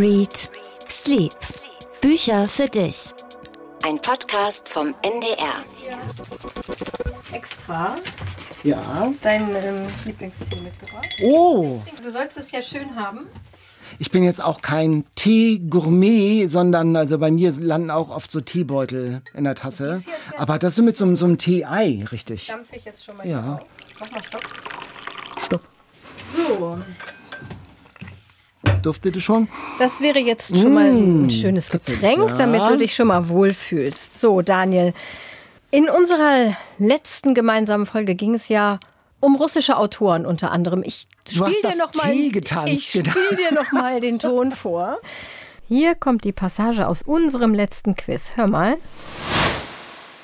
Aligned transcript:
Read 0.00 0.48
Sleep. 0.88 1.32
Bücher 2.00 2.48
für 2.48 2.66
dich. 2.68 3.10
Ein 3.82 4.00
Podcast 4.00 4.66
vom 4.70 4.94
NDR. 5.02 5.64
Extra 7.32 7.96
Ja. 8.62 9.12
dein 9.20 9.54
ähm, 9.54 9.86
Lieblingstee 10.06 10.60
mitgebracht. 10.62 11.06
Oh, 11.22 11.82
Du 12.02 12.10
sollst 12.10 12.38
es 12.38 12.50
ja 12.50 12.62
schön 12.62 12.96
haben. 12.96 13.26
ich 13.98 14.10
bin 14.10 14.24
jetzt 14.24 14.42
auch 14.42 14.62
kein 14.62 15.04
Tee-Gourmet, 15.16 16.46
sondern 16.48 16.96
also 16.96 17.18
bei 17.18 17.30
mir 17.30 17.52
landen 17.52 17.90
auch 17.90 18.08
oft 18.08 18.30
so 18.30 18.40
Teebeutel 18.40 19.20
in 19.34 19.44
der 19.44 19.54
Tasse. 19.54 20.02
Aber 20.38 20.58
das 20.58 20.78
ist 20.78 20.84
mit 20.84 20.96
so, 20.96 21.04
einem- 21.04 21.16
so 21.16 21.26
einem 21.26 21.36
Tee-Ei, 21.36 22.06
richtig. 22.10 22.46
Dampfe 22.46 22.76
ich 22.76 22.84
jetzt 22.86 23.04
schon 23.04 23.18
mal 23.18 23.26
Ja. 23.28 23.42
hier 23.42 23.52
auf. 23.54 23.60
Mach 24.00 24.10
mal 24.12 24.22
Stopp. 24.22 24.42
Stopp. 25.44 25.62
So, 26.34 26.78
Duftete 28.80 29.20
schon? 29.20 29.48
das 29.78 30.00
wäre 30.00 30.18
jetzt 30.18 30.56
schon 30.56 30.74
mal 30.74 30.90
ein 30.90 31.30
schönes 31.30 31.70
Getränk, 31.70 32.28
ja. 32.30 32.34
damit 32.36 32.62
du 32.62 32.76
dich 32.76 32.94
schon 32.94 33.08
mal 33.08 33.28
wohlfühlst. 33.28 34.20
So, 34.20 34.42
Daniel, 34.42 34.92
in 35.70 35.88
unserer 35.88 36.56
letzten 36.78 37.34
gemeinsamen 37.34 37.86
Folge 37.86 38.14
ging 38.14 38.34
es 38.34 38.48
ja 38.48 38.80
um 39.20 39.36
russische 39.36 39.76
Autoren 39.76 40.26
unter 40.26 40.50
anderem. 40.50 40.82
Ich 40.84 41.06
Du 41.32 41.44
hast 41.44 41.54
spiel 41.56 41.62
dir 41.62 41.76
das 41.76 41.78
noch 41.78 41.94
mal, 41.94 42.12
Tee 42.12 42.30
getanzt, 42.30 42.72
Ich 42.72 42.92
genau. 42.92 43.10
spiele 43.10 43.36
dir 43.36 43.54
noch 43.54 43.70
mal 43.72 44.00
den 44.00 44.18
Ton 44.18 44.52
vor. 44.52 44.98
Hier 45.68 45.94
kommt 45.94 46.24
die 46.24 46.32
Passage 46.32 46.88
aus 46.88 47.02
unserem 47.02 47.54
letzten 47.54 47.94
Quiz. 47.94 48.32
Hör 48.34 48.48
mal. 48.48 48.76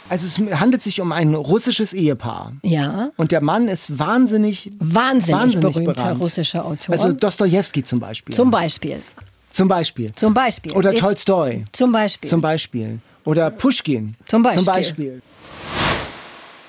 Also 0.09 0.27
es 0.27 0.61
handelt 0.61 0.83
sich 0.83 1.01
um 1.01 1.11
ein 1.13 1.35
russisches 1.35 1.93
Ehepaar. 1.93 2.53
Ja. 2.63 3.11
Und 3.17 3.33
der 3.33 3.41
Mann 3.41 3.67
ist 3.69 3.99
wahnsinnig, 3.99 4.71
Wahnsinnig, 4.79 5.35
wahnsinnig 5.41 5.61
berühmter 5.75 5.93
berannt. 5.95 6.21
russischer 6.21 6.65
Autor. 6.65 6.93
Also 6.93 7.13
Dostojewski 7.13 7.83
zum 7.83 7.99
Beispiel. 8.01 8.35
zum 8.35 8.51
Beispiel. 8.51 9.03
Zum 9.51 9.69
Beispiel. 9.69 10.13
Zum 10.15 10.33
Beispiel. 10.35 10.73
Oder 10.75 10.95
Tolstoi. 10.95 11.65
Zum 11.73 11.91
Beispiel. 11.91 12.29
Zum 12.31 12.41
Beispiel. 12.41 12.99
Oder 13.25 13.51
Pushkin. 13.51 14.15
Zum 14.27 14.43
Beispiel. 14.43 14.63
Zum 14.65 14.73
Beispiel. 14.73 15.23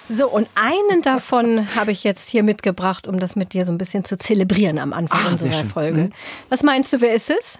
so, 0.09 0.27
und 0.29 0.47
einen 0.55 1.01
davon 1.01 1.67
habe 1.75 1.91
ich 1.91 2.03
jetzt 2.03 2.29
hier 2.29 2.43
mitgebracht, 2.43 3.07
um 3.07 3.19
das 3.19 3.35
mit 3.35 3.53
dir 3.53 3.65
so 3.65 3.71
ein 3.71 3.77
bisschen 3.77 4.05
zu 4.05 4.17
zelebrieren 4.17 4.79
am 4.79 4.93
Anfang 4.93 5.19
Ah, 5.25 5.29
unserer 5.31 5.53
schön. 5.53 5.65
Mhm. 5.65 5.69
Folge. 5.69 6.09
Was 6.49 6.63
meinst 6.63 6.93
du, 6.93 7.01
wer 7.01 7.13
ist 7.13 7.29
es? 7.29 7.57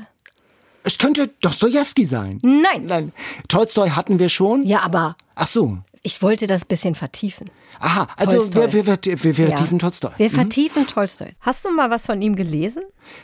Es 0.87 0.97
könnte 0.97 1.27
Dostojewski 1.41 2.05
sein. 2.05 2.39
Nein. 2.43 2.85
Nein. 2.85 3.11
Tolstoi 3.49 3.89
hatten 3.89 4.19
wir 4.19 4.29
schon. 4.29 4.63
Ja, 4.65 4.83
aber 4.83 5.17
Ach 5.35 5.45
so. 5.45 5.79
ich 6.01 6.21
wollte 6.21 6.47
das 6.47 6.61
ein 6.61 6.67
bisschen 6.69 6.95
vertiefen. 6.95 7.49
Aha, 7.81 8.07
also 8.15 8.37
Tolstoi. 8.37 8.71
wir, 8.71 8.85
wir, 8.85 8.97
wir, 9.03 9.23
wir, 9.23 9.37
wir 9.37 9.49
Ja. 9.49 9.57
Tolstoi. 9.57 10.11
Wir 10.15 10.31
vertiefen 10.31 10.87
Tolstoi. 10.87 11.33
Hast 11.41 11.65
du 11.65 11.71
mal 11.71 11.89
was 11.89 12.05
von 12.05 12.21
ihm 12.21 12.37
gelesen? 12.37 12.83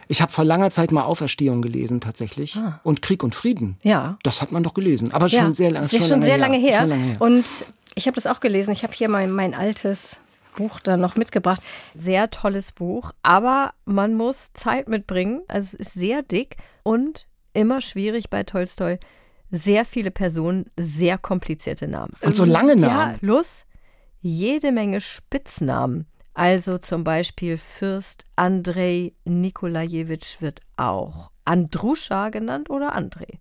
Ich 0.10 0.22
habe 0.22 0.30
vor 0.34 0.44
langer 0.44 0.72
Zeit 0.72 0.92
mal 0.92 1.04
Auferstehung 1.04 1.62
gelesen 1.62 2.02
tatsächlich 2.02 2.60
und 2.84 3.02
Krieg 3.02 3.24
und 3.24 3.34
Frieden. 3.34 3.78
Ah. 3.80 3.88
Ja. 3.88 4.18
Das 4.24 4.42
hat 4.42 4.52
man 4.52 4.64
doch 4.64 4.74
gelesen, 4.74 5.14
aber 5.14 5.30
schon 5.30 5.54
sehr 5.54 5.72
lange 5.72 5.86
Das 5.86 5.94
ist 5.94 6.10
schon 6.10 6.22
sehr 6.22 6.38
lange 6.38 6.58
her. 6.58 6.82
Schon 6.82 6.90
lange 6.90 7.04
her. 7.04 7.22
Und 7.22 7.46
ich 7.96 8.08
habe 8.08 8.16
das 8.16 8.28
auch 8.28 8.42
gelesen. 8.42 8.74
Ich 8.74 8.84
habe 8.84 8.92
hier 8.92 9.08
mein, 9.08 9.32
mein 9.32 9.54
altes 9.54 10.18
Buch 10.58 10.82
da 10.82 10.98
noch 10.98 11.16
mitgebracht. 11.16 11.62
Sehr 11.96 12.30
tolles 12.30 12.74
Buch, 12.74 13.14
aber 13.24 13.72
man 13.86 14.16
muss 14.16 14.52
Zeit 14.54 14.90
mitbringen. 14.90 15.44
Also 15.48 15.78
es 15.80 15.88
ist 15.88 15.94
sehr 15.94 16.24
dick 16.24 16.58
und 16.84 17.28
immer 17.54 17.82
schwierig 17.82 18.30
bei 18.30 18.44
Tolstoi. 18.44 18.98
Sehr 19.50 19.86
viele 19.86 20.10
Personen, 20.12 20.66
sehr 20.78 21.18
komplizierte 21.18 21.88
Namen. 21.88 22.14
Und 22.22 22.36
so 22.36 22.44
lange 22.46 22.72
Ja, 22.76 22.88
Namen. 23.08 23.20
plus 23.20 23.66
jede 24.22 24.72
Menge 24.72 25.00
Spitznamen. 25.02 26.08
Also 26.34 26.80
zum 26.80 27.04
Beispiel 27.04 27.58
Fürst 27.58 28.26
Andrei 28.36 29.14
Nikolajewitsch 29.26 30.42
wird 30.42 30.62
auch 30.78 31.30
Andruscha 31.46 32.30
genannt 32.30 32.70
oder 32.72 32.94
Andrei. 32.96 33.40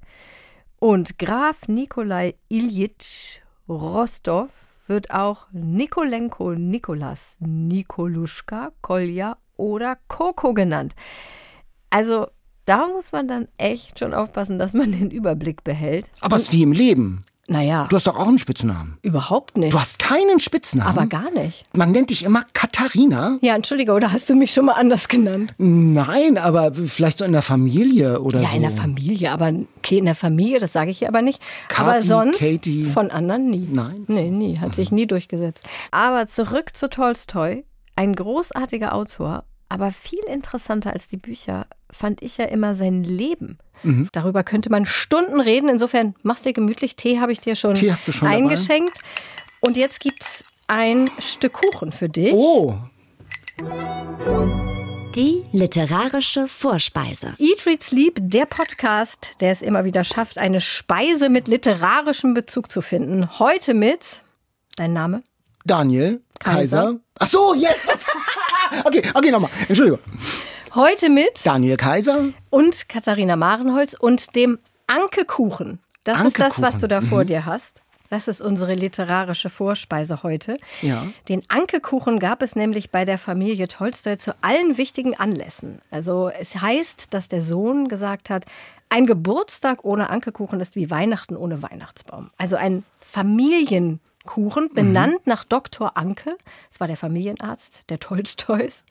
Und 0.78 1.18
Graf 1.18 1.68
Nikolai 1.68 2.34
Iljitsch 2.48 3.40
Rostov 3.68 4.50
wird 4.88 5.12
auch 5.12 5.46
Nikolenko 5.52 6.52
Nikolas, 6.54 7.36
Nikoluschka, 7.40 8.72
Kolja 8.82 9.38
oder 9.56 9.96
Koko 10.08 10.52
genannt. 10.52 10.94
Also 11.88 12.26
da 12.64 12.86
muss 12.88 13.12
man 13.12 13.28
dann 13.28 13.48
echt 13.58 13.98
schon 13.98 14.14
aufpassen, 14.14 14.58
dass 14.58 14.72
man 14.72 14.92
den 14.98 15.10
Überblick 15.10 15.64
behält. 15.64 16.06
aber 16.20 16.36
es 16.36 16.44
ist 16.44 16.52
wie 16.52 16.62
im 16.62 16.72
Leben. 16.72 17.20
Naja, 17.48 17.86
Du 17.90 17.96
hast 17.96 18.06
doch 18.06 18.16
auch 18.16 18.28
einen 18.28 18.38
Spitznamen. 18.38 18.98
überhaupt 19.02 19.58
nicht. 19.58 19.72
Du 19.72 19.80
hast 19.80 19.98
keinen 19.98 20.38
Spitznamen. 20.38 20.88
aber 20.96 21.06
gar 21.08 21.28
nicht. 21.32 21.64
Man 21.76 21.90
nennt 21.90 22.10
dich 22.10 22.22
immer 22.22 22.44
Katharina. 22.54 23.36
Ja, 23.42 23.56
entschuldige, 23.56 23.92
oder 23.92 24.12
hast 24.12 24.30
du 24.30 24.36
mich 24.36 24.52
schon 24.52 24.64
mal 24.66 24.74
anders 24.74 25.08
genannt? 25.08 25.52
Nein, 25.58 26.38
aber 26.38 26.72
vielleicht 26.72 27.18
so 27.18 27.24
in 27.24 27.32
der 27.32 27.42
Familie 27.42 28.20
oder 28.22 28.40
Ja, 28.42 28.48
so. 28.50 28.56
in 28.56 28.62
der 28.62 28.70
Familie, 28.70 29.32
aber 29.32 29.52
okay, 29.78 29.98
in 29.98 30.04
der 30.04 30.14
Familie, 30.14 30.60
das 30.60 30.72
sage 30.72 30.92
ich 30.92 30.98
hier 31.00 31.08
aber 31.08 31.20
nicht. 31.20 31.42
aber 31.76 31.94
Kathi, 31.94 32.06
sonst 32.06 32.38
Katie. 32.38 32.84
von 32.86 33.10
anderen 33.10 33.50
nie. 33.50 33.68
Nein? 33.70 34.04
Nee, 34.06 34.30
nie, 34.30 34.58
hat 34.60 34.76
sich 34.76 34.92
nie 34.92 35.08
durchgesetzt. 35.08 35.68
Aber 35.90 36.28
zurück 36.28 36.76
zu 36.76 36.88
Tolstoi, 36.88 37.64
ein 37.96 38.14
großartiger 38.14 38.94
Autor, 38.94 39.44
aber 39.68 39.90
viel 39.90 40.20
interessanter 40.32 40.92
als 40.92 41.08
die 41.08 41.16
Bücher 41.16 41.66
fand 41.92 42.22
ich 42.22 42.38
ja 42.38 42.46
immer 42.46 42.74
sein 42.74 43.04
Leben. 43.04 43.58
Mhm. 43.82 44.08
Darüber 44.12 44.42
könnte 44.44 44.70
man 44.70 44.86
Stunden 44.86 45.40
reden. 45.40 45.68
Insofern 45.68 46.14
mach's 46.22 46.42
dir 46.42 46.52
gemütlich. 46.52 46.96
Tee 46.96 47.20
habe 47.20 47.32
ich 47.32 47.40
dir 47.40 47.54
schon, 47.56 47.74
Tee 47.74 47.92
hast 47.92 48.08
du 48.08 48.12
schon 48.12 48.28
dabei? 48.28 48.42
eingeschenkt. 48.42 48.98
Und 49.60 49.76
jetzt 49.76 50.00
gibt's 50.00 50.42
ein 50.66 51.10
Stück 51.18 51.52
Kuchen 51.54 51.92
für 51.92 52.08
dich. 52.08 52.32
Oh, 52.32 52.76
Die 55.14 55.44
literarische 55.52 56.48
Vorspeise. 56.48 57.34
Eat, 57.38 57.66
Read, 57.66 57.82
Sleep, 57.82 58.14
der 58.18 58.46
Podcast, 58.46 59.28
der 59.40 59.52
es 59.52 59.60
immer 59.62 59.84
wieder 59.84 60.04
schafft, 60.04 60.38
eine 60.38 60.60
Speise 60.60 61.28
mit 61.28 61.48
literarischem 61.48 62.32
Bezug 62.34 62.72
zu 62.72 62.80
finden. 62.80 63.38
Heute 63.38 63.74
mit, 63.74 64.22
dein 64.76 64.92
Name? 64.94 65.22
Daniel, 65.66 66.22
Kaiser. 66.38 66.78
Kaiser. 66.78 67.00
Ach 67.18 67.26
so, 67.28 67.54
jetzt. 67.54 67.86
okay, 68.84 69.02
okay, 69.14 69.30
nochmal. 69.30 69.50
Entschuldigung. 69.68 70.00
Heute 70.74 71.10
mit 71.10 71.44
Daniel 71.44 71.76
Kaiser. 71.76 72.30
und 72.50 72.88
Katharina 72.88 73.36
Marenholz 73.36 73.94
und 73.94 74.34
dem 74.36 74.58
Ankekuchen. 74.86 75.80
Das 76.04 76.24
ist 76.24 76.38
das, 76.38 76.60
was 76.62 76.78
du 76.78 76.88
da 76.88 77.00
Mhm. 77.00 77.06
vor 77.08 77.24
dir 77.24 77.44
hast. 77.46 77.82
Das 78.08 78.28
ist 78.28 78.42
unsere 78.42 78.74
literarische 78.74 79.48
Vorspeise 79.48 80.22
heute. 80.22 80.58
Ja. 80.82 81.06
Den 81.28 81.42
Ankekuchen 81.48 82.18
gab 82.18 82.42
es 82.42 82.56
nämlich 82.56 82.90
bei 82.90 83.06
der 83.06 83.16
Familie 83.16 83.68
Tolstoi 83.68 84.16
zu 84.16 84.34
allen 84.42 84.76
wichtigen 84.76 85.14
Anlässen. 85.18 85.78
Also 85.90 86.28
es 86.28 86.60
heißt, 86.60 87.06
dass 87.10 87.28
der 87.28 87.40
Sohn 87.40 87.88
gesagt 87.88 88.28
hat, 88.28 88.44
ein 88.90 89.06
Geburtstag 89.06 89.84
ohne 89.84 90.10
Ankekuchen 90.10 90.60
ist 90.60 90.76
wie 90.76 90.90
Weihnachten 90.90 91.36
ohne 91.36 91.62
Weihnachtsbaum. 91.62 92.30
Also 92.36 92.56
ein 92.56 92.84
Familienkuchen, 93.00 94.00
Mhm. 94.24 94.74
benannt 94.74 95.26
nach 95.26 95.44
Dr. 95.44 95.96
Anke. 95.96 96.36
Das 96.70 96.80
war 96.80 96.86
der 96.86 96.96
Familienarzt 96.96 97.80
der 97.90 97.98
Tolstois. 97.98 98.84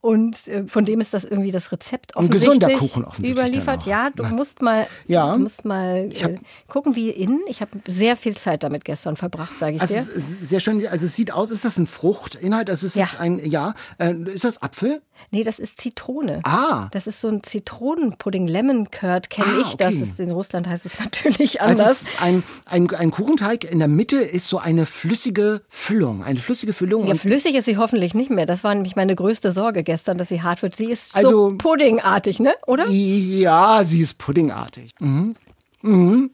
Und 0.00 0.48
äh, 0.48 0.66
von 0.66 0.84
dem 0.84 1.00
ist 1.00 1.12
das 1.12 1.24
irgendwie 1.24 1.50
das 1.50 1.70
Rezept 1.72 2.16
Ein 2.16 2.24
offensichtlich 2.24 2.60
gesunder 2.60 2.78
Kuchen 2.78 3.04
offensichtlich 3.04 3.32
überliefert. 3.46 3.84
Ja, 3.86 4.10
du 4.10 4.22
Nein. 4.22 4.36
musst 4.36 4.62
mal, 4.62 4.86
Ja. 5.06 5.34
du 5.34 5.40
musst 5.40 5.64
mal 5.64 6.08
äh, 6.12 6.38
gucken, 6.68 6.96
wie 6.96 7.10
innen. 7.10 7.40
Ich 7.48 7.60
habe 7.60 7.72
sehr 7.86 8.16
viel 8.16 8.36
Zeit 8.36 8.62
damit 8.62 8.84
gestern 8.84 9.16
verbracht, 9.16 9.58
sage 9.58 9.76
ich 9.76 9.80
Also 9.82 9.94
dir. 9.94 10.00
ist 10.00 10.48
sehr 10.48 10.60
schön, 10.60 10.86
also 10.88 11.06
es 11.06 11.14
sieht 11.14 11.32
aus, 11.32 11.50
ist 11.50 11.64
das 11.64 11.76
ein 11.78 11.86
Fruchtinhalt? 11.86 12.70
Also 12.70 12.86
es 12.86 12.94
Ja. 12.94 13.04
ist 13.04 13.20
ein, 13.20 13.38
ja, 13.44 13.74
äh, 13.98 14.14
ist 14.14 14.44
das 14.44 14.62
Apfel? 14.62 15.02
Nee, 15.30 15.44
das 15.44 15.58
ist 15.58 15.78
Zitrone. 15.80 16.40
Ah. 16.44 16.88
Das 16.92 17.06
ist 17.06 17.20
so 17.20 17.28
ein 17.28 17.42
Zitronenpudding, 17.42 18.46
Lemon 18.46 18.90
Curd 18.90 19.28
kenne 19.28 19.48
Ah, 19.58 19.60
ich. 19.60 19.76
Das 19.76 19.92
okay. 19.92 20.02
ist 20.02 20.18
in 20.18 20.30
Russland 20.30 20.66
heißt 20.66 20.86
es 20.86 20.98
natürlich 20.98 21.60
Also 21.60 21.82
anders. 21.82 22.00
es 22.02 22.08
ist 22.08 22.22
ein, 22.22 22.42
ein, 22.66 22.88
ein 22.94 23.10
Kuchenteig, 23.10 23.64
in 23.64 23.78
der 23.78 23.88
Mitte 23.88 24.16
ist 24.16 24.48
so 24.48 24.58
eine 24.70 24.86
flüssige 24.86 25.62
Füllung, 25.68 26.24
eine 26.24 26.40
flüssige 26.40 26.72
Füllung. 26.72 27.04
ja, 27.04 27.14
flüssig 27.14 27.54
ist 27.54 27.64
sie 27.66 27.76
hoffentlich 27.76 28.14
nicht 28.14 28.30
mehr. 28.30 28.46
Das 28.46 28.64
war 28.64 28.74
nämlich 28.74 28.96
meine 28.96 29.14
größte 29.14 29.52
Sorge 29.52 29.82
gestern, 29.82 30.18
dass 30.18 30.28
sie 30.28 30.42
hart 30.42 30.62
wird. 30.62 30.76
Sie 30.76 30.90
ist 30.90 31.14
Also- 31.14 31.50
so 31.50 31.54
puddingartig, 31.56 32.40
ne? 32.40 32.54
Oder? 32.66 32.88
ja, 32.88 33.84
sie 33.84 34.00
ist 34.00 34.18
puddingartig. 34.18 34.92
Mhm. 34.98 35.36
Mhm. 35.82 36.30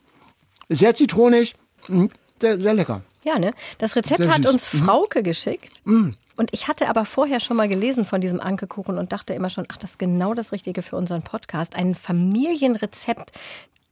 Sehr 0.69 0.95
zitronig, 0.95 1.55
mhm. 1.89 2.11
sehr, 2.41 2.59
sehr 2.61 2.75
lecker. 2.75 3.03
Ja, 3.25 3.39
ne? 3.39 3.53
Das 3.79 3.97
Rezept 3.97 4.21
hat 4.29 4.37
süß. 4.37 4.45
Mhm. 4.45 4.47
uns 4.47 4.67
Frauke 4.67 5.23
geschickt. 5.23 5.83
Und 5.85 6.51
ich 6.53 6.69
hatte 6.69 6.89
aber 6.89 7.05
vorher 7.07 7.41
schon 7.41 7.57
mal 7.57 7.69
gelesen 7.69 8.05
von 8.05 8.21
diesem 8.21 8.41
Ankekuchen 8.41 8.99
und 8.99 9.11
dachte 9.13 9.33
immer 9.35 9.51
schon, 9.51 9.65
ach, 9.69 9.79
das 9.79 9.93
ist 9.93 9.99
genau 9.99 10.35
das 10.35 10.53
Richtige 10.53 10.83
für 10.83 10.97
unseren 10.97 11.23
Podcast. 11.23 11.75
Ein 11.75 11.95
Familienrezept 11.95 13.33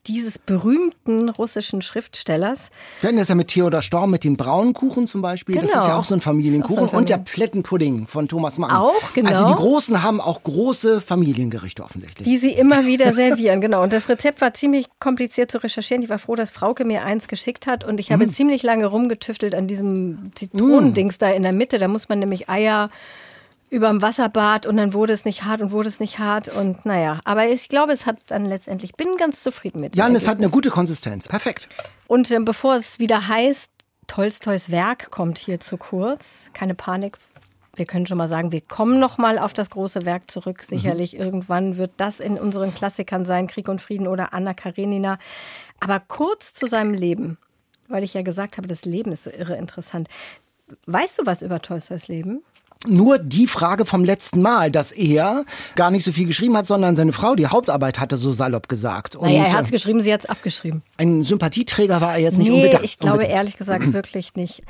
dieses 0.06 0.38
berühmten 0.38 1.28
russischen 1.28 1.82
Schriftstellers. 1.82 2.70
Wir 3.00 3.08
hatten 3.08 3.18
das 3.18 3.28
ja 3.28 3.34
mit 3.34 3.48
Theodor 3.48 3.82
Storm, 3.82 4.10
mit 4.10 4.24
den 4.24 4.36
braunen 4.36 4.74
Kuchen 4.74 5.06
zum 5.06 5.22
Beispiel. 5.22 5.56
Das 5.56 5.70
Genau. 5.70 5.80
ist 5.82 5.88
ja 5.88 5.96
auch 5.98 6.04
so 6.04 6.14
ein 6.14 6.20
Familienkuchen. 6.20 6.88
So 6.88 6.92
ein 6.92 6.96
Und 6.98 7.08
der 7.08 7.18
Plettenpudding 7.18 8.06
von 8.06 8.28
Thomas 8.28 8.58
Mann. 8.58 8.70
Auch, 8.70 9.12
genau. 9.14 9.30
Also 9.30 9.46
die 9.46 9.54
Großen 9.54 10.02
haben 10.02 10.20
auch 10.20 10.42
große 10.42 11.00
Familiengerichte 11.00 11.82
offensichtlich. 11.82 12.26
Die 12.26 12.36
sie 12.38 12.52
immer 12.52 12.86
wieder 12.86 13.12
servieren, 13.14 13.60
genau. 13.60 13.82
Und 13.82 13.92
das 13.92 14.08
Rezept 14.08 14.40
war 14.40 14.54
ziemlich 14.54 14.86
kompliziert 14.98 15.50
zu 15.50 15.62
recherchieren. 15.62 16.02
Ich 16.02 16.10
war 16.10 16.18
froh, 16.18 16.34
dass 16.34 16.50
Frauke 16.50 16.84
mir 16.84 17.04
eins 17.04 17.28
geschickt 17.28 17.66
hat. 17.66 17.84
Und 17.84 18.00
ich 18.00 18.12
habe 18.12 18.28
ziemlich 18.28 18.62
lange 18.62 18.86
rumgetüftelt 18.86 19.54
an 19.54 19.66
diesem 19.66 20.30
Zitronendings 20.34 21.18
da 21.18 21.30
in 21.30 21.42
der 21.42 21.52
Mitte. 21.52 21.78
Da 21.78 21.88
muss 21.88 22.08
man 22.08 22.18
nämlich 22.18 22.48
Eier 22.48 22.90
überm 23.74 24.02
Wasserbad 24.02 24.66
und 24.66 24.76
dann 24.76 24.94
wurde 24.94 25.12
es 25.12 25.24
nicht 25.24 25.42
hart 25.42 25.60
und 25.60 25.72
wurde 25.72 25.88
es 25.88 25.98
nicht 25.98 26.20
hart 26.20 26.48
und 26.48 26.86
naja, 26.86 27.20
aber 27.24 27.48
ich 27.48 27.68
glaube, 27.68 27.92
es 27.92 28.06
hat 28.06 28.18
dann 28.28 28.46
letztendlich, 28.46 28.94
bin 28.94 29.16
ganz 29.16 29.42
zufrieden 29.42 29.80
mit. 29.80 29.96
Ja, 29.96 30.06
und 30.06 30.14
es 30.14 30.28
hat 30.28 30.38
eine 30.38 30.48
gute 30.48 30.70
Konsistenz, 30.70 31.26
perfekt. 31.26 31.68
Und 32.06 32.30
äh, 32.30 32.38
bevor 32.40 32.76
es 32.76 33.00
wieder 33.00 33.26
heißt, 33.26 33.68
Tolstois 34.06 34.68
Werk 34.68 35.10
kommt 35.10 35.38
hier 35.38 35.58
zu 35.58 35.76
kurz, 35.76 36.50
keine 36.52 36.74
Panik, 36.74 37.18
wir 37.76 37.86
können 37.86 38.06
schon 38.06 38.18
mal 38.18 38.28
sagen, 38.28 38.52
wir 38.52 38.60
kommen 38.60 39.00
noch 39.00 39.18
mal 39.18 39.38
auf 39.38 39.52
das 39.52 39.70
große 39.70 40.04
Werk 40.04 40.30
zurück. 40.30 40.62
Sicherlich 40.62 41.14
mhm. 41.14 41.20
irgendwann 41.20 41.76
wird 41.76 41.90
das 41.96 42.20
in 42.20 42.38
unseren 42.38 42.72
Klassikern 42.72 43.24
sein, 43.24 43.48
Krieg 43.48 43.68
und 43.68 43.80
Frieden 43.80 44.06
oder 44.06 44.32
Anna 44.32 44.54
Karenina. 44.54 45.18
Aber 45.80 45.98
kurz 45.98 46.54
zu 46.54 46.68
seinem 46.68 46.94
Leben, 46.94 47.36
weil 47.88 48.04
ich 48.04 48.14
ja 48.14 48.22
gesagt 48.22 48.58
habe, 48.58 48.68
das 48.68 48.84
Leben 48.84 49.10
ist 49.10 49.24
so 49.24 49.30
irre 49.30 49.56
interessant. 49.56 50.08
Weißt 50.86 51.18
du 51.18 51.26
was 51.26 51.42
über 51.42 51.60
Tolstois 51.60 52.06
Leben? 52.06 52.44
Nur 52.86 53.18
die 53.18 53.46
Frage 53.46 53.84
vom 53.84 54.04
letzten 54.04 54.42
Mal, 54.42 54.70
dass 54.70 54.92
er 54.92 55.44
gar 55.76 55.90
nicht 55.90 56.04
so 56.04 56.12
viel 56.12 56.26
geschrieben 56.26 56.56
hat, 56.56 56.66
sondern 56.66 56.96
seine 56.96 57.12
Frau 57.12 57.34
die 57.34 57.46
Hauptarbeit 57.46 58.00
hatte, 58.00 58.16
so 58.16 58.32
salopp 58.32 58.68
gesagt. 58.68 59.16
Und 59.16 59.28
naja, 59.28 59.44
er 59.44 59.52
hat 59.52 59.66
es 59.66 59.70
geschrieben, 59.70 60.00
sie 60.00 60.12
hat 60.12 60.20
es 60.20 60.26
abgeschrieben. 60.26 60.82
Ein 60.96 61.22
Sympathieträger 61.22 62.00
war 62.00 62.14
er 62.14 62.20
jetzt 62.20 62.38
nicht 62.38 62.48
nee, 62.48 62.56
unbedingt. 62.56 62.84
ich 62.84 62.98
glaube 62.98 63.16
unbedingt. 63.16 63.36
ehrlich 63.36 63.56
gesagt 63.56 63.92
wirklich 63.92 64.34
nicht. 64.34 64.62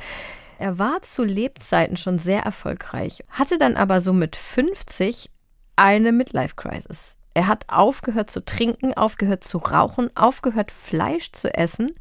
Er 0.59 0.79
war 0.79 1.03
zu 1.03 1.25
Lebzeiten 1.25 1.97
schon 1.97 2.19
sehr 2.19 2.43
erfolgreich, 2.43 3.25
hatte 3.29 3.59
dann 3.59 3.77
aber 3.77 4.01
so 4.01 4.13
mit 4.13 4.37
50 4.37 5.31
eine 5.77 6.13
Midlife-Crisis. 6.13 7.17
Er 7.35 7.49
hat 7.49 7.65
aufgehört 7.69 8.31
zu 8.31 8.45
trinken, 8.45 8.95
aufgehört 8.95 9.43
zu 9.43 9.59
rauchen, 9.59 10.17
aufgehört 10.17 10.71
Fleisch 10.71 11.33
zu 11.33 11.53
essen, 11.53 11.95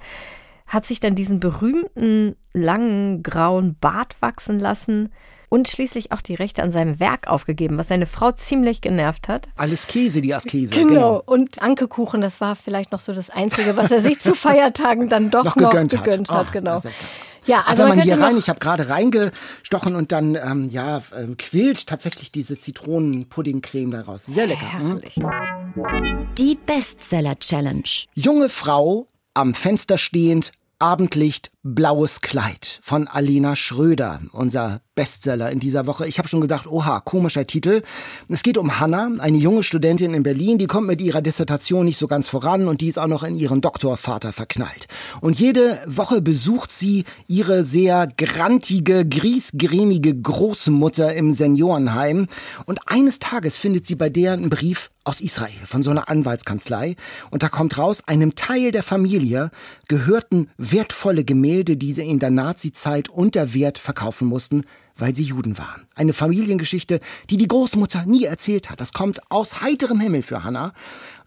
hat 0.67 0.85
sich 0.85 0.99
dann 0.99 1.15
diesen 1.15 1.39
berühmten 1.39 2.35
langen 2.53 3.23
grauen 3.23 3.75
Bart 3.79 4.21
wachsen 4.21 4.59
lassen 4.59 5.11
und 5.53 5.67
schließlich 5.67 6.11
auch 6.11 6.21
die 6.21 6.33
Rechte 6.33 6.63
an 6.63 6.71
seinem 6.71 6.99
Werk 6.99 7.27
aufgegeben, 7.27 7.77
was 7.77 7.87
seine 7.87 8.07
Frau 8.07 8.31
ziemlich 8.31 8.81
genervt 8.81 9.27
hat. 9.27 9.49
Alles 9.55 9.85
Käse, 9.85 10.19
die 10.19 10.33
Askese. 10.33 10.73
Genau. 10.73 10.89
genau. 10.89 11.23
Und 11.23 11.61
Ankekuchen, 11.61 12.21
das 12.21 12.41
war 12.41 12.55
vielleicht 12.55 12.91
noch 12.91 12.99
so 12.99 13.13
das 13.13 13.29
Einzige, 13.29 13.77
was 13.77 13.91
er 13.91 14.01
sich 14.01 14.19
zu 14.19 14.33
Feiertagen 14.33 15.09
dann 15.09 15.29
doch 15.29 15.43
noch, 15.43 15.55
noch 15.55 15.69
gegönnt, 15.69 15.91
gegönnt 15.91 16.31
hat. 16.31 16.37
hat. 16.37 16.47
Oh, 16.47 16.51
genau. 16.53 16.81
Ja, 17.45 17.57
also, 17.67 17.83
also 17.83 17.83
wenn 17.83 17.89
man 17.89 18.01
hier 18.01 18.19
rein, 18.19 18.35
ich 18.39 18.49
habe 18.49 18.59
gerade 18.59 18.89
reingestochen 18.89 19.95
und 19.95 20.11
dann 20.11 20.33
ähm, 20.33 20.69
ja 20.71 21.03
ähm, 21.15 21.37
quillt 21.37 21.85
tatsächlich 21.85 22.31
diese 22.31 22.57
Zitronenpuddingcreme 22.57 23.91
daraus. 23.91 24.25
Sehr 24.25 24.47
lecker. 24.47 24.73
Hm? 24.73 25.01
Die 26.35 26.57
Bestseller 26.65 27.37
Challenge. 27.37 27.83
Junge 28.15 28.49
Frau 28.49 29.05
am 29.35 29.53
Fenster 29.53 29.99
stehend, 29.99 30.51
Abendlicht, 30.79 31.51
blaues 31.63 32.19
Kleid 32.19 32.79
von 32.83 33.07
Alina 33.07 33.55
Schröder, 33.55 34.19
unser 34.33 34.81
Bestseller 34.95 35.49
in 35.49 35.59
dieser 35.59 35.87
Woche. 35.87 36.05
Ich 36.07 36.19
habe 36.19 36.27
schon 36.27 36.41
gedacht, 36.41 36.67
oha, 36.67 36.99
komischer 36.99 37.47
Titel. 37.47 37.81
Es 38.27 38.43
geht 38.43 38.57
um 38.57 38.79
Hanna, 38.79 39.11
eine 39.19 39.37
junge 39.37 39.63
Studentin 39.63 40.13
in 40.13 40.23
Berlin, 40.23 40.57
die 40.57 40.67
kommt 40.67 40.87
mit 40.87 41.01
ihrer 41.01 41.21
Dissertation 41.21 41.85
nicht 41.85 41.97
so 41.97 42.05
ganz 42.07 42.27
voran 42.27 42.67
und 42.67 42.81
die 42.81 42.89
ist 42.89 42.99
auch 42.99 43.07
noch 43.07 43.23
in 43.23 43.37
ihren 43.37 43.61
Doktorvater 43.61 44.33
verknallt. 44.33 44.87
Und 45.21 45.39
jede 45.39 45.79
Woche 45.87 46.21
besucht 46.21 46.71
sie 46.71 47.05
ihre 47.27 47.63
sehr 47.63 48.07
grantige, 48.17 49.07
griesgrämige 49.07 50.15
Großmutter 50.15 51.13
im 51.15 51.31
Seniorenheim 51.31 52.27
und 52.65 52.81
eines 52.85 53.19
Tages 53.19 53.57
findet 53.57 53.87
sie 53.87 53.95
bei 53.95 54.09
der 54.09 54.33
einen 54.33 54.49
Brief 54.49 54.91
aus 55.05 55.19
Israel 55.21 55.51
von 55.65 55.83
so 55.83 55.89
einer 55.89 56.07
Anwaltskanzlei 56.07 56.95
und 57.29 57.43
da 57.43 57.49
kommt 57.49 57.77
raus, 57.77 58.03
einem 58.05 58.35
Teil 58.35 58.71
der 58.71 58.83
Familie 58.83 59.51
gehörten 59.87 60.49
wertvolle 60.57 61.25
Gemälde, 61.25 61.52
die 61.61 61.93
sie 61.93 62.07
in 62.07 62.19
der 62.19 62.31
Nazizeit 62.31 63.09
unter 63.09 63.53
Wert 63.53 63.77
verkaufen 63.77 64.27
mussten, 64.27 64.65
weil 64.97 65.15
sie 65.15 65.23
Juden 65.23 65.57
waren. 65.57 65.85
Eine 65.95 66.13
Familiengeschichte, 66.13 66.99
die 67.29 67.37
die 67.37 67.47
Großmutter 67.47 68.05
nie 68.05 68.25
erzählt 68.25 68.69
hat. 68.69 68.81
Das 68.81 68.93
kommt 68.93 69.19
aus 69.31 69.61
heiterem 69.61 69.99
Himmel 69.99 70.23
für 70.23 70.43
Hannah. 70.43 70.73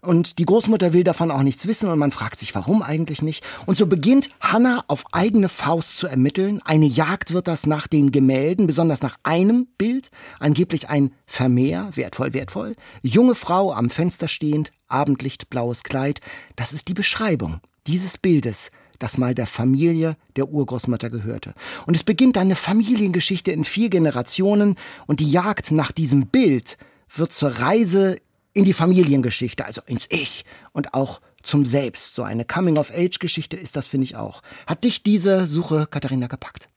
Und 0.01 0.37
die 0.39 0.45
Großmutter 0.45 0.93
will 0.93 1.03
davon 1.03 1.31
auch 1.31 1.43
nichts 1.43 1.67
wissen 1.67 1.89
und 1.89 1.99
man 1.99 2.11
fragt 2.11 2.39
sich, 2.39 2.53
warum 2.55 2.81
eigentlich 2.81 3.21
nicht. 3.21 3.43
Und 3.65 3.77
so 3.77 3.87
beginnt 3.87 4.29
Hannah 4.39 4.83
auf 4.87 5.05
eigene 5.11 5.49
Faust 5.49 5.97
zu 5.97 6.07
ermitteln. 6.07 6.61
Eine 6.63 6.85
Jagd 6.85 7.33
wird 7.33 7.47
das 7.47 7.65
nach 7.65 7.87
den 7.87 8.11
Gemälden, 8.11 8.67
besonders 8.67 9.01
nach 9.01 9.17
einem 9.23 9.67
Bild. 9.77 10.11
Angeblich 10.39 10.89
ein 10.89 11.11
Vermehr, 11.25 11.89
wertvoll, 11.93 12.33
wertvoll. 12.33 12.75
Junge 13.01 13.35
Frau 13.35 13.73
am 13.73 13.89
Fenster 13.89 14.27
stehend, 14.27 14.71
Abendlicht, 14.87 15.49
blaues 15.49 15.83
Kleid. 15.83 16.21
Das 16.55 16.73
ist 16.73 16.87
die 16.87 16.93
Beschreibung 16.93 17.59
dieses 17.87 18.17
Bildes 18.17 18.69
das 18.99 19.17
mal 19.17 19.35
der 19.35 19.47
Familie 19.47 20.17
der 20.35 20.49
Urgroßmutter 20.49 21.09
gehörte. 21.09 21.53
Und 21.85 21.95
es 21.95 22.03
beginnt 22.03 22.37
eine 22.37 22.55
Familiengeschichte 22.55 23.51
in 23.51 23.65
vier 23.65 23.89
Generationen 23.89 24.75
und 25.05 25.19
die 25.19 25.31
Jagd 25.31 25.71
nach 25.71 25.91
diesem 25.91 26.27
Bild 26.27 26.77
wird 27.15 27.31
zur 27.31 27.49
Reise 27.49 28.17
in 28.53 28.65
die 28.65 28.73
Familiengeschichte, 28.73 29.65
also 29.65 29.81
ins 29.85 30.07
Ich 30.09 30.43
und 30.73 30.93
auch 30.93 31.21
zum 31.43 31.65
Selbst. 31.65 32.15
So 32.15 32.23
eine 32.23 32.43
Coming-of-Age-Geschichte 32.43 33.55
ist 33.55 33.75
das, 33.75 33.87
finde 33.87 34.05
ich 34.05 34.15
auch. 34.15 34.41
Hat 34.65 34.83
dich 34.83 35.03
diese 35.03 35.47
Suche, 35.47 35.87
Katharina, 35.89 36.27
gepackt? 36.27 36.67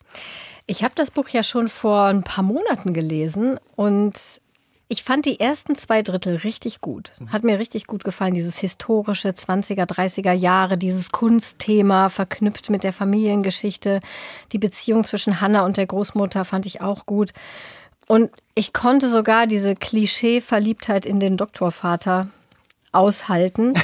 Ich 0.67 0.85
habe 0.85 0.95
das 0.95 1.11
Buch 1.11 1.29
ja 1.31 1.43
schon 1.43 1.69
vor 1.69 2.05
ein 2.05 2.23
paar 2.23 2.45
Monaten 2.45 2.93
gelesen 2.93 3.59
und 3.77 4.15
ich 4.93 5.05
fand 5.05 5.25
die 5.25 5.39
ersten 5.39 5.77
zwei 5.77 6.03
Drittel 6.03 6.35
richtig 6.39 6.81
gut. 6.81 7.13
Hat 7.29 7.45
mir 7.45 7.61
richtig 7.61 7.87
gut 7.87 8.03
gefallen, 8.03 8.35
dieses 8.35 8.59
historische 8.59 9.29
20er, 9.29 9.87
30er 9.87 10.33
Jahre, 10.33 10.77
dieses 10.77 11.11
Kunstthema 11.13 12.09
verknüpft 12.09 12.71
mit 12.71 12.83
der 12.83 12.93
Familiengeschichte. 12.93 14.01
Die 14.51 14.59
Beziehung 14.59 15.05
zwischen 15.05 15.41
Hannah 15.41 15.65
und 15.65 15.77
der 15.77 15.87
Großmutter 15.87 16.45
fand 16.45 16.67
ich 16.67 16.81
auch 16.81 17.07
gut. 17.07 17.31
Und 18.09 18.33
ich 18.57 18.73
konnte 18.73 19.09
sogar 19.09 19.47
diese 19.47 19.77
Klischee-Verliebtheit 19.77 21.07
in 21.07 21.21
den 21.21 21.37
Doktorvater 21.37 22.27
aushalten. 22.91 23.75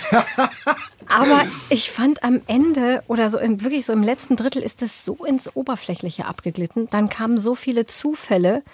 Aber 1.09 1.45
ich 1.69 1.93
fand 1.93 2.25
am 2.25 2.43
Ende 2.49 3.05
oder 3.07 3.31
so 3.31 3.39
im, 3.39 3.63
wirklich 3.63 3.87
so 3.87 3.93
im 3.93 4.03
letzten 4.03 4.35
Drittel 4.35 4.61
ist 4.61 4.83
es 4.83 5.05
so 5.05 5.25
ins 5.25 5.55
Oberflächliche 5.55 6.25
abgeglitten. 6.25 6.89
Dann 6.91 7.09
kamen 7.09 7.39
so 7.39 7.55
viele 7.55 7.87
Zufälle 7.87 8.65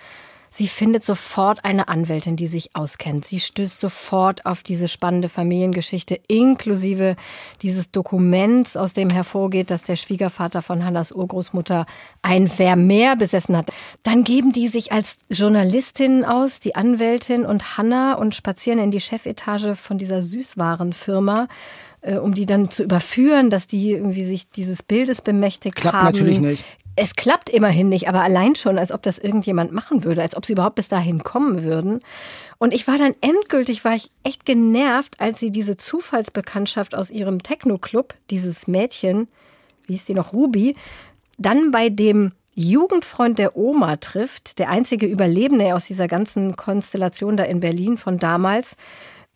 Sie 0.55 0.69
findet 0.69 1.03
sofort 1.03 1.65
eine 1.65 1.89
Anwältin, 1.89 2.37
die 2.37 2.47
sich 2.47 2.77
auskennt. 2.77 3.25
Sie 3.25 3.41
stößt 3.41 3.81
sofort 3.81 4.45
auf 4.45 4.63
diese 4.63 4.87
spannende 4.87 5.31
Familiengeschichte, 5.31 6.21
inklusive 6.29 7.17
dieses 7.63 7.91
Dokuments, 7.91 8.77
aus 8.77 8.93
dem 8.93 9.09
hervorgeht, 9.09 9.71
dass 9.71 9.83
der 9.83 9.97
Schwiegervater 9.97 10.61
von 10.61 10.85
Hannas 10.85 11.11
Urgroßmutter 11.11 11.87
ein 12.21 12.49
Vermehr 12.49 13.17
besessen 13.17 13.57
hat. 13.57 13.71
Dann 14.03 14.25
geben 14.25 14.53
die 14.53 14.69
sich 14.69 14.93
als 14.93 15.17
Journalistinnen 15.31 16.27
aus, 16.27 16.61
die 16.61 16.75
Anwältin 16.75 17.47
und 17.47 17.79
Hanna, 17.79 18.15
und 18.15 18.35
spazieren 18.35 18.79
in 18.79 18.91
die 18.91 19.01
Chefetage 19.01 19.75
von 19.75 19.97
dieser 19.97 20.21
Süßwarenfirma 20.21 21.49
äh, 22.03 22.17
um 22.17 22.35
die 22.35 22.47
dann 22.47 22.69
zu 22.69 22.83
überführen, 22.83 23.49
dass 23.49 23.67
die 23.67 23.93
irgendwie 23.93 24.25
sich 24.25 24.49
dieses 24.49 24.83
Bildes 24.83 25.23
bemächtigt 25.23 25.77
Klappt 25.77 25.97
haben. 25.97 26.07
natürlich 26.07 26.41
nicht. 26.41 26.65
Es 26.95 27.17
klappt 27.17 27.49
immerhin 27.49 27.89
nicht, 27.89 28.09
aber 28.09 28.23
allein 28.23 28.55
schon, 28.55 28.79
als 28.79 28.93
ob 28.93 29.03
das 29.03 29.19
irgendjemand 29.19 29.73
machen 29.73 30.05
würde, 30.05 30.21
als 30.21 30.37
ob 30.37 30.45
sie 30.45 30.53
überhaupt 30.53 30.75
bis 30.75 30.89
dahin 30.89 31.23
kommen 31.23 31.63
würden. 31.63 32.01
Und 32.59 32.75
ich 32.75 32.87
war 32.87 32.99
dann 32.99 33.15
endgültig, 33.23 33.85
war 33.85 33.95
ich 33.95 34.11
echt 34.25 34.45
genervt, 34.45 35.19
als 35.19 35.41
sie 35.41 35.51
diese 35.51 35.79
Zufallsbekanntschaft 35.79 36.95
aus 36.95 37.11
ihrem 37.11 37.43
Techno-Club, 37.43 38.15
dieses 38.29 38.67
Mädchen, 38.67 39.29
wie 39.87 39.95
hieß 39.95 40.05
die 40.05 40.15
noch, 40.15 40.35
Ruby, 40.35 40.77
dann 41.39 41.71
bei 41.71 41.89
dem 41.89 42.33
Jugendfreund 42.55 43.39
der 43.39 43.57
Oma 43.57 43.97
trifft, 43.97 44.59
der 44.59 44.69
einzige 44.69 45.07
Überlebende 45.07 45.75
aus 45.75 45.87
dieser 45.87 46.09
ganzen 46.09 46.57
Konstellation 46.57 47.39
da 47.39 47.45
in 47.45 47.61
Berlin 47.61 47.97
von 47.97 48.19
damals. 48.19 48.77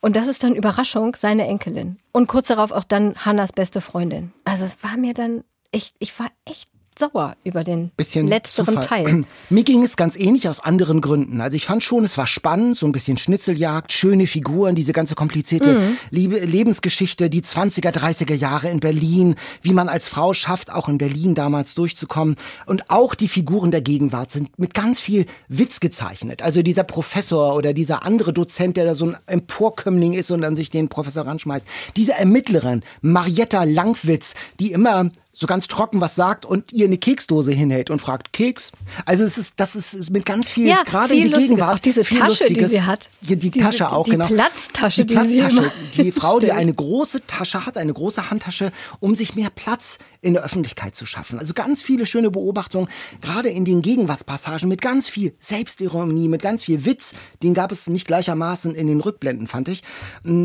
Und 0.01 0.17
das 0.17 0.27
ist 0.27 0.43
dann 0.43 0.55
Überraschung, 0.55 1.17
seine 1.19 1.47
Enkelin. 1.47 1.97
Und 2.13 2.27
kurz 2.29 2.49
darauf 2.49 2.71
auch 2.71 2.85
dann 2.85 3.15
Hannas 3.17 3.53
beste 3.53 3.81
Freundin. 3.81 4.33
Also 4.45 4.67
es 4.67 4.77
war 4.83 4.99
mir 4.99 5.15
dann, 5.15 5.45
ich, 5.73 5.95
ich 5.99 6.19
war 6.19 6.29
echt 6.45 6.69
sauer 6.99 7.37
über 7.45 7.65
den 7.65 7.91
bisschen 7.97 8.27
letzteren 8.27 8.77
Zufall. 8.77 9.05
Teil. 9.05 9.25
Mir 9.51 9.65
ging 9.65 9.83
es 9.83 9.97
ganz 9.97 10.17
ähnlich 10.17 10.49
aus 10.49 10.61
anderen 10.61 11.01
Gründen. 11.01 11.41
Also 11.41 11.57
ich 11.57 11.67
fand 11.67 11.83
schon, 11.83 12.05
es 12.05 12.17
war 12.17 12.27
spannend, 12.27 12.77
so 12.77 12.87
ein 12.87 12.93
bisschen 12.93 13.17
Schnitzeljagd, 13.17 13.93
schöne 13.93 14.27
Figuren, 14.27 14.75
diese 14.75 14.93
ganze 14.93 15.15
komplizierte 15.15 15.79
mhm. 15.79 15.99
Lebensgeschichte, 16.11 17.31
die 17.31 17.43
20er, 17.43 17.91
30er 17.91 18.35
Jahre 18.35 18.69
in 18.69 18.81
Berlin, 18.81 19.37
wie 19.63 19.73
man 19.73 19.89
als 19.89 20.09
Frau 20.09 20.33
schafft, 20.33 20.73
auch 20.73 20.89
in 20.89 20.99
Berlin 20.99 21.35
damals 21.35 21.75
durchzukommen. 21.75 22.37
Und 22.67 22.91
auch 22.91 23.15
die 23.15 23.29
Figuren 23.29 23.71
der 23.71 23.83
Gegenwart 23.83 24.31
sind 24.31 24.59
mit 24.59 24.75
ganz 24.75 25.01
viel 25.01 25.27
Witz 25.49 25.81
gezeichnet. 25.81 26.43
Also 26.43 26.63
dieser 26.63 26.85
Professor 26.85 27.55
oder 27.55 27.73
dieser 27.73 28.05
andere 28.05 28.33
Dozent, 28.33 28.77
der 28.77 28.85
da 28.85 28.95
so 28.95 29.07
ein 29.07 29.17
Emporkömmling 29.27 30.15
ist 30.15 30.31
und 30.31 30.41
dann 30.41 30.57
sich 30.57 30.71
den 30.71 30.89
Professor 30.89 31.27
ranschmeißt. 31.27 31.67
Diese 31.97 32.13
Ermittlerin, 32.13 32.83
Marietta 33.03 33.65
Langwitz, 33.65 34.35
die 34.61 34.73
immer 34.73 35.11
so 35.39 35.47
ganz 35.47 35.67
trocken 35.67 36.01
was 36.01 36.15
sagt 36.15 36.47
und 36.47 36.73
ihr 36.73 36.87
eine 36.87 36.97
Keksdose 36.97 37.53
hinhält 37.53 37.91
und 37.91 38.01
fragt, 38.01 38.33
Keks? 38.33 38.73
Also 39.05 39.23
es 39.23 39.37
ist, 39.37 39.53
das 39.57 39.77
ist 39.77 40.09
mit 40.09 40.25
ganz 40.25 40.49
viel, 40.49 40.67
ja, 40.67 40.83
gerade 40.83 41.13
viel 41.13 41.27
in 41.27 41.33
die 41.33 41.39
Gegenwart. 41.41 41.75
Auch 41.75 41.79
diese 41.79 42.07
viel 42.07 42.21
Tasche, 42.21 42.45
Lustiges. 42.45 42.71
die 42.71 42.77
sie 42.77 42.83
hat. 42.83 43.11
Die, 43.21 43.37
die 43.37 43.51
diese, 43.51 43.67
Tasche 43.67 43.93
auch, 43.93 44.07
die 44.07 44.13
genau. 44.13 44.29
Platztasche, 44.29 45.05
die 45.05 45.15
die 45.15 45.29
sie 45.29 45.39
Platztasche. 45.41 45.59
immer 45.59 46.05
Die 46.05 46.13
Frau, 46.19 46.39
die 46.39 46.53
eine 46.53 46.73
große 46.73 47.27
Tasche 47.27 47.67
hat, 47.67 47.77
eine 47.77 47.93
große 47.93 48.31
Handtasche, 48.31 48.73
um 48.99 49.15
sich 49.15 49.35
mehr 49.35 49.51
Platz 49.51 49.99
in 50.23 50.33
der 50.33 50.43
Öffentlichkeit 50.43 50.95
zu 50.95 51.05
schaffen. 51.05 51.39
Also 51.39 51.53
ganz 51.53 51.83
viele 51.83 52.07
schöne 52.07 52.31
Beobachtungen, 52.31 52.89
gerade 53.21 53.51
in 53.51 53.67
den 53.67 53.83
Gegenwartspassagen 53.83 54.69
mit 54.71 54.81
ganz 54.81 55.09
viel 55.11 55.35
Selbstironie, 55.39 56.29
mit 56.29 56.41
ganz 56.41 56.65
viel 56.65 56.87
Witz. 56.87 57.13
Den 57.43 57.53
gab 57.53 57.73
es 57.73 57.89
nicht 57.89 58.07
gleichermaßen 58.07 58.75
in 58.75 58.87
den 58.87 59.01
Rückblenden, 59.01 59.49
fand 59.49 59.69
ich. 59.69 59.83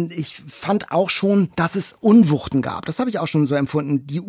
Ich 0.10 0.36
fand 0.48 0.92
auch 0.92 1.10
schon, 1.10 1.50
dass 1.56 1.76
es 1.76 1.96
Unwuchten 2.02 2.62
gab. 2.62 2.86
Das 2.86 3.00
habe 3.00 3.10
ich 3.10 3.20
auch 3.20 3.28
schon 3.28 3.48
so 3.48 3.56
empfunden. 3.56 4.06
Die 4.06 4.20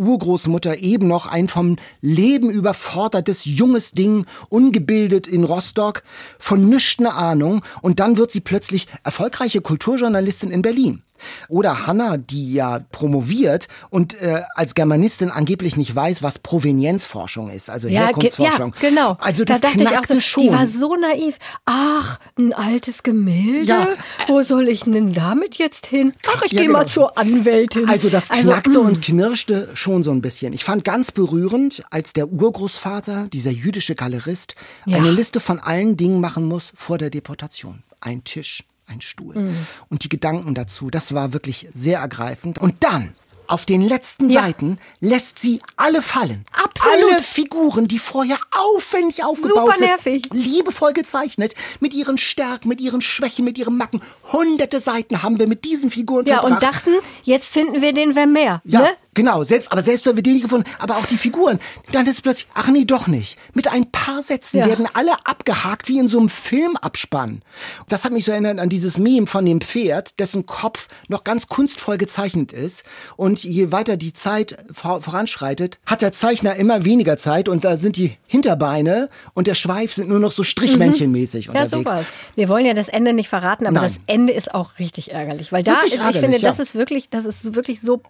Urgroßmutter 0.52 0.78
eben 0.78 1.08
noch 1.08 1.26
ein 1.26 1.48
vom 1.48 1.76
Leben 2.00 2.50
überfordertes 2.50 3.44
junges 3.44 3.92
Ding, 3.92 4.26
ungebildet 4.48 5.26
in 5.26 5.44
Rostock, 5.44 6.02
von 6.38 6.68
nichts 6.68 6.98
eine 6.98 7.14
Ahnung. 7.14 7.62
Und 7.80 8.00
dann 8.00 8.16
wird 8.16 8.30
sie 8.30 8.40
plötzlich 8.40 8.86
erfolgreiche 9.04 9.60
Kulturjournalistin 9.60 10.50
in 10.50 10.62
Berlin. 10.62 11.02
Oder 11.48 11.86
Hanna, 11.86 12.16
die 12.16 12.52
ja 12.54 12.80
promoviert 12.92 13.68
und 13.90 14.20
äh, 14.20 14.42
als 14.54 14.74
Germanistin 14.74 15.30
angeblich 15.30 15.76
nicht 15.76 15.94
weiß, 15.94 16.22
was 16.22 16.38
Provenienzforschung 16.38 17.50
ist, 17.50 17.70
also 17.70 17.88
Ja, 17.88 18.06
Herkunftsforschung. 18.06 18.74
ja, 18.80 18.88
genau. 18.88 19.16
Also 19.20 19.44
da 19.44 19.54
das 19.54 19.60
dachte 19.60 19.82
ich 19.82 19.88
auch 19.98 20.04
so, 20.06 20.20
schon. 20.20 20.42
die 20.44 20.52
war 20.52 20.66
so 20.66 20.94
naiv. 20.96 21.36
Ach, 21.64 22.18
ein 22.38 22.52
altes 22.52 23.02
Gemälde? 23.02 23.64
Ja. 23.66 23.88
Wo 24.26 24.42
soll 24.42 24.68
ich 24.68 24.82
denn 24.82 25.12
damit 25.12 25.56
jetzt 25.56 25.86
hin? 25.86 26.12
Ach, 26.26 26.42
ich 26.42 26.52
Ja, 26.52 26.58
gehe 26.58 26.66
genau. 26.66 26.80
mal 26.80 26.86
zur 26.88 27.16
Anwältin. 27.18 27.88
Also 27.88 28.08
das 28.10 28.28
knackte 28.28 28.78
mm. 28.80 28.86
und 28.86 29.02
knirschte 29.02 29.68
schon 29.74 30.02
so 30.02 30.10
ein 30.10 30.22
bisschen. 30.22 30.52
Ich 30.52 30.64
fand 30.64 30.84
ganz 30.84 31.12
berührend, 31.12 31.84
als 31.90 32.12
der 32.12 32.28
Urgroßvater, 32.28 33.28
dieser 33.32 33.50
jüdische 33.50 33.94
Galerist, 33.94 34.54
Ja. 34.86 34.96
eine 34.98 35.10
Liste 35.10 35.40
von 35.40 35.58
allen 35.60 35.96
Dingen 35.96 36.20
machen 36.20 36.44
muss 36.46 36.72
vor 36.76 36.98
der 36.98 37.10
Deportation. 37.10 37.82
Ein 38.00 38.24
Tisch, 38.24 38.64
ein 38.92 39.00
Stuhl. 39.00 39.34
Mm. 39.36 39.66
Und 39.88 40.04
die 40.04 40.08
Gedanken 40.08 40.54
dazu, 40.54 40.90
das 40.90 41.14
war 41.14 41.32
wirklich 41.32 41.68
sehr 41.72 41.98
ergreifend. 42.00 42.58
Und 42.58 42.84
dann, 42.84 43.14
auf 43.48 43.66
den 43.66 43.82
letzten 43.82 44.28
Ja. 44.30 44.42
Seiten, 44.42 44.78
lässt 45.00 45.38
sie 45.38 45.60
alle 45.76 46.00
fallen. 46.00 46.44
Absolut. 46.52 47.12
Alle 47.12 47.22
Figuren, 47.22 47.86
die 47.88 47.98
vorher 47.98 48.38
aufwendig 48.52 49.24
aufgebaut 49.24 49.50
Super 49.66 49.76
sind. 49.76 49.88
nervig. 49.88 50.28
Liebevoll 50.32 50.92
gezeichnet, 50.92 51.54
mit 51.80 51.92
ihren 51.92 52.16
Stärken, 52.18 52.68
mit 52.68 52.80
ihren 52.80 53.02
Schwächen, 53.02 53.44
mit 53.44 53.58
ihren 53.58 53.76
Macken. 53.76 54.00
Hunderte 54.32 54.80
Seiten 54.80 55.22
haben 55.22 55.38
wir 55.38 55.48
mit 55.48 55.64
diesen 55.64 55.90
Figuren 55.90 56.24
ja, 56.24 56.40
verbracht. 56.40 56.52
und 56.52 56.62
dachten, 56.62 56.90
jetzt 57.24 57.52
finden 57.52 57.82
wir 57.82 57.92
den 57.92 58.14
Vermeer. 58.14 58.62
Ja, 58.64 58.80
Ne? 58.80 58.88
Genau. 59.14 59.44
Selbst, 59.44 59.70
aber 59.72 59.82
selbst 59.82 60.06
wenn 60.06 60.16
wir 60.16 60.22
den 60.22 60.34
nicht 60.34 60.42
gefunden, 60.42 60.68
aber 60.78 60.96
auch 60.96 61.06
die 61.06 61.16
Figuren, 61.16 61.58
dann 61.92 62.06
ist 62.06 62.22
plötzlich, 62.22 62.48
ach 62.54 62.68
nee, 62.68 62.84
doch 62.84 63.06
nicht. 63.06 63.36
Mit 63.54 63.68
ein 63.68 63.90
paar 63.90 64.22
Sätzen 64.22 64.58
Ja. 64.58 64.66
werden 64.66 64.86
alle 64.94 65.12
abgehakt 65.24 65.88
wie 65.88 65.98
in 65.98 66.08
so 66.08 66.18
einem 66.18 66.28
Filmabspann. 66.28 67.42
Das 67.88 68.04
hat 68.04 68.12
mich 68.12 68.24
so 68.24 68.32
erinnert 68.32 68.58
an 68.58 68.68
dieses 68.68 68.98
Meme 68.98 69.26
von 69.26 69.44
dem 69.44 69.60
Pferd, 69.60 70.18
dessen 70.20 70.46
Kopf 70.46 70.88
noch 71.08 71.24
ganz 71.24 71.48
kunstvoll 71.48 71.98
gezeichnet 71.98 72.52
ist. 72.52 72.84
Und 73.16 73.42
je 73.44 73.72
weiter 73.72 73.96
die 73.96 74.12
Zeit 74.12 74.64
vor- 74.70 75.00
voranschreitet, 75.02 75.78
hat 75.86 76.02
der 76.02 76.12
Zeichner 76.12 76.56
immer 76.56 76.84
weniger 76.84 77.16
Zeit 77.16 77.48
und 77.48 77.64
da 77.64 77.76
sind 77.76 77.96
die 77.96 78.16
Hinterbeine 78.26 79.08
und 79.34 79.46
der 79.46 79.54
Schweif 79.54 79.92
sind 79.94 80.08
nur 80.08 80.18
noch 80.20 80.32
so 80.32 80.42
strichmännchenmäßig 80.42 81.48
Mhm. 81.48 81.54
Ja, 81.54 81.62
unterwegs. 81.64 81.90
sowas. 81.90 82.06
Wir 82.34 82.48
wollen 82.48 82.66
ja 82.66 82.74
das 82.74 82.88
Ende 82.88 83.12
nicht 83.12 83.28
verraten, 83.28 83.66
aber 83.66 83.80
Nein. 83.80 83.92
das 83.94 84.02
Ende 84.06 84.32
ist 84.32 84.54
auch 84.54 84.78
richtig 84.78 85.12
ärgerlich, 85.12 85.52
weil 85.52 85.62
da 85.62 85.72
Wirklich 85.72 85.94
ist, 85.94 86.10
ich 86.10 86.18
finde, 86.20 86.38
ja. 86.38 86.48
das 86.48 86.58
ist 86.58 86.74
wirklich, 86.74 87.08
das 87.10 87.24
ist 87.24 87.54
wirklich 87.54 87.80
so 87.80 88.02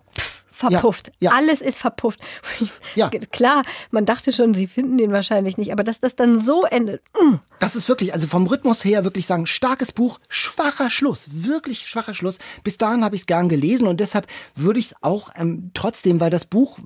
verpufft. 0.53 1.11
ja. 1.21 1.33
Alles 1.33 1.61
ist 1.61 1.79
verpufft. 1.79 2.21
Ja. 2.95 3.09
Klar, 3.09 3.63
man 3.91 4.05
dachte 4.05 4.33
schon, 4.33 4.53
sie 4.53 4.67
finden 4.67 4.99
den 4.99 5.13
wahrscheinlich 5.13 5.57
nicht, 5.57 5.73
aber 5.73 5.83
dass 5.83 5.99
das 5.99 6.15
dann 6.15 6.39
so 6.45 6.65
endet. 6.65 7.03
mm. 7.19 7.37
Das 7.59 7.75
ist 7.75 7.89
wirklich, 7.89 8.13
also 8.13 8.27
vom 8.27 8.47
Rhythmus 8.47 8.85
her 8.85 9.05
wirklich 9.05 9.27
sagen, 9.27 9.47
starkes 9.47 9.93
Buch, 9.93 10.19
schwacher 10.29 10.91
Schluss, 10.91 11.29
wirklich 11.33 11.87
schwacher 11.87 12.13
Schluss. 12.13 12.39
Bis 12.65 12.77
dahin 12.77 13.03
habe 13.05 13.15
ich 13.17 13.23
es 13.23 13.27
gern 13.27 13.49
gelesen 13.49 13.87
und 13.87 13.99
deshalb 14.01 14.27
würde 14.55 14.79
ich 14.81 14.87
es 14.87 14.95
auch 15.01 15.31
ähm, 15.37 15.71
trotzdem, 15.73 16.21
weil 16.21 16.29
das 16.31 16.45
Buch 16.45 16.79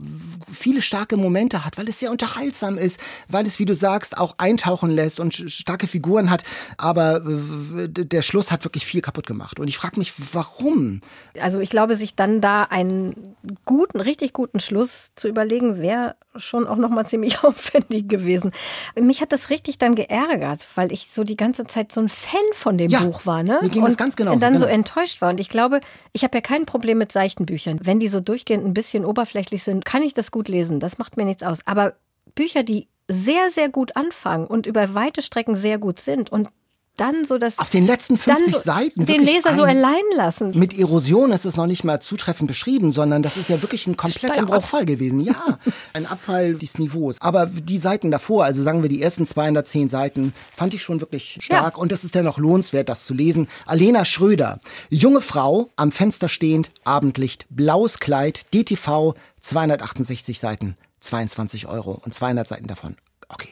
viele 0.52 0.80
starke 0.82 1.16
Momente 1.16 1.64
hat, 1.64 1.76
weil 1.78 1.88
es 1.88 1.98
sehr 1.98 2.10
unterhaltsam 2.12 2.78
ist, 2.78 3.00
weil 3.28 3.46
es, 3.46 3.58
wie 3.58 3.64
du 3.64 3.74
sagst, 3.74 4.16
auch 4.16 4.36
eintauchen 4.38 4.90
lässt 4.90 5.18
und 5.18 5.34
starke 5.34 5.86
Figuren 5.88 6.30
hat, 6.30 6.44
aber 6.76 7.22
w- 7.24 7.88
der 7.88 8.22
Schluss 8.22 8.52
hat 8.52 8.64
wirklich 8.64 8.86
viel 8.86 9.00
kaputt 9.00 9.26
gemacht. 9.26 9.58
Und 9.58 9.66
ich 9.68 9.76
frage 9.78 9.98
mich, 9.98 10.12
warum? 10.32 11.00
Also 11.40 11.58
ich 11.60 11.70
glaube, 11.70 11.96
sich 11.96 12.14
dann 12.14 12.40
da 12.40 12.62
einen 12.62 13.36
guten, 13.64 14.00
richtig 14.00 14.32
guten 14.32 14.60
Schluss 14.60 15.10
zu 15.14 15.28
überlegen, 15.28 15.78
wäre 15.78 16.16
schon 16.36 16.66
auch 16.66 16.76
nochmal 16.76 17.06
ziemlich 17.06 17.42
aufwendig 17.44 18.08
gewesen. 18.08 18.52
Mich 19.00 19.20
hat 19.20 19.32
das 19.32 19.50
richtig 19.50 19.78
dann 19.78 19.94
geärgert, 19.94 20.66
weil 20.74 20.92
ich 20.92 21.08
so 21.12 21.24
die 21.24 21.36
ganze 21.36 21.66
Zeit 21.66 21.92
so 21.92 22.00
ein 22.00 22.08
Fan 22.08 22.40
von 22.52 22.78
dem 22.78 22.90
Ja, 22.90 23.00
Buch 23.00 23.26
war, 23.26 23.42
ne? 23.42 23.58
mir 23.62 23.68
ging 23.68 23.82
und 23.82 23.88
das 23.88 23.96
ganz 23.96 24.16
genauso, 24.16 24.38
dann 24.38 24.58
so 24.58 24.66
genau. 24.66 24.74
enttäuscht 24.76 25.20
war. 25.20 25.30
Und 25.30 25.40
ich 25.40 25.48
glaube, 25.48 25.80
ich 26.12 26.24
habe 26.24 26.36
ja 26.36 26.42
kein 26.42 26.66
Problem 26.66 26.98
mit 26.98 27.12
seichten 27.12 27.46
Büchern. 27.46 27.80
Wenn 27.82 28.00
die 28.00 28.08
so 28.08 28.20
durchgehend 28.20 28.64
ein 28.64 28.74
bisschen 28.74 29.04
oberflächlich 29.04 29.62
sind, 29.62 29.84
kann 29.84 30.02
ich 30.02 30.14
das 30.14 30.30
gut 30.30 30.48
lesen. 30.48 30.80
Das 30.80 30.98
macht 30.98 31.16
mir 31.16 31.24
nichts 31.24 31.42
aus. 31.42 31.60
Aber 31.66 31.94
Bücher, 32.34 32.62
die 32.62 32.88
sehr, 33.08 33.50
sehr 33.50 33.68
gut 33.68 33.96
anfangen 33.96 34.46
und 34.46 34.66
über 34.66 34.94
weite 34.94 35.22
Strecken 35.22 35.56
sehr 35.56 35.78
gut 35.78 36.00
sind 36.00 36.30
und 36.30 36.48
dann 36.96 37.24
so 37.24 37.38
das 37.38 37.58
Auf 37.58 37.70
den 37.70 37.86
letzten 37.86 38.14
dann 38.16 38.36
50 38.38 38.54
so 38.54 38.60
Seiten 38.60 39.06
den 39.06 39.22
Leser 39.22 39.54
so 39.54 39.62
ein- 39.62 39.76
allein 39.76 40.02
lassen. 40.14 40.52
Mit 40.58 40.78
Erosion 40.78 41.32
ist 41.32 41.44
es 41.44 41.56
noch 41.56 41.66
nicht 41.66 41.84
mal 41.84 42.00
zutreffend 42.00 42.48
beschrieben, 42.48 42.90
sondern 42.90 43.22
das 43.22 43.36
ist 43.36 43.48
ja 43.50 43.60
wirklich 43.62 43.86
ein 43.86 43.96
kompletter 43.96 44.34
Steinbruch. 44.34 44.54
Abfall 44.56 44.86
gewesen. 44.86 45.20
Ja, 45.20 45.58
ein 45.92 46.06
Abfall 46.06 46.54
des 46.54 46.78
Niveaus. 46.78 47.16
Aber 47.20 47.46
die 47.46 47.78
Seiten 47.78 48.10
davor, 48.10 48.44
also 48.44 48.62
sagen 48.62 48.82
wir 48.82 48.88
die 48.88 49.02
ersten 49.02 49.26
210 49.26 49.88
Seiten, 49.88 50.32
fand 50.56 50.74
ich 50.74 50.82
schon 50.82 51.00
wirklich 51.00 51.38
stark. 51.40 51.74
Ja. 51.76 51.80
Und 51.80 51.92
das 51.92 52.04
ist 52.04 52.14
dennoch 52.14 52.38
lohnenswert, 52.38 52.88
das 52.88 53.04
zu 53.04 53.14
lesen. 53.14 53.48
Alena 53.66 54.04
Schröder, 54.04 54.60
junge 54.90 55.20
Frau, 55.20 55.70
am 55.76 55.92
Fenster 55.92 56.28
stehend, 56.28 56.70
Abendlicht, 56.84 57.46
blaues 57.50 57.98
Kleid, 58.00 58.52
DTV, 58.54 59.14
268 59.40 60.38
Seiten, 60.40 60.76
22 61.00 61.66
Euro 61.66 62.00
und 62.04 62.14
200 62.14 62.46
Seiten 62.48 62.66
davon. 62.66 62.96
Okay. 63.28 63.48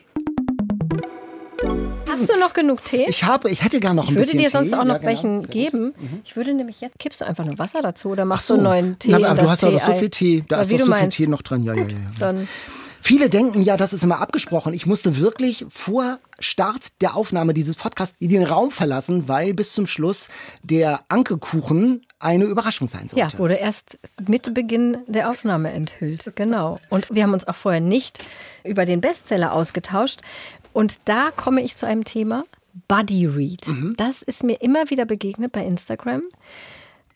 Hast 2.20 2.30
du 2.30 2.38
noch 2.38 2.52
genug 2.52 2.84
Tee? 2.84 3.06
Ich 3.08 3.24
habe, 3.24 3.50
ich 3.50 3.62
hätte 3.62 3.80
gern 3.80 3.96
noch 3.96 4.04
Ich 4.04 4.10
ein 4.10 4.16
würde 4.16 4.26
bisschen 4.26 4.38
dir 4.40 4.50
sonst 4.50 4.70
Tee. 4.70 4.74
auch 4.76 4.84
noch 4.84 4.94
Ja, 4.94 4.98
genau. 4.98 5.08
welchen 5.10 5.38
gut. 5.42 5.50
geben. 5.50 5.94
Ich 6.24 6.36
würde 6.36 6.54
nämlich 6.54 6.80
jetzt, 6.80 6.98
kippst 6.98 7.20
du 7.20 7.26
einfach 7.26 7.44
nur 7.44 7.58
Wasser 7.58 7.80
dazu 7.82 8.10
oder 8.10 8.22
Ach 8.22 8.26
machst 8.26 8.50
du 8.50 8.54
einen 8.54 8.62
neuen 8.62 8.98
Tee? 8.98 9.10
Na, 9.10 9.28
aber 9.28 9.42
du 9.42 9.50
hast 9.50 9.62
doch 9.62 9.72
noch 9.72 9.84
so 9.84 9.94
viel 9.94 10.10
Tee. 10.10 10.44
Da 10.48 10.56
Ja, 10.56 10.62
ist 10.62 10.70
du 10.72 10.78
so 10.78 10.84
viel 10.84 10.88
meinst. 10.90 11.16
Tee 11.16 11.26
noch 11.26 11.42
drin. 11.42 11.64
Ja, 11.64 11.74
ja, 11.74 11.82
ja, 11.82 11.88
ja. 11.88 11.96
Dann 12.18 12.48
Viele 13.06 13.28
denken 13.28 13.60
ja, 13.60 13.76
das 13.76 13.92
ist 13.92 14.02
immer 14.02 14.22
abgesprochen. 14.22 14.72
Ich 14.72 14.86
musste 14.86 15.18
wirklich 15.18 15.66
vor 15.68 16.18
Start 16.38 17.02
der 17.02 17.14
Aufnahme 17.14 17.52
dieses 17.52 17.76
Podcasts 17.76 18.16
den 18.18 18.42
Raum 18.42 18.70
verlassen, 18.70 19.28
weil 19.28 19.52
bis 19.52 19.74
zum 19.74 19.86
Schluss 19.86 20.28
der 20.62 21.02
Ankekuchen 21.08 22.00
eine 22.18 22.44
Überraschung 22.44 22.88
sein 22.88 23.02
ja, 23.14 23.24
sollte. 23.24 23.38
wurde 23.40 23.54
erst 23.56 23.98
mit 24.26 24.54
Beginn 24.54 24.96
der 25.06 25.28
Aufnahme 25.28 25.70
enthüllt. 25.72 26.32
Genau. 26.34 26.80
Und 26.88 27.06
wir 27.10 27.24
haben 27.24 27.34
uns 27.34 27.46
auch 27.46 27.56
vorher 27.56 27.82
nicht 27.82 28.20
über 28.64 28.86
den 28.86 29.02
Bestseller 29.02 29.52
ausgetauscht. 29.52 30.22
Und 30.74 31.00
da 31.06 31.30
komme 31.30 31.62
ich 31.62 31.76
zu 31.76 31.86
einem 31.86 32.04
Thema, 32.04 32.44
Buddy 32.88 33.26
Read. 33.26 33.66
Mhm. 33.66 33.94
Das 33.96 34.20
ist 34.20 34.44
mir 34.44 34.60
immer 34.60 34.90
wieder 34.90 35.06
begegnet 35.06 35.52
bei 35.52 35.64
Instagram. 35.64 36.24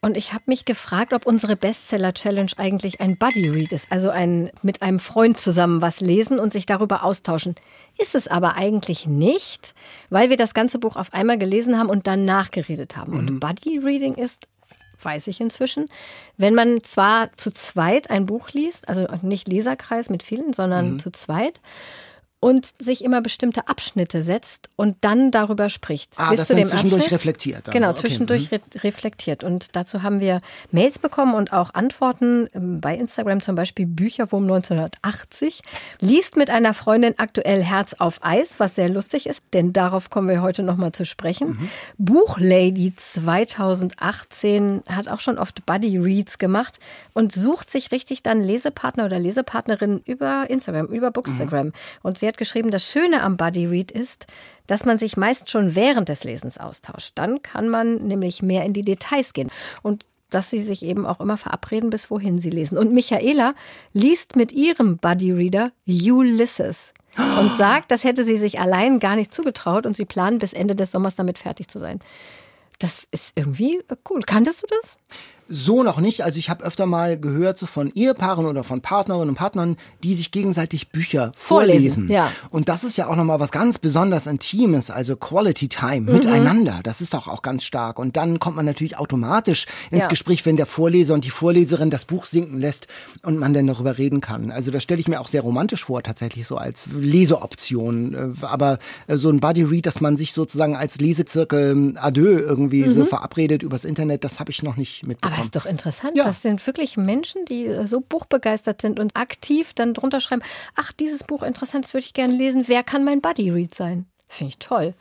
Und 0.01 0.17
ich 0.17 0.33
habe 0.33 0.45
mich 0.47 0.65
gefragt, 0.65 1.13
ob 1.13 1.27
unsere 1.27 1.57
Bestseller-Challenge 1.57 2.53
eigentlich 2.57 3.01
ein 3.01 3.19
Buddy-Read 3.19 3.73
ist, 3.73 3.91
also 3.91 4.11
ein 4.11 4.53
mit 4.63 4.81
einem 4.81 5.01
Freund 5.01 5.37
zusammen 5.37 5.83
was 5.83 6.01
lesen 6.01 6.39
und 6.39 6.53
sich 6.53 6.67
darüber 6.67 7.03
austauschen. 7.03 7.57
Ist 7.99 8.15
es 8.15 8.29
aber 8.29 8.55
eigentlich 8.55 9.07
nicht, 9.07 9.75
weil 10.09 10.31
wir 10.31 10.37
das 10.37 10.55
ganze 10.55 10.79
Buch 10.79 10.95
auf 10.95 11.13
einmal 11.13 11.37
gelesen 11.37 11.77
haben 11.79 11.89
und 11.89 12.07
dann 12.07 12.25
nachgeredet 12.25 12.97
haben. 12.97 13.15
Und 13.15 13.41
Buddy-Reading 13.41 14.15
ist, 14.15 14.47
weiß 15.03 15.27
ich 15.27 15.41
inzwischen, 15.41 15.89
wenn 16.37 16.55
man 16.55 16.83
zwar 16.85 17.33
zu 17.37 17.51
zweit 17.51 18.09
ein 18.09 18.25
Buch 18.25 18.51
liest, 18.51 18.89
also 18.89 19.09
nicht 19.23 19.49
Leserkreis 19.49 20.11
mit 20.11 20.23
vielen, 20.23 20.53
sondern 20.53 21.01
zu 21.01 21.11
zweit, 21.11 21.61
und 22.41 22.69
sich 22.81 23.03
immer 23.03 23.21
bestimmte 23.21 23.67
Abschnitte 23.67 24.23
setzt 24.23 24.69
und 24.77 24.97
dann 25.01 25.33
darüber 25.33 25.69
spricht. 25.69 26.13
Ah, 26.17 26.31
Bis 26.31 26.39
das 26.39 26.47
zu 26.49 26.53
dann 26.55 26.63
dem 26.63 26.69
zwischendurch 26.69 27.03
Abschnitt. 27.03 27.21
reflektiert 27.21 27.67
dann. 27.67 27.73
Genau, 27.73 27.91
Okay, 27.91 28.01
zwischendurch 28.01 28.53
re 28.53 28.61
reflektiert. 28.77 29.43
Und 29.43 29.75
dazu 29.75 30.03
haben 30.05 30.21
wir 30.21 30.41
Mails 30.71 31.01
bekommen 31.01 31.35
und 31.35 31.53
auch 31.53 31.75
Antworten 31.75 32.49
ähm, 32.55 32.81
bei 32.81 32.95
Instagram, 32.97 33.41
zum 33.41 33.57
Beispiel 33.57 33.87
Bücherwurm 33.87 34.45
1980. 34.45 35.63
Liest 36.01 36.37
mit 36.37 36.49
einer 36.49 36.75
Freundin 36.75 37.15
aktuell 37.19 37.63
Herz 37.63 37.95
auf 37.99 38.21
Eis, 38.23 38.61
was 38.61 38.77
sehr 38.77 38.89
lustig 38.89 39.27
ist, 39.27 39.43
denn 39.53 39.73
darauf 39.73 40.09
kommen 40.11 40.29
wir 40.29 40.41
heute 40.41 40.63
nochmal 40.63 40.93
zu 40.93 41.05
sprechen. 41.05 41.69
Buchlady 41.99 42.95
2018 42.97 44.83
hat 44.89 45.09
auch 45.09 45.21
schon 45.21 45.39
oft 45.39 45.67
Buddy 45.67 45.99
Reads 45.99 46.39
gemacht 46.39 46.79
und 47.15 47.33
sucht 47.33 47.69
sich 47.69 47.91
richtig 47.91 48.23
dann 48.23 48.43
Lesepartner 48.43 49.07
oder 49.07 49.19
Lesepartnerin 49.19 50.01
über 50.05 50.47
Instagram, 50.49 50.87
über 50.87 51.11
Bookstagram. 51.11 51.73
Und 52.03 52.19
sie 52.19 52.28
hat 52.29 52.39
geschrieben, 52.39 52.71
das 52.71 52.91
Schöne 52.91 53.23
am 53.23 53.37
Buddy 53.37 53.67
Read 53.67 53.91
ist, 53.91 54.27
dass 54.67 54.85
man 54.85 54.99
sich 54.99 55.17
meist 55.17 55.51
schon 55.51 55.75
während 55.75 56.09
des 56.09 56.25
Lesens 56.25 56.59
austauscht. 56.59 57.13
Dann 57.15 57.43
kann 57.43 57.69
man 57.69 58.07
nämlich 58.07 58.43
mehr 58.43 58.65
in 58.65 58.73
die 58.73 58.83
Details 58.83 59.33
gehen. 59.33 59.51
Und 59.83 60.07
dass 60.31 60.51
sie 60.51 60.63
sich 60.63 60.83
eben 60.85 61.07
auch 61.07 61.21
immer 61.21 61.37
verabreden, 61.37 61.91
bis 61.91 62.11
wohin 62.11 62.39
sie 62.39 62.51
lesen. 62.51 62.77
Und 62.77 62.93
Michaela 62.93 63.55
liest 63.93 64.37
mit 64.37 64.53
ihrem 64.53 64.99
Buddy 64.99 65.33
Reader 65.33 65.73
Ulysses 65.87 66.93
und 67.17 67.57
sagt, 67.57 67.91
das 67.91 68.05
hätte 68.05 68.25
sie 68.25 68.37
sich 68.37 68.61
allein 68.61 68.99
gar 68.99 69.17
nicht 69.17 69.35
zugetraut 69.35 69.87
und 69.87 69.97
sie 69.97 70.05
planen 70.05 70.39
bis 70.39 70.53
Ende 70.53 70.77
des 70.77 70.93
Sommers 70.93 71.17
damit 71.17 71.39
fertig 71.39 71.69
zu 71.69 71.79
sein. 71.79 72.01
Das 72.79 73.07
ist 73.11 73.33
irgendwie 73.35 73.81
cool. 74.11 74.23
Kanntest 74.23 74.63
du 74.63 74.67
das? 74.83 74.97
So 75.49 75.83
noch 75.83 75.99
nicht. 75.99 76.23
Also 76.23 76.39
ich 76.39 76.51
habe 76.51 76.65
öfter 76.65 76.85
mal 76.85 77.19
gehört 77.19 77.59
so 77.59 77.67
von 77.67 77.91
Ehepaaren 77.95 78.45
oder 78.45 78.63
von 78.63 78.83
Partnerinnen 78.83 79.31
und 79.31 79.35
Partnern, 79.35 79.77
die 80.03 80.15
sich 80.15 80.31
gegenseitig 80.31 80.91
Bücher 80.91 81.33
vorlesen. 81.37 82.09
vorlesen 82.09 82.09
ja. 82.11 82.31
Und 82.51 82.69
das 82.69 82.85
ist 82.85 82.97
ja 82.97 83.09
auch 83.09 83.17
nochmal 83.17 83.41
was 83.41 83.51
ganz 83.51 83.79
besonders 83.79 84.27
Intimes, 84.27 84.91
also 84.91 85.17
Quality 85.17 85.69
Time 85.69 86.03
mhm. 86.03 86.13
miteinander. 86.13 86.81
Das 86.83 87.01
ist 87.01 87.15
doch 87.15 87.29
auch 87.29 87.43
ganz 87.43 87.65
stark. 87.65 87.99
Und 87.99 88.17
dann 88.17 88.39
kommt 88.41 88.57
man 88.57 88.67
natürlich 88.67 88.99
automatisch 88.99 89.67
ins 89.91 90.05
ja. 90.05 90.09
Gespräch, 90.09 90.45
wenn 90.45 90.57
der 90.57 90.67
Vorleser 90.67 91.15
und 91.15 91.25
die 91.25 91.31
Vorleserin 91.31 91.91
das 91.91 92.05
Buch 92.05 92.27
sinken 92.27 92.59
lässt 92.59 92.87
und 93.23 93.39
man 93.39 93.55
dann 93.55 93.67
darüber 93.67 93.97
reden 93.97 94.21
kann. 94.21 94.51
Also 94.51 94.71
das 94.71 94.83
stelle 94.83 95.01
ich 95.01 95.09
mir 95.09 95.21
auch 95.21 95.29
sehr 95.29 95.41
romantisch 95.41 95.85
vor, 95.85 96.03
tatsächlich 96.03 96.47
so 96.47 96.57
als 96.57 96.91
Leseoption. 96.93 98.15
Äh, 98.15 98.45
aber 98.45 98.79
äh, 99.07 99.17
so 99.17 99.31
ein 99.31 99.41
Buddy 99.41 99.63
Read, 99.63 99.87
dass 99.87 100.01
man 100.01 100.17
sich 100.17 100.33
sozusagen 100.33 100.77
als 100.77 100.99
Lesezirkel 100.99 101.71
ähm, 101.71 101.99
Adieu 102.01 102.39
irgendwie 102.39 102.85
mhm. 102.85 102.91
so 102.91 103.05
verabredet 103.05 103.63
übers 103.63 103.85
Internet, 103.85 104.25
das 104.25 104.41
habe 104.41 104.51
ich 104.51 104.63
noch 104.63 104.77
nicht 104.77 105.07
mitbekommen. 105.07 105.38
Das 105.39 105.47
ist 105.47 105.57
doch 105.57 105.67
interessant. 105.67 106.17
Ja. 106.17 106.25
Das 106.25 106.43
sind 106.43 106.67
wirklich 106.67 106.97
Menschen, 106.97 107.45
die 107.45 107.67
äh, 107.67 107.87
so 107.87 108.01
buchbegeistert 108.01 108.83
sind 108.83 109.01
und 109.01 109.17
aktiv 109.17 109.73
dann 109.75 109.95
drunter 109.95 110.21
schreiben, 110.21 110.43
ach, 110.77 110.93
dieses 110.93 111.25
Buch 111.25 111.43
interessant, 111.43 111.85
das 111.85 111.95
würde 111.95 112.07
ich 112.07 112.15
gerne 112.15 112.35
lesen. 112.35 112.65
Wer 112.67 112.83
kann 112.83 113.05
mein 113.05 113.21
Buddy 113.21 113.51
Read 113.51 113.75
sein? 113.75 114.07
Finde 114.29 114.51
ich 114.51 114.59
toll. 114.59 114.95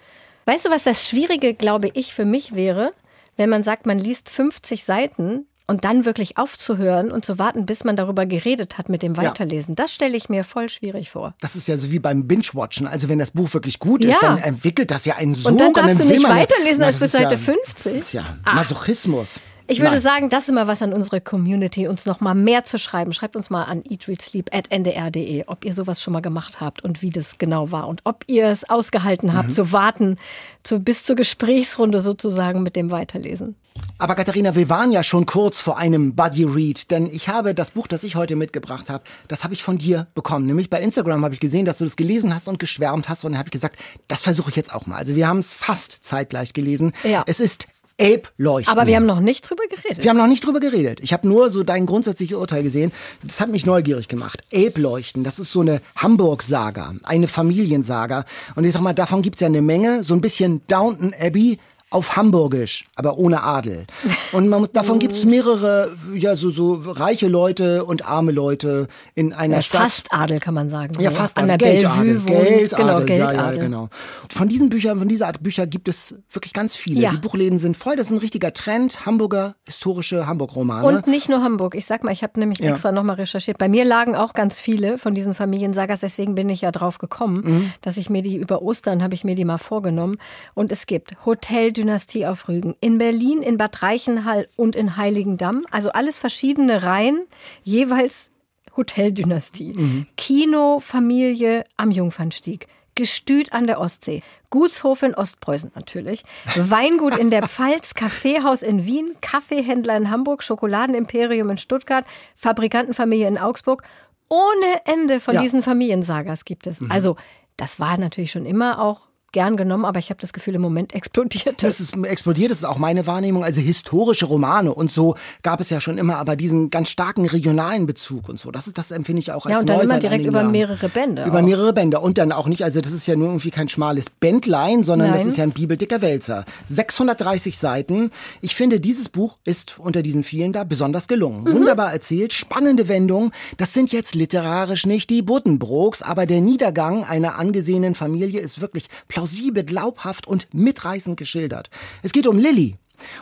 Weißt 0.46 0.66
du, 0.66 0.70
was 0.70 0.84
das 0.84 1.08
Schwierige, 1.08 1.54
glaube 1.54 1.90
ich, 1.94 2.14
für 2.14 2.26
mich 2.26 2.56
wäre, 2.56 2.94
wenn 3.36 3.50
man 3.50 3.64
sagt, 3.64 3.86
man 3.86 4.00
liest 4.00 4.30
50 4.30 4.86
Seiten 4.86 5.46
und 5.68 5.84
dann 5.84 6.06
wirklich 6.06 6.38
aufzuhören 6.38 7.12
und 7.12 7.26
zu 7.26 7.38
warten, 7.38 7.66
bis 7.66 7.84
man 7.84 7.98
darüber 7.98 8.26
geredet 8.26 8.78
hat 8.78 8.88
mit 8.88 9.04
dem 9.04 9.18
Weiterlesen, 9.18 9.76
ja. 9.78 9.84
das 9.84 9.94
stelle 9.94 10.16
ich 10.16 10.30
mir 10.30 10.46
voll 10.46 10.70
schwierig 10.70 11.10
vor. 11.10 11.36
Das 11.42 11.56
ist 11.56 11.68
ja 11.68 11.78
so 11.78 11.92
wie 11.92 12.00
beim 12.00 12.28
Binge-Watchen. 12.28 12.88
Also 12.88 13.10
wenn 13.10 13.20
das 13.20 13.32
Buch 13.32 13.54
wirklich 13.54 13.80
gut 13.80 14.04
ist, 14.04 14.22
ja. 14.22 14.30
dann 14.30 14.38
entwickelt 14.38 14.90
das 14.90 15.04
ja 15.06 15.16
einen 15.16 15.36
Sog. 15.36 15.52
Und 15.52 15.60
dann 15.60 15.74
darfst 15.74 16.00
und 16.00 16.00
dann 16.00 16.08
du 16.08 16.14
nicht 16.14 16.30
weiterlesen 16.30 16.84
als 16.84 17.00
bis 17.00 17.12
Seite 17.12 17.36
ja, 17.36 17.40
50. 17.40 17.84
Das 17.84 17.86
ist 17.86 18.14
ja 18.14 18.24
Masochismus. 18.46 19.42
Ich 19.70 19.80
würde 19.80 19.92
Nein. 19.92 20.02
sagen, 20.02 20.30
das 20.30 20.44
ist 20.44 20.50
immer 20.50 20.68
was 20.68 20.82
an 20.82 20.94
unsere 20.94 21.20
Community, 21.20 21.88
uns 21.88 22.06
noch 22.06 22.22
mal 22.22 22.34
mehr 22.34 22.64
zu 22.64 22.80
schreiben. 22.80 23.12
Schreibt 23.12 23.36
uns 23.36 23.50
mal 23.50 23.64
an 23.64 23.84
eatreadsleep.ndr.de, 23.88 25.44
ob 25.48 25.66
ihr 25.66 25.74
sowas 25.74 26.02
schon 26.02 26.14
mal 26.14 26.22
gemacht 26.22 26.62
habt 26.62 26.84
und 26.84 27.02
wie 27.02 27.10
das 27.10 27.38
genau 27.38 27.70
war 27.72 27.90
und 27.90 28.02
ob 28.06 28.24
ihr 28.28 28.48
es 28.48 28.70
ausgehalten 28.70 29.34
habt, 29.34 29.50
mhm. 29.50 29.54
zu 29.54 29.72
warten 29.74 30.18
zu, 30.64 30.80
bis 30.80 31.04
zur 31.04 31.18
Gesprächsrunde 31.18 32.00
sozusagen 32.00 32.64
mit 32.64 32.76
dem 32.76 32.92
Weiterlesen. 32.92 33.56
Aber 34.00 34.16
Katharina, 34.16 34.56
wir 34.56 34.70
waren 34.70 34.92
ja 34.92 35.04
schon 35.04 35.26
kurz 35.26 35.60
vor 35.60 35.78
einem 35.78 36.16
Buddy 36.16 36.44
Read, 36.44 36.90
denn 36.92 37.08
ich 37.12 37.30
habe 37.30 37.54
das 37.54 37.72
Buch, 37.72 37.88
das 37.88 38.04
ich 38.04 38.16
heute 38.16 38.36
mitgebracht 38.36 38.90
habe, 38.90 39.04
das 39.28 39.44
habe 39.44 39.54
ich 39.54 39.64
von 39.64 39.78
dir 39.78 40.08
bekommen. 40.16 40.46
Nämlich 40.46 40.70
bei 40.70 40.82
Instagram 40.82 41.24
habe 41.24 41.34
ich 41.34 41.40
gesehen, 41.40 41.66
dass 41.66 41.80
du 41.80 41.84
das 41.84 41.96
gelesen 41.96 42.34
hast 42.34 42.48
und 42.48 42.60
geschwärmt 42.60 43.10
hast 43.10 43.26
und 43.26 43.32
dann 43.32 43.40
habe 43.40 43.48
ich 43.48 43.52
gesagt, 43.52 43.78
das 44.08 44.22
versuche 44.22 44.50
ich 44.50 44.56
jetzt 44.56 44.74
auch 44.74 44.86
mal. 44.86 44.98
Also 44.98 45.16
wir 45.16 45.28
haben 45.28 45.40
es 45.40 45.54
fast 45.54 46.06
zeitgleich 46.06 46.54
gelesen. 46.54 46.94
Ja. 47.04 47.24
Es 47.26 47.40
ist 47.40 47.68
Ape 48.00 48.30
leuchten. 48.38 48.72
Aber 48.72 48.88
wir 48.88 48.96
haben 48.96 49.06
noch 49.06 49.20
nicht 49.20 49.50
drüber 49.50 49.64
geredet. 49.68 50.04
Wir 50.04 50.10
haben 50.10 50.18
noch 50.18 50.28
nicht 50.28 50.46
drüber 50.46 50.60
geredet. 50.60 51.00
Ich 51.02 51.14
habe 51.14 51.28
nur 51.28 51.50
so 51.50 51.64
dein 51.64 51.86
grundsätzliches 51.86 52.38
Urteil 52.38 52.64
gesehen. 52.64 52.92
Das 53.24 53.42
hat 53.42 53.50
mich 53.50 53.66
neugierig 53.66 54.08
gemacht. 54.08 54.44
Ape 54.54 54.80
leuchten, 54.80 55.24
das 55.24 55.40
ist 55.40 55.52
so 55.52 55.62
eine 55.62 55.82
Hamburg-Saga, 55.96 56.96
eine 57.04 57.28
Familiensaga. 57.28 58.26
Und 58.56 58.66
ich 58.66 58.74
sag 58.74 58.82
mal, 58.82 58.94
davon 58.94 59.22
gibt's 59.22 59.42
ja 59.42 59.48
eine 59.48 59.62
Menge. 59.62 60.04
So 60.04 60.14
ein 60.14 60.22
bisschen 60.22 60.62
Downton 60.68 61.14
Abbey 61.20 61.58
auf 61.90 62.18
Hamburgisch, 62.18 62.86
aber 62.96 63.18
ohne 63.18 63.44
Adel. 63.44 63.86
Und 64.34 64.50
man, 64.50 64.68
davon 64.74 65.00
gibt 65.00 65.16
es 65.16 65.24
mehrere, 65.24 65.96
ja, 66.14 66.36
so, 66.36 66.50
so 66.50 66.74
reiche 66.74 67.30
Leute 67.30 67.86
und 67.86 68.06
arme 68.06 68.34
Leute 68.34 68.90
in 69.16 69.32
einer 69.32 69.58
ja, 69.58 69.62
Stadt. 69.62 69.84
Fast 69.84 70.08
Adel 70.12 70.42
kann 70.42 70.54
man 70.54 70.70
sagen. 70.70 71.00
Ja, 71.00 71.12
fast 71.12 71.38
Adel. 71.38 71.58
Geldadel. 71.58 72.20
Geldadel. 72.20 72.68
Genau, 72.68 73.00
Geldadel. 73.06 73.38
Ja, 73.38 73.52
ja, 73.54 73.58
genau. 73.58 73.90
Von 74.30 74.50
diesen 74.50 74.68
Büchern, 74.68 75.00
von 75.00 75.08
dieser 75.08 75.28
Art 75.28 75.42
Bücher 75.42 75.66
gibt 75.66 75.88
es 75.88 76.16
wirklich 76.30 76.52
ganz 76.52 76.76
viele. 76.76 77.00
Ja. 77.00 77.12
Die 77.12 77.18
Buchläden 77.18 77.58
sind 77.58 77.78
voll. 77.78 77.96
Das 77.96 78.08
ist 78.08 78.14
ein 78.14 78.20
richtiger 78.20 78.54
Trend. 78.54 79.06
Hamburger 79.06 79.56
historische 79.66 80.28
Hamburg-Romane. 80.28 80.86
Und 80.86 81.08
nicht 81.08 81.30
nur 81.30 81.42
Hamburg. 81.42 81.74
Ich 81.74 81.86
sag 81.86 82.04
mal, 82.04 82.12
ich 82.12 82.22
habe 82.22 82.38
nämlich 82.38 82.62
extra 82.62 82.92
nochmal 82.92 83.16
recherchiert. 83.16 83.58
Bei 83.60 83.70
mir 83.70 83.86
lagen 83.86 84.14
auch 84.14 84.34
ganz 84.34 84.60
viele 84.60 84.98
von 84.98 85.16
diesen 85.16 85.34
Familiensagas. 85.34 86.02
Deswegen 86.02 86.36
bin 86.36 86.50
ich 86.50 86.62
ja 86.62 86.72
drauf 86.72 86.98
gekommen, 86.98 87.42
mhm. 87.46 87.74
dass 87.82 87.96
ich 87.96 88.10
mir 88.10 88.22
die 88.22 88.36
über 88.36 88.62
Ostern 88.62 89.02
habe 89.02 89.14
ich 89.14 89.24
mir 89.24 89.36
die 89.36 89.46
mal 89.46 89.58
vorgenommen. 89.58 90.18
Und 90.54 90.74
es 90.74 90.86
gibt 90.86 91.26
Hotel 91.26 91.77
Dynastie 91.78 92.26
auf 92.26 92.48
Rügen, 92.48 92.76
in 92.82 92.98
Berlin, 92.98 93.42
in 93.42 93.58
Bad 93.58 93.82
Reichenhall 93.84 94.48
und 94.56 94.76
in 94.76 94.98
Heiligendamm. 94.98 95.66
Also 95.72 95.92
alles 95.92 96.20
verschiedene 96.20 96.84
Reihen, 96.84 97.28
jeweils 97.64 98.30
Hoteldynastie. 98.76 99.74
Mhm. 99.74 100.08
Kino, 100.18 100.80
Familie 100.80 101.66
am 101.78 101.92
Jungfernstieg. 101.92 102.68
Gestüt 102.96 103.54
an 103.54 103.68
der 103.68 103.80
Ostsee, 103.80 104.24
Gutshof 104.50 105.04
in 105.04 105.14
Ostpreußen 105.14 105.72
natürlich, 105.76 106.24
Weingut 106.56 107.16
in 107.16 107.30
der 107.30 107.44
Pfalz, 107.48 107.94
Kaffeehaus 107.94 108.64
in 108.64 108.86
Wien, 108.86 109.16
Kaffeehändler 109.22 109.96
in 109.96 110.10
Hamburg, 110.10 110.42
Schokoladenimperium 110.42 111.52
in 111.52 111.58
Stuttgart, 111.58 112.06
Fabrikantenfamilie 112.36 113.28
in 113.28 113.38
Augsburg. 113.38 113.84
Ohne 114.30 114.82
Ende 114.86 115.20
von 115.20 115.36
ja. 115.36 115.42
diesen 115.42 115.62
Familiensagas 115.62 116.44
gibt 116.44 116.66
es. 116.66 116.82
Mhm. 116.82 116.92
Also 116.92 117.18
das 117.56 117.80
war 117.80 117.98
natürlich 117.98 118.32
schon 118.32 118.48
immer 118.48 118.82
auch 118.82 119.07
gern 119.32 119.58
genommen, 119.58 119.86
aber 119.86 120.00
ich 120.00 120.10
habe 120.10 120.20
das 120.22 120.34
Gefühl, 120.34 120.56
im 120.56 120.62
Moment 120.62 120.94
explodiert 120.94 121.62
das. 121.64 121.80
Ist 121.80 121.96
explodiert, 122.06 122.52
das 122.52 122.60
ist 122.60 122.64
auch 122.64 122.78
meine 122.78 123.08
Wahrnehmung. 123.08 123.44
Also 123.44 123.62
historische 123.62 124.26
Romane 124.26 124.74
und 124.74 124.92
so 124.92 125.16
gab 125.44 125.60
es 125.60 125.70
ja 125.70 125.80
schon 125.82 125.98
immer, 125.98 126.18
aber 126.18 126.36
diesen 126.36 126.70
ganz 126.70 126.90
starken 126.90 127.26
regionalen 127.26 127.86
Bezug 127.86 128.30
und 128.30 128.40
so, 128.40 128.52
das 128.52 128.68
ist 128.68 128.78
das 128.78 128.92
empfinde 128.92 129.20
ich 129.20 129.32
auch 129.32 129.46
als 129.46 129.54
Ja, 129.54 129.60
und 129.60 129.70
dann 129.70 129.82
immer 129.82 130.00
direkt 130.00 130.26
über 130.26 130.40
Jahren. 130.40 130.52
mehrere 130.52 130.90
Bände. 130.90 131.26
Über 131.26 131.40
auch. 131.40 131.44
mehrere 131.44 131.74
Bände 131.74 132.00
und 132.00 132.18
dann 132.18 132.32
auch 132.32 132.48
nicht, 132.48 132.64
also 132.64 132.82
das 132.82 132.94
ist 132.94 133.08
ja 133.08 133.16
nur 133.16 133.28
irgendwie 133.28 133.52
kein 133.52 133.70
schmales 133.70 134.10
Bändlein, 134.10 134.84
sondern 134.84 135.12
Nein. 135.12 135.20
das 135.20 135.28
ist 135.28 135.38
ja 135.38 135.44
ein 135.44 135.52
bibeldicker 135.52 136.02
Wälzer. 136.02 136.46
630 136.66 137.58
Seiten. 137.58 138.12
Ich 138.42 138.56
finde, 138.56 138.80
dieses 138.80 139.10
Buch 139.10 139.38
ist 139.44 139.80
unter 139.80 140.02
diesen 140.02 140.24
vielen 140.24 140.54
da 140.54 140.64
besonders 140.64 141.08
gelungen. 141.08 141.44
Mhm. 141.44 141.54
Wunderbar 141.54 141.92
erzählt, 141.92 142.34
spannende 142.34 142.88
Wendung. 142.88 143.32
Das 143.58 143.74
sind 143.74 143.92
jetzt 143.92 144.16
literarisch 144.16 144.86
nicht 144.86 145.10
die 145.10 145.22
Buddenbrooks, 145.22 146.02
aber 146.02 146.26
der 146.26 146.42
Niedergang 146.42 147.04
einer 147.04 147.36
angesehenen 147.38 147.96
Familie 147.96 148.40
ist 148.40 148.62
wirklich 148.62 148.88
plausibel, 149.18 149.64
glaubhaft 149.64 150.28
und 150.28 150.54
mitreißend 150.54 151.18
geschildert. 151.18 151.72
Es 152.04 152.12
geht 152.12 152.28
um 152.28 152.38
Lilly, 152.38 152.76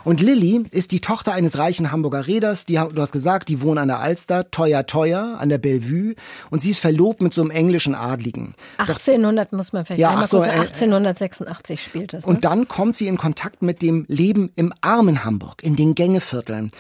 und 0.03 0.21
Lilly 0.21 0.63
ist 0.71 0.91
die 0.91 1.01
Tochter 1.01 1.33
eines 1.33 1.57
reichen 1.57 1.91
Hamburger 1.91 2.27
Räders, 2.27 2.65
die, 2.65 2.75
du 2.75 3.01
hast 3.01 3.11
gesagt, 3.11 3.49
die 3.49 3.61
wohnen 3.61 3.77
an 3.77 3.87
der 3.89 3.99
Alster, 3.99 4.49
teuer, 4.51 4.85
teuer, 4.85 5.37
an 5.39 5.49
der 5.49 5.57
Bellevue. 5.57 6.15
Und 6.49 6.61
sie 6.61 6.71
ist 6.71 6.79
verlobt 6.79 7.21
mit 7.21 7.33
so 7.33 7.41
einem 7.41 7.51
englischen 7.51 7.95
Adligen. 7.95 8.55
1800 8.77 9.51
Doch, 9.51 9.57
muss 9.57 9.73
man 9.73 9.85
vielleicht 9.85 9.99
ja, 9.99 10.11
einmal 10.11 10.27
so, 10.27 10.37
kurz, 10.37 10.49
1886 10.49 11.83
spielt 11.83 12.13
das. 12.13 12.25
Ne? 12.25 12.31
Und 12.31 12.45
dann 12.45 12.67
kommt 12.67 12.95
sie 12.95 13.07
in 13.07 13.17
Kontakt 13.17 13.61
mit 13.61 13.81
dem 13.81 14.05
Leben 14.07 14.51
im 14.55 14.73
armen 14.81 15.25
Hamburg, 15.25 15.63
in 15.63 15.75
den 15.75 15.95
Gängevierteln 15.95 16.71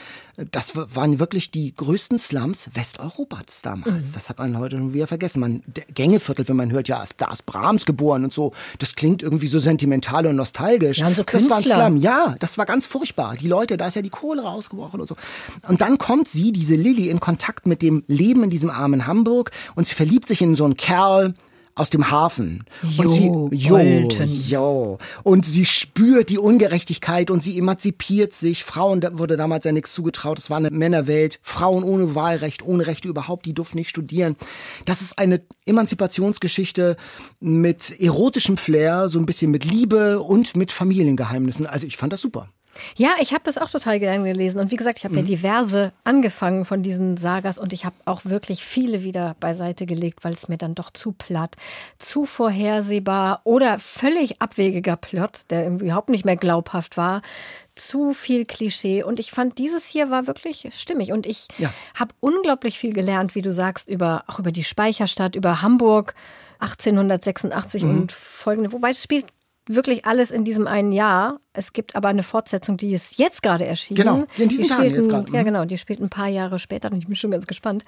das 0.51 0.75
waren 0.75 1.19
wirklich 1.19 1.51
die 1.51 1.73
größten 1.75 2.19
Slums 2.19 2.69
Westeuropas 2.73 3.61
damals. 3.61 4.09
Mhm. 4.09 4.13
Das 4.13 4.29
hat 4.29 4.37
man 4.37 4.57
heute 4.59 4.77
schon 4.77 4.93
wieder 4.93 5.07
vergessen. 5.07 5.39
Man, 5.39 5.63
Gängeviertel, 5.93 6.47
wenn 6.47 6.55
man 6.55 6.71
hört, 6.71 6.87
ja, 6.87 7.03
da 7.17 7.31
ist 7.31 7.45
Brahms 7.45 7.85
geboren 7.85 8.25
und 8.25 8.33
so, 8.33 8.51
das 8.79 8.95
klingt 8.95 9.23
irgendwie 9.23 9.47
so 9.47 9.59
sentimental 9.59 10.25
und 10.25 10.35
nostalgisch. 10.35 10.99
Ja, 10.99 11.07
und 11.07 11.15
so 11.15 11.23
das 11.23 11.49
war 11.49 11.57
ein 11.57 11.63
Slum. 11.63 11.97
Ja, 11.97 12.35
das 12.39 12.57
war 12.57 12.65
ganz 12.65 12.85
furchtbar. 12.85 13.35
Die 13.37 13.47
Leute, 13.47 13.77
da 13.77 13.87
ist 13.87 13.95
ja 13.95 14.01
die 14.01 14.09
Kohle 14.09 14.41
rausgebrochen 14.41 14.99
und 14.99 15.07
so. 15.07 15.15
Und 15.67 15.81
dann 15.81 15.97
kommt 15.97 16.27
sie, 16.27 16.51
diese 16.51 16.75
Lilly, 16.75 17.09
in 17.09 17.19
Kontakt 17.19 17.65
mit 17.65 17.81
dem 17.81 18.03
Leben 18.07 18.43
in 18.43 18.49
diesem 18.49 18.69
armen 18.69 19.07
Hamburg 19.07 19.51
und 19.75 19.87
sie 19.87 19.95
verliebt 19.95 20.27
sich 20.27 20.41
in 20.41 20.55
so 20.55 20.65
einen 20.65 20.75
Kerl, 20.75 21.33
aus 21.75 21.89
dem 21.89 22.09
Hafen. 22.09 22.63
Jo, 22.81 23.03
und 23.03 23.09
sie, 23.09 23.57
jo, 23.57 23.77
jo. 23.79 24.97
Und 25.23 25.45
sie 25.45 25.65
spürt 25.65 26.29
die 26.29 26.37
Ungerechtigkeit 26.37 27.29
und 27.29 27.43
sie 27.43 27.57
emanzipiert 27.57 28.33
sich. 28.33 28.63
Frauen 28.63 29.01
da 29.01 29.17
wurde 29.17 29.35
damals 29.35 29.65
ja 29.65 29.73
nichts 29.73 29.91
zugetraut. 29.91 30.39
Es 30.39 30.49
war 30.49 30.57
eine 30.57 30.71
Männerwelt. 30.71 31.39
Frauen 31.41 31.83
ohne 31.83 32.15
Wahlrecht, 32.15 32.63
ohne 32.63 32.87
Rechte 32.87 33.09
überhaupt, 33.09 33.45
die 33.45 33.53
durften 33.53 33.77
nicht 33.77 33.89
studieren. 33.89 34.37
Das 34.85 35.01
ist 35.01 35.19
eine 35.19 35.41
Emanzipationsgeschichte 35.65 36.95
mit 37.41 37.99
erotischem 37.99 38.55
Flair, 38.55 39.09
so 39.09 39.19
ein 39.19 39.25
bisschen 39.25 39.51
mit 39.51 39.65
Liebe 39.65 40.21
und 40.21 40.55
mit 40.55 40.71
Familiengeheimnissen. 40.71 41.67
Also 41.67 41.85
ich 41.85 41.97
fand 41.97 42.13
das 42.13 42.21
super. 42.21 42.49
Ja, 42.95 43.11
ich 43.19 43.33
habe 43.33 43.43
das 43.43 43.57
auch 43.57 43.69
total 43.69 43.99
gerne 43.99 44.23
gelesen. 44.25 44.59
Und 44.59 44.71
wie 44.71 44.75
gesagt, 44.75 44.99
ich 44.99 45.05
habe 45.05 45.13
mhm. 45.13 45.21
ja 45.21 45.25
diverse 45.25 45.93
angefangen 46.03 46.65
von 46.65 46.83
diesen 46.83 47.17
Sagas 47.17 47.57
und 47.57 47.73
ich 47.73 47.85
habe 47.85 47.95
auch 48.05 48.25
wirklich 48.25 48.63
viele 48.63 49.03
wieder 49.03 49.35
beiseite 49.39 49.85
gelegt, 49.85 50.23
weil 50.23 50.33
es 50.33 50.47
mir 50.47 50.57
dann 50.57 50.75
doch 50.75 50.91
zu 50.91 51.11
platt, 51.11 51.55
zu 51.99 52.25
vorhersehbar 52.25 53.41
oder 53.43 53.79
völlig 53.79 54.41
abwegiger 54.41 54.95
Plot, 54.95 55.41
der 55.49 55.67
überhaupt 55.67 56.09
nicht 56.09 56.25
mehr 56.25 56.37
glaubhaft 56.37 56.97
war, 56.97 57.21
zu 57.75 58.13
viel 58.13 58.45
Klischee. 58.45 59.03
Und 59.03 59.19
ich 59.19 59.31
fand, 59.31 59.57
dieses 59.57 59.85
hier 59.85 60.09
war 60.09 60.27
wirklich 60.27 60.69
stimmig. 60.73 61.11
Und 61.11 61.25
ich 61.25 61.47
ja. 61.57 61.73
habe 61.93 62.13
unglaublich 62.19 62.79
viel 62.79 62.93
gelernt, 62.93 63.35
wie 63.35 63.41
du 63.41 63.53
sagst, 63.53 63.89
über, 63.89 64.23
auch 64.27 64.39
über 64.39 64.51
die 64.51 64.63
Speicherstadt, 64.63 65.35
über 65.35 65.61
Hamburg 65.61 66.15
1886 66.59 67.83
mhm. 67.83 67.89
und 67.89 68.11
folgende. 68.11 68.71
Wobei 68.71 68.91
es 68.91 69.03
spielt 69.03 69.25
wirklich 69.67 70.05
alles 70.05 70.31
in 70.31 70.43
diesem 70.45 70.67
einen 70.67 70.91
Jahr 70.91 71.39
Es 71.57 71.73
gibt 71.73 71.95
aber 71.95 72.09
eine 72.09 72.23
Fortsetzung, 72.23 72.77
die 72.77 72.93
ist 72.93 73.17
jetzt 73.17 73.41
gerade 73.41 73.65
erschienen. 73.65 73.97
Genau, 73.97 74.23
in 74.37 74.49
diesen 74.49 74.63
die 74.63 74.69
Tagen 74.69 74.81
spielt 74.83 74.95
jetzt 74.97 75.05
ein- 75.05 75.09
gerade. 75.25 75.33
Ja, 75.33 75.41
Mhm. 75.41 75.45
genau, 75.45 75.65
die 75.65 75.77
spielt 75.77 76.01
ein 76.01 76.09
paar 76.09 76.27
Jahre 76.27 76.59
später 76.59 76.91
und 76.91 76.97
ich 76.97 77.07
bin 77.07 77.15
schon 77.15 77.31
ganz 77.31 77.45
gespannt. 77.47 77.83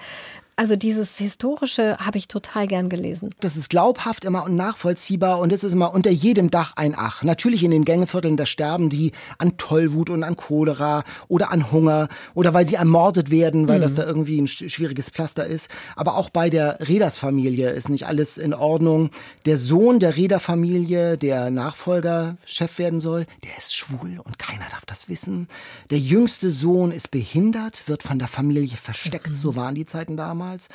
Also 0.59 0.75
dieses 0.75 1.19
Historische 1.19 1.97
habe 1.99 2.17
ich 2.17 2.27
total 2.27 2.65
gern 2.65 2.89
gelesen. 2.89 3.29
Das 3.41 3.55
ist 3.55 3.69
glaubhaft 3.69 4.25
immer 4.25 4.43
und 4.43 4.55
nachvollziehbar 4.55 5.37
und 5.37 5.53
es 5.53 5.63
ist 5.63 5.73
immer 5.73 5.93
unter 5.93 6.09
jedem 6.09 6.49
Dach 6.49 6.73
ein 6.77 6.95
Ach. 6.97 7.21
Natürlich 7.21 7.63
in 7.63 7.69
den 7.69 7.85
Gängevierteln, 7.85 8.37
da 8.37 8.47
sterben 8.47 8.89
die 8.89 9.11
an 9.37 9.57
Tollwut 9.57 10.09
und 10.09 10.23
an 10.23 10.35
Cholera 10.35 11.03
oder 11.27 11.51
an 11.51 11.71
Hunger 11.71 12.07
oder 12.33 12.55
weil 12.55 12.65
sie 12.65 12.73
ermordet 12.73 13.29
werden, 13.29 13.67
weil 13.67 13.79
das 13.79 13.93
da 13.93 14.03
irgendwie 14.03 14.41
ein 14.41 14.47
sch- 14.47 14.67
schwieriges 14.71 15.11
Pflaster 15.11 15.45
ist. 15.45 15.69
Aber 15.95 16.17
auch 16.17 16.31
bei 16.31 16.49
der 16.49 16.79
Reders-Familie 16.87 17.69
ist 17.69 17.89
nicht 17.89 18.07
alles 18.07 18.39
in 18.39 18.55
Ordnung. 18.55 19.11
Der 19.45 19.57
Sohn 19.57 19.99
der 19.99 20.15
Reder-Familie, 20.15 21.19
der 21.19 21.51
Nachfolger, 21.51 22.37
Chef 22.45 22.79
werden 22.79 22.99
soll, 22.99 23.27
der 23.43 23.56
ist 23.57 23.75
schwul 23.75 24.19
und 24.23 24.39
keiner 24.39 24.65
darf 24.69 24.85
das 24.85 25.09
wissen. 25.09 25.47
Der 25.89 25.99
jüngste 25.99 26.51
Sohn 26.51 26.91
ist 26.91 27.11
behindert, 27.11 27.87
wird 27.87 28.03
von 28.03 28.19
der 28.19 28.27
Familie 28.27 28.77
versteckt, 28.77 29.35
so 29.35 29.55
waren 29.55 29.75
die 29.75 29.85
Zeiten 29.85 30.17
damals. 30.17 30.69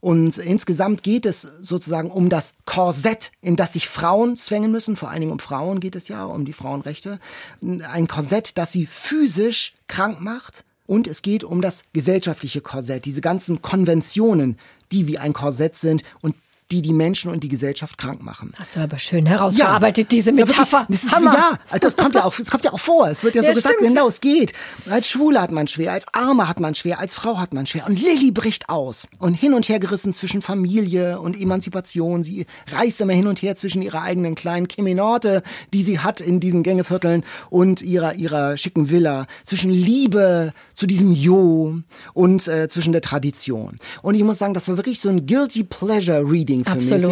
Und 0.00 0.36
insgesamt 0.38 1.02
geht 1.02 1.26
es 1.26 1.48
sozusagen 1.60 2.10
um 2.10 2.28
das 2.28 2.54
Korsett, 2.66 3.32
in 3.40 3.56
das 3.56 3.72
sich 3.72 3.88
Frauen 3.88 4.36
zwängen 4.36 4.72
müssen. 4.72 4.96
Vor 4.96 5.10
allen 5.10 5.20
Dingen 5.20 5.32
um 5.32 5.38
Frauen 5.38 5.80
geht 5.80 5.96
es 5.96 6.08
ja, 6.08 6.24
um 6.24 6.44
die 6.44 6.52
Frauenrechte. 6.52 7.20
Ein 7.62 8.08
Korsett, 8.08 8.58
das 8.58 8.72
sie 8.72 8.86
physisch 8.86 9.72
krank 9.88 10.20
macht. 10.20 10.64
Und 10.86 11.06
es 11.06 11.22
geht 11.22 11.44
um 11.44 11.62
das 11.62 11.82
gesellschaftliche 11.94 12.60
Korsett, 12.60 13.06
diese 13.06 13.22
ganzen 13.22 13.62
Konventionen, 13.62 14.58
die 14.92 15.06
wie 15.06 15.16
ein 15.16 15.32
Korsett 15.32 15.76
sind 15.76 16.02
und 16.20 16.34
die 16.74 16.82
die 16.82 16.92
Menschen 16.92 17.30
und 17.30 17.44
die 17.44 17.48
Gesellschaft 17.48 17.96
krank 17.98 18.20
machen. 18.22 18.52
Hast 18.58 18.74
du 18.74 18.80
aber 18.80 18.98
schön 18.98 19.26
herausgearbeitet, 19.26 20.10
diese 20.10 20.30
Ja, 20.30 20.36
wirklich. 20.38 20.56
Metapher. 20.58 20.86
das 20.88 21.04
ist, 21.04 21.14
Hammer. 21.14 21.32
ja, 21.72 21.78
das 21.78 21.96
kommt 21.96 22.16
ja 22.16 22.24
auch, 22.24 22.36
es 22.36 22.50
kommt 22.50 22.64
ja 22.64 22.72
auch 22.72 22.80
vor. 22.80 23.08
Es 23.08 23.22
wird 23.22 23.36
ja 23.36 23.42
so 23.42 23.48
Ja, 23.48 23.54
gesagt, 23.54 23.76
stimmt. 23.76 23.90
genau, 23.90 24.08
es 24.08 24.20
geht. 24.20 24.52
Als 24.90 25.08
Schwule 25.08 25.40
hat 25.40 25.52
man 25.52 25.68
schwer, 25.68 25.92
als 25.92 26.06
Arme 26.12 26.48
hat 26.48 26.58
man 26.58 26.74
schwer, 26.74 26.98
als 26.98 27.14
Frau 27.14 27.38
hat 27.38 27.54
man 27.54 27.66
schwer. 27.66 27.86
Und 27.86 28.00
Lilly 28.02 28.32
bricht 28.32 28.68
aus 28.68 29.06
und 29.20 29.34
hin 29.34 29.54
und 29.54 29.68
her 29.68 29.78
gerissen 29.78 30.12
zwischen 30.12 30.42
Familie 30.42 31.20
und 31.20 31.40
Emanzipation. 31.40 32.22
Sie 32.24 32.46
reist 32.72 33.00
immer 33.00 33.12
hin 33.12 33.28
und 33.28 33.40
her 33.40 33.54
zwischen 33.54 33.80
ihrer 33.82 34.02
eigenen 34.02 34.34
kleinen 34.34 34.66
Kemenorte, 34.66 35.42
die 35.72 35.82
sie 35.84 36.00
hat 36.00 36.20
in 36.20 36.40
diesen 36.40 36.64
Gängevierteln 36.64 37.22
und 37.50 37.82
ihrer, 37.82 38.14
ihrer 38.14 38.56
schicken 38.56 38.90
Villa. 38.90 39.26
Zwischen 39.44 39.70
Liebe 39.70 40.52
zu 40.74 40.86
diesem 40.86 41.12
Jo 41.12 41.76
und 42.14 42.48
äh, 42.48 42.66
zwischen 42.68 42.92
der 42.92 43.02
Tradition. 43.02 43.76
Und 44.02 44.16
ich 44.16 44.24
muss 44.24 44.38
sagen, 44.38 44.54
das 44.54 44.66
war 44.66 44.76
wirklich 44.76 45.00
so 45.00 45.08
ein 45.08 45.26
Guilty 45.26 45.62
Pleasure 45.64 46.28
Reading 46.28 46.63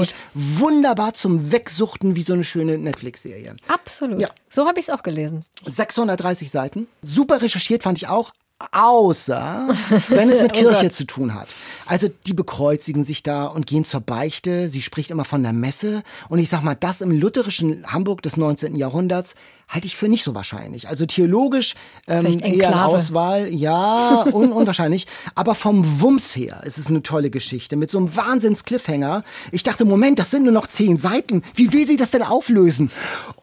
Sich 0.04 0.14
Wunderbar 0.34 1.14
zum 1.14 1.52
Wegsuchten 1.52 2.16
wie 2.16 2.22
so 2.22 2.34
eine 2.34 2.44
schöne 2.44 2.78
Netflix-Serie. 2.78 3.54
Absolut. 3.68 4.20
Ja. 4.20 4.28
So 4.50 4.66
habe 4.66 4.80
ich 4.80 4.88
es 4.88 4.94
auch 4.94 5.02
gelesen. 5.02 5.44
630 5.64 6.50
Seiten. 6.50 6.86
Super 7.00 7.42
recherchiert 7.42 7.82
fand 7.82 7.98
ich 7.98 8.08
auch. 8.08 8.32
Außer, 8.70 9.68
wenn 10.08 10.30
es 10.30 10.40
mit 10.40 10.52
Kirche 10.54 10.90
zu 10.90 11.04
tun 11.04 11.34
hat. 11.34 11.48
Also, 11.86 12.08
die 12.26 12.34
bekreuzigen 12.34 13.04
sich 13.04 13.22
da 13.22 13.46
und 13.46 13.66
gehen 13.66 13.84
zur 13.84 14.00
Beichte. 14.00 14.68
Sie 14.68 14.82
spricht 14.82 15.10
immer 15.10 15.24
von 15.24 15.42
der 15.42 15.52
Messe. 15.52 16.02
Und 16.28 16.38
ich 16.38 16.48
sag 16.48 16.62
mal, 16.62 16.74
das 16.74 17.00
im 17.00 17.10
lutherischen 17.10 17.90
Hamburg 17.92 18.22
des 18.22 18.36
19. 18.36 18.76
Jahrhunderts 18.76 19.34
halte 19.68 19.86
ich 19.86 19.96
für 19.96 20.08
nicht 20.08 20.22
so 20.22 20.34
wahrscheinlich. 20.34 20.88
Also, 20.88 21.06
theologisch 21.06 21.74
ähm, 22.06 22.26
eher 22.40 22.68
eine. 22.68 22.84
Auswahl, 22.84 23.48
ja, 23.48 24.24
un 24.32 24.52
unwahrscheinlich. 24.52 25.06
Aber 25.34 25.54
vom 25.54 26.00
Wumms 26.00 26.36
her 26.36 26.62
ist 26.64 26.78
es 26.78 26.88
eine 26.88 27.02
tolle 27.02 27.30
Geschichte 27.30 27.76
mit 27.76 27.90
so 27.90 27.98
einem 27.98 28.14
Wahnsinns-Cliffhanger. 28.14 29.24
Ich 29.50 29.62
dachte, 29.62 29.84
Moment, 29.84 30.18
das 30.18 30.30
sind 30.30 30.44
nur 30.44 30.52
noch 30.52 30.66
zehn 30.66 30.98
Seiten. 30.98 31.42
Wie 31.54 31.72
will 31.72 31.86
sie 31.86 31.96
das 31.96 32.10
denn 32.10 32.22
auflösen? 32.22 32.90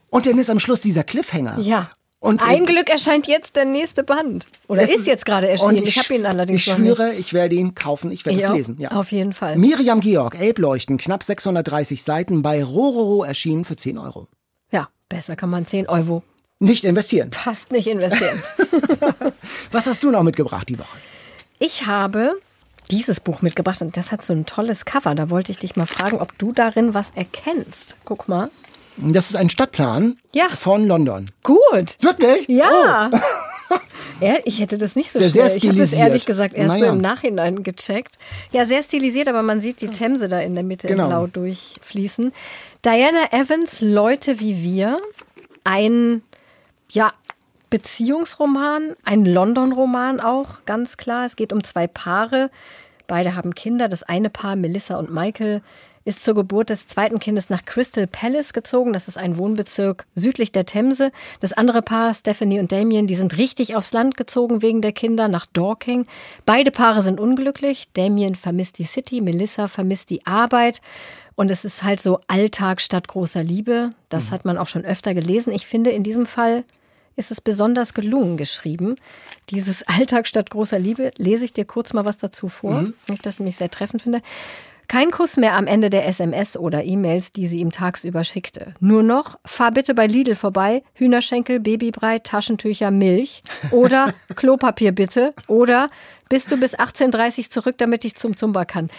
Und 0.10 0.26
dann 0.26 0.38
ist 0.38 0.50
am 0.50 0.60
Schluss 0.60 0.82
dieser 0.82 1.04
Cliffhanger. 1.04 1.60
Ja. 1.60 1.92
Und 2.22 2.44
Ein 2.46 2.66
Glück 2.66 2.90
erscheint 2.90 3.28
jetzt 3.28 3.56
der 3.56 3.64
nächste 3.64 4.04
Band. 4.04 4.46
Oder 4.68 4.84
ist 4.84 5.08
jetzt 5.08 5.26
gerade 5.26 5.48
erschienen. 5.48 5.80
und 5.80 5.88
Ich, 5.88 5.98
habe 5.98 6.14
ihn 6.14 6.26
allerdings 6.26 6.68
Ich 6.68 6.74
schwöre, 6.74 7.14
ich 7.14 7.34
werde 7.34 7.56
ihn 7.56 7.76
kaufen, 7.76 8.12
ich 8.12 8.26
werde 8.26 8.42
es 8.42 8.50
lesen. 8.50 8.76
Ja. 8.78 8.92
Auf 8.92 9.12
jeden 9.14 9.34
Fall. 9.34 9.56
Miriam 9.58 10.02
Georg, 10.02 10.38
Elbleuchten, 10.38 10.98
knapp 10.98 11.24
630 11.24 12.04
Seiten, 12.04 12.42
bei 12.42 12.62
Rororo 12.62 13.24
erschienen 13.24 13.64
für 13.64 13.78
10 13.78 13.98
Euro. 13.98 14.28
Ja, 14.70 14.90
besser 15.08 15.38
kann 15.38 15.50
man 15.50 15.66
10 15.66 15.88
Euro 15.88 16.22
Nicht 16.60 16.84
investieren. 16.84 17.32
fast 17.32 17.72
nicht 17.72 17.88
investieren. 17.88 18.44
Was 19.72 19.88
hast 19.88 20.04
du 20.04 20.12
noch 20.12 20.24
mitgebracht 20.24 20.68
die 20.68 20.78
Woche? 20.78 20.98
Ich 21.58 21.86
habe 21.86 22.34
dieses 22.92 23.22
Buch 23.22 23.42
mitgebracht 23.42 23.82
und 23.82 23.96
das 23.96 24.12
hat 24.12 24.24
so 24.24 24.34
ein 24.34 24.46
tolles 24.46 24.84
Cover. 24.84 25.16
Da 25.16 25.30
wollte 25.30 25.54
ich 25.54 25.60
dich 25.60 25.78
mal 25.78 25.86
fragen, 25.86 26.18
ob 26.20 26.38
du 26.38 26.52
darin 26.52 26.94
was 26.94 27.12
erkennst. 27.16 27.96
Guck 28.04 28.28
mal. 28.28 28.50
Das 29.02 29.30
ist 29.30 29.36
ein 29.36 29.50
Stadtplan 29.50 30.18
Ja. 30.34 30.50
von 30.50 30.86
London. 30.88 31.30
Gut. 31.44 31.98
Wirklich? 32.02 32.48
Ja. 32.48 33.10
Ja, 34.22 34.34
ich 34.44 34.60
hätte 34.60 34.78
das 34.78 34.98
nicht 34.98 35.14
so 35.14 35.20
Sehr, 35.20 35.30
schnell. 35.30 35.50
sehr 35.50 35.56
ich 35.58 35.64
habe 35.64 35.70
es 35.80 35.90
stilisiert. 35.92 36.02
ehrlich 36.08 36.26
gesagt 36.26 36.54
erst 36.54 36.68
Naja. 36.68 36.88
so 36.88 36.92
im 36.92 37.00
Nachhinein 37.00 37.64
gecheckt. 37.64 38.18
Ja, 38.52 38.66
sehr 38.66 38.84
stilisiert, 38.84 39.30
aber 39.30 39.44
man 39.44 39.62
sieht 39.62 39.80
die 39.80 39.88
Themse 39.88 40.28
da 40.28 40.42
in 40.42 40.56
der 40.56 40.64
Mitte 40.66 40.88
Genau. 40.88 41.08
Blau 41.08 41.28
durchfließen. 41.28 42.34
Diana 42.84 43.32
Evans, 43.32 43.80
Leute 43.80 44.42
wie 44.42 44.62
wir. 44.62 45.00
Ein, 45.64 46.22
ja, 46.90 47.14
Beziehungsroman, 47.70 48.96
ein 49.06 49.24
London-Roman 49.24 50.20
auch, 50.20 50.66
ganz 50.66 50.98
klar. 50.98 51.26
Es 51.26 51.36
geht 51.38 51.54
um 51.54 51.64
zwei 51.64 51.88
Paare. 51.88 52.50
Beide 53.08 53.36
haben 53.36 53.56
Kinder. 53.56 53.88
Das 53.88 54.04
eine 54.04 54.30
Paar, 54.30 54.56
Melissa 54.58 54.98
und 54.98 55.12
Michael, 55.14 55.62
ist 56.10 56.24
zur 56.24 56.34
Geburt 56.34 56.72
des 56.72 56.88
zweiten 56.88 57.20
Kindes 57.20 57.52
nach 57.52 57.64
Crystal 57.66 58.08
Palace 58.08 58.52
gezogen. 58.52 58.94
Das 58.94 59.08
ist 59.08 59.20
ein 59.20 59.38
Wohnbezirk 59.38 60.08
südlich 60.16 60.52
der 60.52 60.66
Themse. 60.66 61.12
Das 61.40 61.54
andere 61.54 61.84
Paar, 61.84 62.16
Stephanie 62.16 62.60
und 62.60 62.72
Damien, 62.72 63.06
die 63.06 63.14
sind 63.14 63.38
richtig 63.38 63.76
aufs 63.76 63.94
Land 63.94 64.18
gezogen 64.18 64.64
wegen 64.64 64.82
der 64.82 64.92
Kinder 64.92 65.28
nach 65.28 65.46
Dorking. 65.46 66.08
Beide 66.48 66.72
Paare 66.72 67.04
sind 67.04 67.20
unglücklich. 67.20 67.90
Damien 67.94 68.34
vermisst 68.34 68.80
die 68.80 68.86
City, 68.86 69.22
Melissa 69.22 69.68
vermisst 69.68 70.10
die 70.10 70.26
Arbeit. 70.26 70.82
Und 71.36 71.52
es 71.52 71.64
ist 71.64 71.84
halt 71.84 72.02
so 72.02 72.20
Alltag 72.28 72.82
statt 72.82 73.08
großer 73.08 73.44
Liebe. 73.44 73.92
Das 74.10 74.32
hat 74.32 74.46
man 74.46 74.58
auch 74.58 74.68
schon 74.68 74.86
öfter 74.86 75.14
gelesen. 75.14 75.54
Ich 75.54 75.68
finde, 75.68 75.92
in 75.92 76.02
diesem 76.02 76.26
Fall 76.26 76.64
ist 77.18 77.30
es 77.30 77.40
besonders 77.40 77.94
gelungen 77.94 78.36
geschrieben. 78.36 78.96
Dieses 79.52 79.84
Alltag 79.88 80.26
statt 80.26 80.50
großer 80.50 80.80
Liebe, 80.80 81.12
lese 81.18 81.46
ich 81.46 81.54
dir 81.54 81.66
kurz 81.66 81.94
mal 81.94 82.06
was 82.06 82.18
dazu 82.18 82.50
vor, 82.50 82.86
nicht, 83.08 83.26
dass 83.28 83.36
ich 83.36 83.46
mich 83.46 83.58
sehr 83.58 83.70
treffend 83.70 84.02
finde. 84.02 84.24
Kein 84.90 85.12
Kuss 85.12 85.38
mehr 85.38 85.54
am 85.54 85.68
Ende 85.68 85.92
der 85.92 86.08
SMS 86.08 86.58
oder 86.58 86.84
E-Mails, 86.84 87.32
die 87.32 87.46
sie 87.46 87.60
ihm 87.60 87.72
tagsüber 87.72 88.24
schickte. 88.24 88.74
Nur 88.80 89.04
noch, 89.04 89.38
fahr 89.46 89.70
bitte 89.70 89.94
bei 89.94 90.08
Lidl 90.08 90.34
vorbei, 90.34 90.82
Hühnerschenkel, 90.96 91.60
Babybrei, 91.60 92.18
Taschentücher, 92.18 92.90
Milch 92.90 93.44
oder 93.70 94.16
Klopapier 94.36 94.92
bitte 94.92 95.36
oder 95.46 95.92
bist 96.28 96.52
du 96.52 96.58
bis 96.58 96.76
18.30 96.76 97.38
Uhr 97.38 97.50
zurück, 97.52 97.78
damit 97.78 98.04
ich 98.04 98.16
zum 98.16 98.36
Zumba 98.36 98.66
kann. 98.66 98.90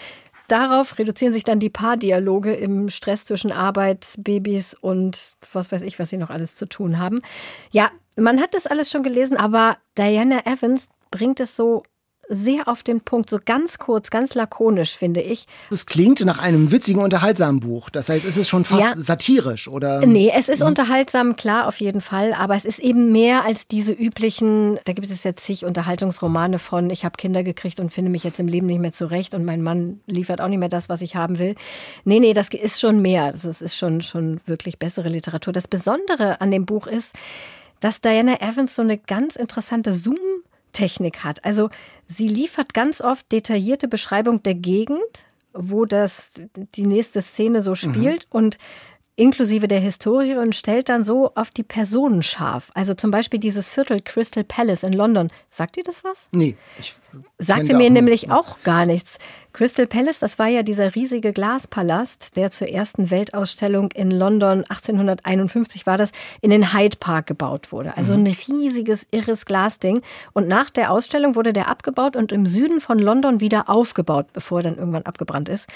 Darauf 0.47 0.97
reduzieren 0.97 1.33
sich 1.33 1.43
dann 1.43 1.59
die 1.59 1.69
Paardialoge 1.69 2.53
im 2.53 2.89
Stress 2.89 3.25
zwischen 3.25 3.51
Arbeit, 3.51 4.07
Babys 4.17 4.73
und 4.73 5.35
was 5.51 5.73
weiß 5.73 5.81
ich, 5.81 5.99
was 5.99 6.09
sie 6.09 6.17
noch 6.17 6.29
alles 6.29 6.55
zu 6.55 6.67
tun 6.67 6.99
haben. 6.99 7.21
Ja, 7.71 7.91
man 8.15 8.39
hat 8.39 8.53
das 8.53 8.65
alles 8.65 8.89
schon 8.89 9.03
gelesen, 9.03 9.35
aber 9.35 9.75
Diana 9.97 10.45
Evans 10.45 10.87
bringt 11.11 11.41
es 11.41 11.57
so 11.57 11.83
sehr 12.33 12.67
auf 12.67 12.83
den 12.83 13.01
Punkt, 13.01 13.29
so 13.29 13.39
ganz 13.43 13.77
kurz, 13.77 14.09
ganz 14.09 14.33
lakonisch, 14.33 14.95
finde 14.95 15.21
ich. 15.21 15.45
Es 15.69 15.85
klingt 15.85 16.23
nach 16.25 16.39
einem 16.39 16.71
witzigen, 16.71 17.01
unterhaltsamen 17.01 17.59
Buch. 17.59 17.89
Das 17.89 18.09
heißt, 18.09 18.25
ist 18.25 18.37
es 18.37 18.47
schon 18.49 18.65
fast 18.65 18.81
Ja. 18.81 18.93
satirisch 18.95 19.67
oder? 19.67 20.05
Nee, 20.05 20.31
es 20.35 20.47
ist 20.49 20.61
unterhaltsam, 20.61 21.35
klar, 21.35 21.67
auf 21.67 21.79
jeden 21.79 22.01
Fall, 22.01 22.33
aber 22.33 22.55
es 22.55 22.65
ist 22.65 22.79
eben 22.79 23.11
mehr 23.11 23.43
als 23.45 23.67
diese 23.67 23.91
üblichen, 23.91 24.79
da 24.85 24.93
gibt 24.93 25.09
es 25.11 25.23
ja 25.23 25.35
zig 25.35 25.65
Unterhaltungsromane 25.65 26.59
von, 26.59 26.89
ich 26.89 27.03
habe 27.05 27.17
Kinder 27.17 27.43
gekriegt 27.43 27.79
und 27.79 27.93
finde 27.93 28.11
mich 28.11 28.23
jetzt 28.23 28.39
im 28.39 28.47
Leben 28.47 28.67
nicht 28.67 28.79
mehr 28.79 28.93
zurecht 28.93 29.33
und 29.33 29.43
mein 29.43 29.61
Mann 29.61 29.99
liefert 30.07 30.41
auch 30.41 30.47
nicht 30.47 30.59
mehr 30.59 30.69
das, 30.69 30.89
was 30.89 31.01
ich 31.01 31.15
haben 31.15 31.37
will. 31.39 31.55
Nee, 32.05 32.19
nee, 32.19 32.33
das 32.33 32.47
ist 32.49 32.79
schon 32.79 33.01
mehr. 33.01 33.31
Das 33.33 33.61
ist 33.61 33.75
schon, 33.77 34.01
schon 34.01 34.39
wirklich 34.45 34.79
bessere 34.79 35.09
Literatur. 35.09 35.53
Das 35.53 35.67
Besondere 35.67 36.39
an 36.41 36.51
dem 36.51 36.65
Buch 36.65 36.87
ist, 36.87 37.13
dass 37.79 37.99
Diana 37.99 38.39
Evans 38.41 38.75
so 38.75 38.83
eine 38.83 38.97
ganz 38.97 39.35
interessante 39.35 39.91
Zoom-Technik 40.71 41.23
hat. 41.23 41.43
Also 41.45 41.69
sie 42.07 42.27
liefert 42.27 42.73
ganz 42.73 43.01
oft 43.01 43.31
detaillierte 43.31 43.87
Beschreibung 43.87 44.43
der 44.43 44.55
Gegend, 44.55 45.01
wo 45.53 45.85
das 45.85 46.31
die 46.75 46.85
nächste 46.85 47.21
Szene 47.21 47.61
so 47.61 47.75
spielt 47.75 48.25
und 48.29 48.57
inklusive 49.17 49.67
der 49.67 49.81
Historie 49.81 50.35
und 50.35 50.55
stellt 50.55 50.87
dann 50.87 51.03
so 51.03 51.33
auf 51.35 51.51
die 51.51 51.63
Personen 51.63 52.23
scharf. 52.23 52.71
Also 52.73 52.93
zum 52.93 53.11
Beispiel 53.11 53.39
dieses 53.39 53.69
Viertel 53.69 54.01
Crystal 54.01 54.43
Palace 54.43 54.83
in 54.83 54.93
London. 54.93 55.29
Sagt 55.49 55.77
ihr 55.77 55.83
das 55.83 56.03
was? 56.03 56.27
Nee. 56.31 56.55
Ich 56.79 56.93
Sagte 57.37 57.75
mir 57.75 57.89
nämlich 57.89 58.31
auch 58.31 58.61
gar 58.63 58.85
nichts. 58.85 59.17
Crystal 59.53 59.85
Palace, 59.85 60.19
das 60.19 60.39
war 60.39 60.47
ja 60.47 60.63
dieser 60.63 60.95
riesige 60.95 61.33
Glaspalast, 61.33 62.37
der 62.37 62.51
zur 62.51 62.69
ersten 62.69 63.11
Weltausstellung 63.11 63.91
in 63.91 64.09
London 64.09 64.63
1851 64.69 65.85
war 65.85 65.97
das, 65.97 66.11
in 66.39 66.51
den 66.51 66.73
Hyde 66.73 66.97
Park 66.97 67.27
gebaut 67.27 67.71
wurde. 67.71 67.97
Also 67.97 68.13
ein 68.13 68.27
riesiges, 68.27 69.05
irres 69.11 69.45
Glasding. 69.45 70.01
Und 70.31 70.47
nach 70.47 70.69
der 70.69 70.91
Ausstellung 70.91 71.35
wurde 71.35 71.51
der 71.51 71.67
abgebaut 71.67 72.15
und 72.15 72.31
im 72.31 72.45
Süden 72.45 72.79
von 72.79 72.97
London 72.97 73.41
wieder 73.41 73.69
aufgebaut, 73.69 74.27
bevor 74.31 74.59
er 74.59 74.63
dann 74.63 74.77
irgendwann 74.77 75.03
abgebrannt 75.03 75.49
ist. 75.49 75.67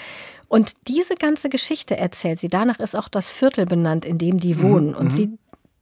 Und 0.48 0.72
diese 0.88 1.14
ganze 1.14 1.48
Geschichte 1.50 1.96
erzählt 1.98 2.40
sie. 2.40 2.48
Danach 2.48 2.78
ist 2.78 2.96
auch 2.96 3.08
das 3.08 3.30
Viertel 3.30 3.66
benannt, 3.66 4.04
in 4.04 4.16
dem 4.16 4.40
die 4.40 4.62
wohnen. 4.62 4.94
Und 4.94 5.10
sie 5.10 5.36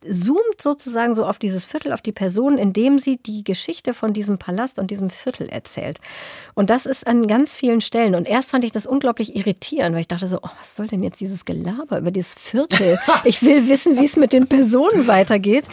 zoomt 0.09 0.61
sozusagen 0.61 1.15
so 1.15 1.25
auf 1.25 1.39
dieses 1.39 1.65
Viertel, 1.65 1.93
auf 1.93 2.03
die 2.03 2.13
Person, 2.13 2.59
indem 2.59 2.99
sie 2.99 3.17
die 3.17 3.45
Geschichte 3.45 3.95
von 3.95 4.13
diesem 4.13 4.39
Palast 4.39 4.79
und 4.79 4.91
diesem 4.91 5.11
Viertel 5.11 5.49
erzählt. 5.49 6.01
Und 6.55 6.71
das 6.71 6.87
ist 6.87 7.07
an 7.07 7.27
ganz 7.27 7.57
vielen 7.57 7.81
Stellen. 7.81 8.15
Und 8.15 8.29
erst 8.29 8.51
fand 8.51 8.65
ich 8.65 8.73
das 8.73 8.87
unglaublich 8.87 9.37
irritierend, 9.37 9.95
weil 9.95 10.03
ich 10.03 10.09
dachte 10.09 10.27
so, 10.27 10.39
oh, 10.43 10.51
was 10.59 10.77
soll 10.77 10.87
denn 10.87 11.03
jetzt 11.03 11.21
dieses 11.21 11.45
Gelaber 11.45 11.99
über 11.99 12.11
dieses 12.11 12.35
Viertel? 12.35 12.99
Ich 13.25 13.43
will 13.43 13.69
wissen, 13.69 13.99
wie 13.99 14.05
es 14.05 14.17
mit 14.17 14.33
den 14.33 14.49
Personen 14.49 15.07
weitergeht. 15.07 15.65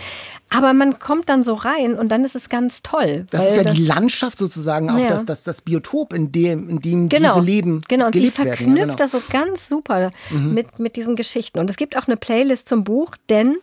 Aber 0.50 0.74
man 0.74 1.00
kommt 1.00 1.30
dann 1.30 1.44
so 1.44 1.54
rein 1.54 1.98
und 1.98 2.10
dann 2.10 2.26
ist 2.26 2.36
es 2.36 2.50
ganz 2.50 2.82
toll. 2.82 3.26
Das 3.30 3.46
ist 3.46 3.56
ja 3.56 3.64
das, 3.64 3.76
die 3.76 3.86
Landschaft 3.86 4.38
sozusagen, 4.38 4.90
auch 4.90 4.98
ja. 4.98 5.08
das, 5.08 5.26
das, 5.26 5.44
das 5.44 5.62
Biotop, 5.62 6.12
in 6.14 6.32
dem, 6.32 6.70
in 6.70 6.80
dem 6.80 7.10
genau, 7.10 7.36
diese 7.36 7.46
Leben 7.46 7.82
Genau, 7.88 8.08
und 8.08 8.16
sie 8.16 8.30
verknüpft 8.32 8.60
werden. 8.60 8.78
Ja, 8.78 8.84
genau. 8.84 8.96
das 8.96 9.12
so 9.12 9.22
ganz 9.30 9.70
super 9.70 10.12
mhm. 10.30 10.54
mit, 10.54 10.78
mit 10.78 10.98
diesen 10.98 11.16
Geschichten. 11.16 11.60
Und 11.60 11.70
es 11.70 11.78
gibt 11.78 11.98
auch 11.98 12.08
eine 12.08 12.18
Playlist 12.18 12.68
zum 12.68 12.84
Buch, 12.84 13.16
denn 13.30 13.58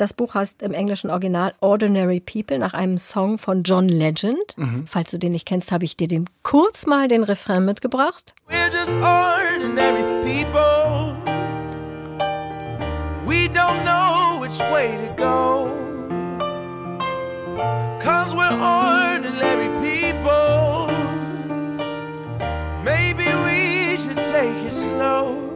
das 0.00 0.14
Buch 0.14 0.34
heißt 0.34 0.62
im 0.62 0.72
englischen 0.72 1.10
Original 1.10 1.52
Ordinary 1.60 2.20
People 2.20 2.58
nach 2.58 2.72
einem 2.72 2.96
Song 2.96 3.36
von 3.36 3.62
John 3.64 3.88
Legend. 3.88 4.56
Mhm. 4.56 4.86
Falls 4.86 5.10
du 5.10 5.18
den 5.18 5.32
nicht 5.32 5.46
kennst, 5.46 5.72
habe 5.72 5.84
ich 5.84 5.96
dir 5.96 6.08
den 6.08 6.28
kurz 6.42 6.86
mal 6.86 7.06
den 7.06 7.22
Refrain 7.22 7.66
mitgebracht. 7.66 8.34
We're 8.48 8.72
just 8.72 8.92
ordinary 8.96 10.02
people. 10.24 11.16
We 13.26 13.46
don't 13.48 13.82
know 13.84 14.40
which 14.40 14.58
way 14.72 14.96
to 15.06 15.14
go. 15.16 15.70
Cause 18.02 18.34
we're 18.34 18.58
ordinary 18.58 19.68
people. 19.82 20.88
Maybe 22.82 23.24
we 23.44 23.98
should 23.98 24.16
take 24.16 24.66
it 24.66 24.72
slow. 24.72 25.50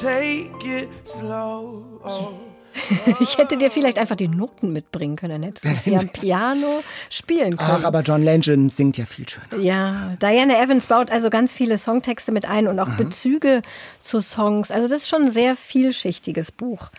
Take 0.00 0.64
it 0.64 0.88
slow. 1.04 1.84
Oh. 2.04 2.53
Ich 3.20 3.38
hätte 3.38 3.56
dir 3.56 3.70
vielleicht 3.70 3.98
einfach 3.98 4.16
die 4.16 4.28
Noten 4.28 4.72
mitbringen 4.72 5.16
können, 5.16 5.40
dann 5.40 5.42
hättest 5.42 5.64
du 5.64 5.90
sie 5.90 5.96
am 5.96 6.08
Piano 6.08 6.82
spielen 7.10 7.56
können. 7.56 7.78
Ach, 7.80 7.84
aber 7.84 8.00
John 8.00 8.22
Legend 8.22 8.72
singt 8.72 8.98
ja 8.98 9.06
viel 9.06 9.28
schöner. 9.28 9.62
Ja, 9.62 10.14
Diana 10.20 10.60
Evans 10.60 10.86
baut 10.86 11.10
also 11.10 11.30
ganz 11.30 11.54
viele 11.54 11.78
Songtexte 11.78 12.32
mit 12.32 12.46
ein 12.46 12.66
und 12.66 12.78
auch 12.80 12.88
mhm. 12.88 12.96
Bezüge 12.96 13.62
zu 14.00 14.20
Songs. 14.20 14.70
Also 14.70 14.88
das 14.88 15.02
ist 15.02 15.08
schon 15.08 15.22
ein 15.22 15.30
sehr 15.30 15.56
vielschichtiges 15.56 16.52
Buch. 16.52 16.90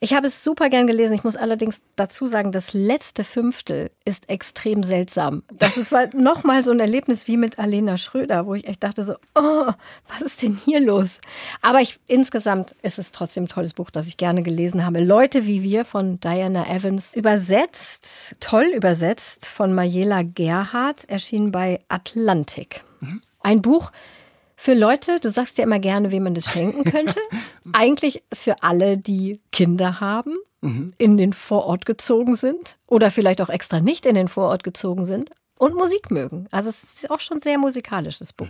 Ich 0.00 0.14
habe 0.14 0.28
es 0.28 0.44
super 0.44 0.68
gern 0.68 0.86
gelesen. 0.86 1.12
Ich 1.12 1.24
muss 1.24 1.34
allerdings 1.34 1.80
dazu 1.96 2.26
sagen, 2.26 2.52
das 2.52 2.72
letzte 2.72 3.24
Fünftel 3.24 3.90
ist 4.04 4.28
extrem 4.30 4.84
seltsam. 4.84 5.42
Das 5.52 5.76
ist 5.76 5.92
nochmal 6.14 6.62
so 6.62 6.70
ein 6.70 6.78
Erlebnis 6.78 7.26
wie 7.26 7.36
mit 7.36 7.58
Alena 7.58 7.96
Schröder, 7.96 8.46
wo 8.46 8.54
ich 8.54 8.68
echt 8.68 8.84
dachte 8.84 9.04
so, 9.04 9.14
oh, 9.34 9.72
was 10.08 10.22
ist 10.22 10.42
denn 10.42 10.58
hier 10.64 10.80
los? 10.80 11.18
Aber 11.62 11.80
ich, 11.80 11.98
insgesamt 12.06 12.76
ist 12.82 12.98
es 12.98 13.10
trotzdem 13.10 13.44
ein 13.44 13.48
tolles 13.48 13.74
Buch, 13.74 13.90
das 13.90 14.06
ich 14.06 14.16
gerne 14.16 14.42
gelesen 14.42 14.84
habe. 14.86 15.02
Leute 15.02 15.46
wie 15.46 15.62
wir 15.62 15.84
von 15.84 16.20
Diana 16.20 16.68
Evans, 16.68 17.14
übersetzt, 17.14 18.36
toll 18.38 18.66
übersetzt 18.74 19.46
von 19.46 19.74
Mayela 19.74 20.22
Gerhardt, 20.22 21.08
erschienen 21.08 21.50
bei 21.50 21.80
Atlantik. 21.88 22.82
Mhm. 23.00 23.20
Ein 23.40 23.62
Buch, 23.62 23.90
für 24.60 24.74
Leute, 24.74 25.20
du 25.20 25.30
sagst 25.30 25.56
ja 25.56 25.62
immer 25.62 25.78
gerne, 25.78 26.10
wem 26.10 26.24
man 26.24 26.34
das 26.34 26.46
schenken 26.46 26.82
könnte. 26.82 27.14
Eigentlich 27.72 28.24
für 28.34 28.56
alle, 28.60 28.98
die 28.98 29.40
Kinder 29.52 30.00
haben, 30.00 30.36
mhm. 30.60 30.92
in 30.98 31.16
den 31.16 31.32
Vorort 31.32 31.86
gezogen 31.86 32.34
sind 32.34 32.76
oder 32.88 33.12
vielleicht 33.12 33.40
auch 33.40 33.50
extra 33.50 33.78
nicht 33.78 34.04
in 34.04 34.16
den 34.16 34.26
Vorort 34.26 34.64
gezogen 34.64 35.06
sind 35.06 35.30
und 35.58 35.76
Musik 35.76 36.10
mögen. 36.10 36.48
Also 36.50 36.70
es 36.70 36.82
ist 36.82 37.08
auch 37.08 37.20
schon 37.20 37.40
sehr 37.40 37.56
musikalisches 37.56 38.32
Buch. 38.32 38.48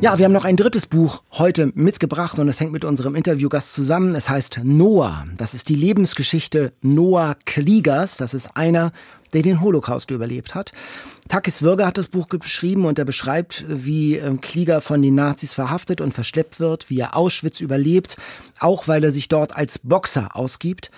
Ja, 0.00 0.18
wir 0.18 0.24
haben 0.24 0.32
noch 0.32 0.44
ein 0.44 0.56
drittes 0.56 0.86
Buch 0.86 1.22
heute 1.32 1.72
mitgebracht 1.74 2.38
und 2.40 2.48
es 2.48 2.58
hängt 2.58 2.72
mit 2.72 2.84
unserem 2.84 3.14
Interviewgast 3.14 3.74
zusammen. 3.74 4.16
Es 4.16 4.28
heißt 4.28 4.60
Noah. 4.64 5.26
Das 5.36 5.54
ist 5.54 5.68
die 5.68 5.74
Lebensgeschichte 5.76 6.72
Noah 6.82 7.36
Kliegers. 7.46 8.16
Das 8.16 8.34
ist 8.34 8.56
einer 8.56 8.92
der 9.32 9.42
den 9.42 9.60
Holocaust 9.60 10.10
überlebt 10.10 10.54
hat. 10.54 10.72
Takis 11.28 11.62
Würger 11.62 11.86
hat 11.86 11.98
das 11.98 12.08
Buch 12.08 12.28
geschrieben 12.28 12.86
und 12.86 12.98
er 12.98 13.04
beschreibt, 13.04 13.64
wie 13.68 14.16
ähm, 14.16 14.40
Klieger 14.40 14.80
von 14.80 15.02
den 15.02 15.14
Nazis 15.14 15.52
verhaftet 15.52 16.00
und 16.00 16.14
verschleppt 16.14 16.60
wird, 16.60 16.88
wie 16.90 17.00
er 17.00 17.16
Auschwitz 17.16 17.60
überlebt, 17.60 18.16
auch 18.58 18.88
weil 18.88 19.04
er 19.04 19.10
sich 19.10 19.28
dort 19.28 19.56
als 19.56 19.78
Boxer 19.78 20.34
ausgibt. 20.34 20.90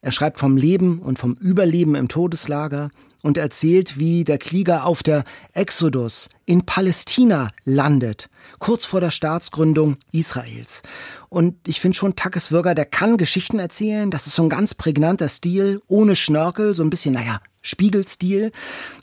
Er 0.00 0.12
schreibt 0.12 0.38
vom 0.38 0.56
Leben 0.56 0.98
und 0.98 1.18
vom 1.18 1.34
Überleben 1.34 1.94
im 1.94 2.08
Todeslager 2.08 2.90
und 3.22 3.38
erzählt, 3.38 3.98
wie 3.98 4.22
der 4.22 4.36
Klieger 4.36 4.84
auf 4.84 5.02
der 5.02 5.24
Exodus 5.54 6.28
in 6.44 6.66
Palästina 6.66 7.52
landet, 7.64 8.28
kurz 8.58 8.84
vor 8.84 9.00
der 9.00 9.10
Staatsgründung 9.10 9.96
Israels. 10.12 10.82
Und 11.30 11.56
ich 11.66 11.80
finde 11.80 11.96
schon, 11.96 12.16
Takis 12.16 12.52
Würger, 12.52 12.74
der 12.74 12.84
kann 12.84 13.16
Geschichten 13.16 13.58
erzählen. 13.58 14.10
Das 14.10 14.26
ist 14.26 14.34
so 14.34 14.42
ein 14.42 14.50
ganz 14.50 14.74
prägnanter 14.74 15.30
Stil, 15.30 15.80
ohne 15.88 16.16
Schnörkel, 16.16 16.74
so 16.74 16.82
ein 16.82 16.90
bisschen, 16.90 17.14
naja, 17.14 17.40
Spiegelstil. 17.64 18.52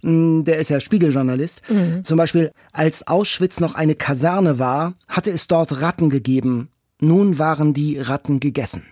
Mm, 0.01 0.43
der 0.43 0.59
ist 0.59 0.69
ja 0.69 0.79
Spiegeljournalist. 0.79 1.61
Mhm. 1.69 2.05
Zum 2.05 2.17
Beispiel, 2.17 2.51
als 2.71 3.05
Auschwitz 3.07 3.59
noch 3.59 3.75
eine 3.75 3.95
Kaserne 3.95 4.59
war, 4.59 4.93
hatte 5.09 5.31
es 5.31 5.47
dort 5.47 5.81
Ratten 5.81 6.09
gegeben. 6.09 6.69
Nun 6.99 7.37
waren 7.39 7.73
die 7.73 7.99
Ratten 7.99 8.39
gegessen. 8.39 8.85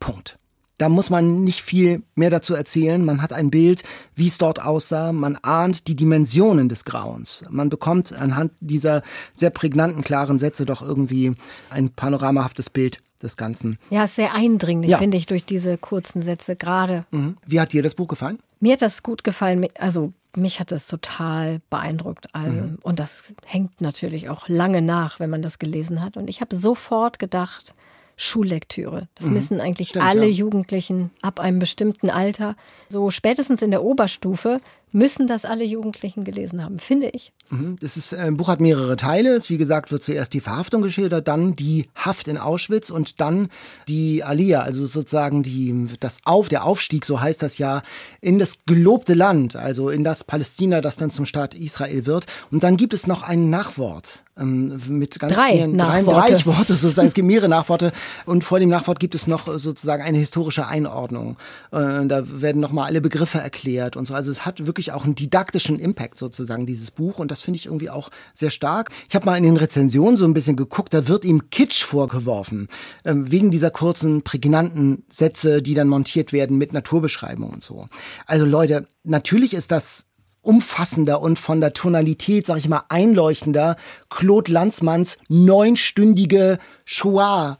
Punkt. 0.00 0.39
Da 0.80 0.88
muss 0.88 1.10
man 1.10 1.44
nicht 1.44 1.60
viel 1.60 2.02
mehr 2.14 2.30
dazu 2.30 2.54
erzählen. 2.54 3.04
Man 3.04 3.20
hat 3.20 3.34
ein 3.34 3.50
Bild, 3.50 3.82
wie 4.14 4.28
es 4.28 4.38
dort 4.38 4.62
aussah. 4.62 5.12
Man 5.12 5.36
ahnt 5.36 5.88
die 5.88 5.94
Dimensionen 5.94 6.70
des 6.70 6.86
Grauens. 6.86 7.44
Man 7.50 7.68
bekommt 7.68 8.14
anhand 8.14 8.52
dieser 8.60 9.02
sehr 9.34 9.50
prägnanten, 9.50 10.02
klaren 10.02 10.38
Sätze 10.38 10.64
doch 10.64 10.80
irgendwie 10.80 11.34
ein 11.68 11.90
panoramahaftes 11.90 12.70
Bild 12.70 13.02
des 13.22 13.36
Ganzen. 13.36 13.78
Ja, 13.90 14.06
sehr 14.06 14.34
eindringlich, 14.34 14.92
ja. 14.92 14.96
finde 14.96 15.18
ich, 15.18 15.26
durch 15.26 15.44
diese 15.44 15.76
kurzen 15.76 16.22
Sätze 16.22 16.56
gerade. 16.56 17.04
Mhm. 17.10 17.36
Wie 17.46 17.60
hat 17.60 17.74
dir 17.74 17.82
das 17.82 17.94
Buch 17.94 18.08
gefallen? 18.08 18.38
Mir 18.60 18.72
hat 18.72 18.80
das 18.80 19.02
gut 19.02 19.22
gefallen. 19.22 19.66
Also 19.78 20.14
mich 20.34 20.60
hat 20.60 20.72
das 20.72 20.86
total 20.86 21.60
beeindruckt. 21.68 22.34
Also, 22.34 22.56
mhm. 22.56 22.78
Und 22.82 22.98
das 22.98 23.24
hängt 23.44 23.82
natürlich 23.82 24.30
auch 24.30 24.48
lange 24.48 24.80
nach, 24.80 25.20
wenn 25.20 25.28
man 25.28 25.42
das 25.42 25.58
gelesen 25.58 26.02
hat. 26.02 26.16
Und 26.16 26.30
ich 26.30 26.40
habe 26.40 26.56
sofort 26.56 27.18
gedacht, 27.18 27.74
Schullektüre. 28.22 29.08
Das 29.14 29.26
mhm. 29.26 29.32
müssen 29.32 29.60
eigentlich 29.62 29.88
Stimmt, 29.88 30.04
alle 30.04 30.26
ja. 30.26 30.32
Jugendlichen 30.32 31.10
ab 31.22 31.40
einem 31.40 31.58
bestimmten 31.58 32.10
Alter, 32.10 32.54
so 32.90 33.10
spätestens 33.10 33.62
in 33.62 33.70
der 33.70 33.82
Oberstufe, 33.82 34.60
müssen 34.92 35.26
das 35.26 35.44
alle 35.44 35.64
Jugendlichen 35.64 36.24
gelesen 36.24 36.64
haben, 36.64 36.78
finde 36.78 37.08
ich. 37.10 37.32
Mhm. 37.50 37.76
Das 37.80 37.96
ist, 37.96 38.14
ein 38.14 38.34
äh, 38.34 38.36
Buch 38.36 38.48
hat 38.48 38.60
mehrere 38.60 38.96
Teile. 38.96 39.34
Es, 39.34 39.50
wie 39.50 39.58
gesagt, 39.58 39.90
wird 39.92 40.02
zuerst 40.02 40.32
die 40.32 40.40
Verhaftung 40.40 40.82
geschildert, 40.82 41.28
dann 41.28 41.54
die 41.54 41.88
Haft 41.94 42.28
in 42.28 42.38
Auschwitz 42.38 42.90
und 42.90 43.20
dann 43.20 43.48
die 43.88 44.22
Aliyah, 44.24 44.62
also 44.62 44.86
sozusagen 44.86 45.42
die, 45.42 45.86
das 46.00 46.18
Auf, 46.24 46.48
der 46.48 46.64
Aufstieg, 46.64 47.04
so 47.04 47.20
heißt 47.20 47.42
das 47.42 47.58
ja, 47.58 47.82
in 48.20 48.38
das 48.38 48.58
gelobte 48.66 49.14
Land, 49.14 49.56
also 49.56 49.90
in 49.90 50.04
das 50.04 50.24
Palästina, 50.24 50.80
das 50.80 50.96
dann 50.96 51.10
zum 51.10 51.24
Staat 51.24 51.54
Israel 51.54 52.06
wird. 52.06 52.26
Und 52.50 52.62
dann 52.62 52.76
gibt 52.76 52.94
es 52.94 53.06
noch 53.06 53.22
ein 53.22 53.50
Nachwort 53.50 54.24
ähm, 54.40 54.80
mit 54.88 55.18
ganz 55.18 55.34
drei 55.34 55.52
vielen 55.52 55.76
Nachworte. 55.76 56.34
drei, 56.34 56.46
Worte 56.46 56.74
sozusagen. 56.74 57.08
Es 57.08 57.14
gibt 57.14 57.26
mehrere 57.26 57.48
Nachworte 57.50 57.92
und 58.26 58.42
vor 58.42 58.58
dem 58.58 58.68
Nachwort 58.68 58.98
gibt 59.00 59.14
es 59.14 59.26
noch 59.26 59.46
sozusagen 59.58 60.02
eine 60.02 60.18
historische 60.18 60.66
Einordnung. 60.66 61.36
Äh, 61.72 62.06
da 62.06 62.22
werden 62.24 62.60
nochmal 62.60 62.86
alle 62.86 63.00
Begriffe 63.00 63.38
erklärt 63.38 63.96
und 63.96 64.06
so. 64.06 64.14
Also 64.14 64.30
es 64.30 64.46
hat 64.46 64.66
wirklich 64.66 64.79
auch 64.88 65.04
einen 65.04 65.14
didaktischen 65.14 65.78
Impact 65.78 66.18
sozusagen 66.18 66.66
dieses 66.66 66.90
Buch 66.90 67.18
und 67.18 67.30
das 67.30 67.42
finde 67.42 67.58
ich 67.58 67.66
irgendwie 67.66 67.90
auch 67.90 68.10
sehr 68.34 68.50
stark. 68.50 68.90
Ich 69.08 69.14
habe 69.14 69.26
mal 69.26 69.36
in 69.36 69.44
den 69.44 69.56
Rezensionen 69.56 70.16
so 70.16 70.24
ein 70.24 70.34
bisschen 70.34 70.56
geguckt, 70.56 70.94
da 70.94 71.06
wird 71.06 71.24
ihm 71.24 71.50
Kitsch 71.50 71.84
vorgeworfen, 71.84 72.68
ähm, 73.04 73.30
wegen 73.30 73.50
dieser 73.50 73.70
kurzen, 73.70 74.22
prägnanten 74.22 75.04
Sätze, 75.10 75.62
die 75.62 75.74
dann 75.74 75.88
montiert 75.88 76.32
werden 76.32 76.58
mit 76.58 76.72
Naturbeschreibung 76.72 77.50
und 77.50 77.62
so. 77.62 77.88
Also 78.26 78.46
Leute, 78.46 78.86
natürlich 79.04 79.54
ist 79.54 79.70
das 79.70 80.06
umfassender 80.42 81.20
und 81.20 81.38
von 81.38 81.60
der 81.60 81.74
Tonalität, 81.74 82.46
sag 82.46 82.58
ich 82.58 82.68
mal, 82.68 82.84
einleuchtender 82.88 83.76
Claude 84.08 84.50
Lanzmanns 84.52 85.18
neunstündige 85.28 86.58
Shoah 86.84 87.59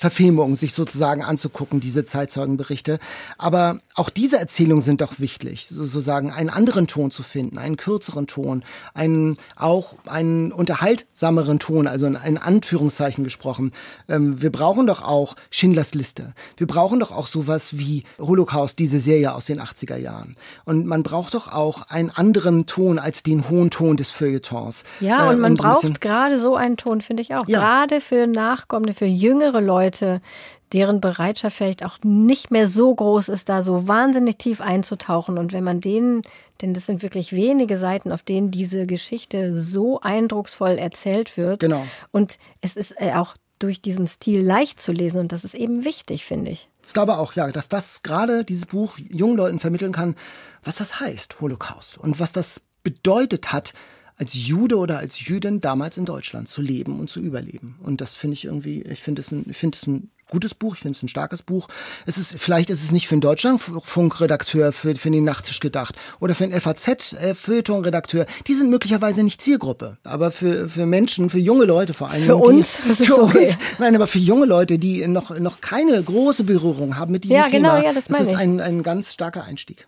Verfilmung 0.00 0.56
sich 0.56 0.72
sozusagen 0.72 1.22
anzugucken, 1.22 1.78
diese 1.78 2.06
Zeitzeugenberichte. 2.06 2.98
Aber 3.36 3.80
auch 3.94 4.08
diese 4.08 4.38
Erzählungen 4.38 4.80
sind 4.80 5.02
doch 5.02 5.20
wichtig, 5.20 5.66
sozusagen 5.66 6.32
einen 6.32 6.48
anderen 6.48 6.86
Ton 6.86 7.10
zu 7.10 7.22
finden, 7.22 7.58
einen 7.58 7.76
kürzeren 7.76 8.26
Ton, 8.26 8.62
einen 8.94 9.36
auch 9.56 9.96
einen 10.06 10.52
unterhaltsameren 10.52 11.58
Ton, 11.58 11.86
also 11.86 12.06
in, 12.06 12.14
in 12.14 12.38
Anführungszeichen 12.38 13.24
gesprochen. 13.24 13.72
Ähm, 14.08 14.40
wir 14.40 14.50
brauchen 14.50 14.86
doch 14.86 15.02
auch 15.02 15.36
Schindlers 15.50 15.92
Liste. 15.92 16.32
Wir 16.56 16.66
brauchen 16.66 16.98
doch 16.98 17.12
auch 17.12 17.26
sowas 17.26 17.76
wie 17.76 18.04
Holocaust, 18.18 18.78
diese 18.78 19.00
Serie 19.00 19.34
aus 19.34 19.44
den 19.44 19.60
80er 19.60 19.98
Jahren. 19.98 20.34
Und 20.64 20.86
man 20.86 21.02
braucht 21.02 21.34
doch 21.34 21.52
auch 21.52 21.82
einen 21.90 22.08
anderen 22.08 22.64
Ton 22.64 22.98
als 22.98 23.22
den 23.22 23.50
hohen 23.50 23.70
Ton 23.70 23.98
des 23.98 24.10
Feuilletons. 24.10 24.84
Ja, 25.00 25.26
äh, 25.26 25.34
und 25.34 25.40
man 25.40 25.52
um 25.52 25.56
so 25.58 25.62
braucht 25.64 26.00
gerade 26.00 26.38
so 26.38 26.56
einen 26.56 26.78
Ton, 26.78 27.02
finde 27.02 27.22
ich 27.22 27.34
auch. 27.34 27.46
Ja. 27.46 27.58
Gerade 27.58 28.00
für 28.00 28.26
Nachkommende, 28.26 28.94
für 28.94 29.04
jüngere 29.04 29.60
Leute 29.60 29.89
Leute, 29.90 30.20
deren 30.72 31.00
Bereitschaft 31.00 31.56
vielleicht 31.56 31.84
auch 31.84 31.98
nicht 32.04 32.52
mehr 32.52 32.68
so 32.68 32.94
groß 32.94 33.28
ist, 33.28 33.48
da 33.48 33.62
so 33.64 33.88
wahnsinnig 33.88 34.38
tief 34.38 34.60
einzutauchen. 34.60 35.36
Und 35.36 35.52
wenn 35.52 35.64
man 35.64 35.80
denen, 35.80 36.22
denn 36.62 36.74
das 36.74 36.86
sind 36.86 37.02
wirklich 37.02 37.32
wenige 37.32 37.76
Seiten, 37.76 38.12
auf 38.12 38.22
denen 38.22 38.52
diese 38.52 38.86
Geschichte 38.86 39.52
so 39.52 40.00
eindrucksvoll 40.00 40.78
erzählt 40.78 41.36
wird. 41.36 41.60
Genau. 41.60 41.84
Und 42.12 42.38
es 42.60 42.76
ist 42.76 42.94
äh, 42.98 43.14
auch 43.14 43.34
durch 43.58 43.82
diesen 43.82 44.06
Stil 44.06 44.42
leicht 44.42 44.80
zu 44.80 44.92
lesen 44.92 45.18
und 45.18 45.32
das 45.32 45.44
ist 45.44 45.54
eben 45.54 45.84
wichtig, 45.84 46.24
finde 46.24 46.52
ich. 46.52 46.68
Ich 46.86 46.94
glaube 46.94 47.18
auch, 47.18 47.34
ja, 47.34 47.50
dass 47.50 47.68
das 47.68 48.02
gerade 48.02 48.44
dieses 48.44 48.66
Buch 48.66 48.96
jungen 48.96 49.36
Leuten 49.36 49.58
vermitteln 49.58 49.92
kann, 49.92 50.14
was 50.62 50.76
das 50.76 51.00
heißt, 51.00 51.40
Holocaust 51.40 51.98
und 51.98 52.20
was 52.20 52.32
das 52.32 52.62
bedeutet 52.82 53.52
hat, 53.52 53.74
als 54.20 54.34
Jude 54.34 54.76
oder 54.76 54.98
als 54.98 55.26
Jüdin 55.26 55.62
damals 55.62 55.96
in 55.96 56.04
Deutschland 56.04 56.46
zu 56.46 56.60
leben 56.60 57.00
und 57.00 57.08
zu 57.08 57.20
überleben. 57.20 57.76
Und 57.82 58.02
das 58.02 58.12
finde 58.14 58.34
ich 58.34 58.44
irgendwie, 58.44 58.82
ich 58.82 59.00
finde 59.00 59.22
es 59.22 59.32
ein, 59.32 59.46
ich 59.48 59.56
finde 59.56 59.78
es 59.80 59.86
ein 59.86 60.10
gutes 60.30 60.54
Buch, 60.54 60.74
ich 60.74 60.82
finde 60.82 60.94
es 60.94 61.02
ein 61.02 61.08
starkes 61.08 61.40
Buch. 61.40 61.68
Es 62.04 62.18
ist, 62.18 62.38
vielleicht 62.38 62.68
ist 62.68 62.84
es 62.84 62.92
nicht 62.92 63.08
für 63.08 63.14
einen 63.14 63.22
Deutschlandfunkredakteur 63.22 64.72
für, 64.72 64.94
für 64.94 65.10
den 65.10 65.24
Nachttisch 65.24 65.58
gedacht 65.58 65.94
oder 66.20 66.34
für 66.34 66.44
einen 66.44 66.60
FAZ-Feuilleton-Redakteur. 66.60 68.26
Die 68.46 68.52
sind 68.52 68.68
möglicherweise 68.68 69.22
nicht 69.22 69.40
Zielgruppe. 69.40 69.96
Aber 70.04 70.30
für, 70.30 70.68
für 70.68 70.84
Menschen, 70.84 71.30
für 71.30 71.38
junge 71.38 71.64
Leute 71.64 71.94
vor 71.94 72.10
allem. 72.10 72.24
Für 72.24 72.36
uns? 72.36 72.78
Die, 72.98 73.06
für 73.06 73.22
okay. 73.22 73.38
uns. 73.38 73.58
Nein, 73.78 73.94
aber 73.94 74.06
für 74.06 74.18
junge 74.18 74.44
Leute, 74.44 74.78
die 74.78 75.06
noch, 75.08 75.36
noch 75.38 75.62
keine 75.62 76.00
große 76.02 76.44
Berührung 76.44 76.98
haben 76.98 77.12
mit 77.12 77.24
diesem 77.24 77.38
ja, 77.38 77.44
Thema. 77.44 77.76
Genau, 77.76 77.86
ja, 77.86 77.94
das, 77.94 78.04
das 78.04 78.20
ist 78.20 78.34
ein, 78.34 78.60
ein 78.60 78.82
ganz 78.82 79.14
starker 79.14 79.44
Einstieg. 79.44 79.86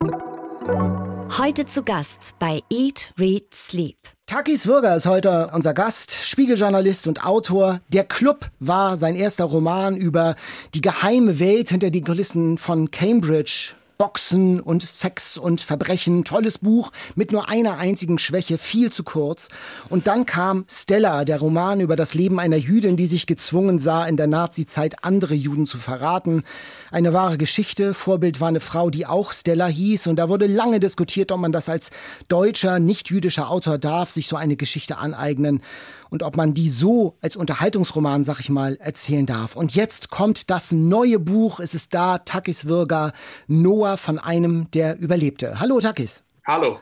Heute 1.39 1.67
zu 1.67 1.83
Gast 1.83 2.35
bei 2.39 2.63
Eat, 2.71 3.13
Read, 3.19 3.53
Sleep. 3.55 3.97
Takis 4.27 4.67
Würger 4.69 4.95
ist 4.95 5.07
heute 5.07 5.51
unser 5.53 5.75
Gast, 5.75 6.15
Spiegeljournalist 6.15 7.09
und 7.09 7.25
Autor. 7.25 7.81
Der 7.89 8.05
Club 8.05 8.51
war 8.61 8.97
sein 8.97 9.17
erster 9.17 9.45
Roman 9.45 9.97
über 9.97 10.37
die 10.75 10.81
geheime 10.81 11.41
Welt 11.41 11.71
hinter 11.71 11.91
den 11.91 12.05
Kulissen 12.05 12.57
von 12.57 12.91
Cambridge 12.91 13.75
Boxen 13.99 14.61
und 14.61 14.83
Sex 14.83 15.37
und 15.37 15.61
Verbrechen. 15.61 16.25
Tolles 16.25 16.59
Buch 16.59 16.93
mit 17.15 17.33
nur 17.33 17.49
einer 17.49 17.79
einzigen 17.79 18.19
Schwäche, 18.19 18.59
viel 18.59 18.91
zu 18.91 19.05
kurz. 19.05 19.49
Und 19.89 20.07
dann 20.07 20.27
kam 20.27 20.65
Stella, 20.69 21.25
der 21.25 21.39
Roman 21.39 21.81
über 21.81 21.97
das 21.97 22.15
Leben 22.15 22.41
einer 22.41 22.57
Jüdin, 22.57 22.97
die 22.97 23.07
sich 23.07 23.27
gezwungen 23.27 23.79
sah, 23.79 24.07
in 24.07 24.17
der 24.17 24.27
Nazizeit 24.27 25.05
andere 25.05 25.35
Juden 25.35 25.67
zu 25.67 25.79
verraten. 25.79 26.45
Eine 26.91 27.13
wahre 27.13 27.39
Geschichte. 27.39 27.95
Vorbild 27.95 28.41
war 28.41 28.49
eine 28.49 28.61
Frau, 28.61 28.91
die 28.91 29.07
auch 29.07 29.33
Stella 29.33 29.67
hieß. 29.67 30.07
Und 30.07 30.17
da 30.17 30.29
wurde 30.29 30.47
lange 30.47 30.81
diskutiert, 30.81 31.33
ob 31.33 31.41
man 31.41 31.53
das 31.53 31.69
als 31.69 31.91
deutscher, 32.29 32.79
nicht 32.79 33.11
jüdischer 33.11 33.51
Autor 33.51 33.79
darf, 33.79 34.11
sich 34.11 34.29
so 34.29 34.37
eine 34.37 34.57
Geschichte 34.57 34.99
aneignen 34.99 35.63
und 36.13 36.23
ob 36.23 36.37
man 36.37 36.53
die 36.53 36.69
so 36.69 37.17
als 37.23 37.37
Unterhaltungsroman, 37.37 38.23
sag 38.23 38.39
ich 38.39 38.51
mal, 38.51 38.77
erzählen 38.81 39.25
darf. 39.25 39.57
Und 39.57 39.75
jetzt 39.75 40.11
kommt 40.11 40.51
das 40.51 40.71
neue 40.71 41.19
Buch. 41.19 41.59
Es 41.59 41.73
ist 41.75 41.95
da, 41.95 42.19
Takis 42.19 42.67
Würger, 42.67 43.13
Noah 43.47 43.97
von 43.97 44.19
einem, 44.19 44.71
der 44.73 44.99
überlebte. 44.99 45.59
Hallo 45.59 45.81
Takis. 45.81 46.23
Hallo. 46.47 46.81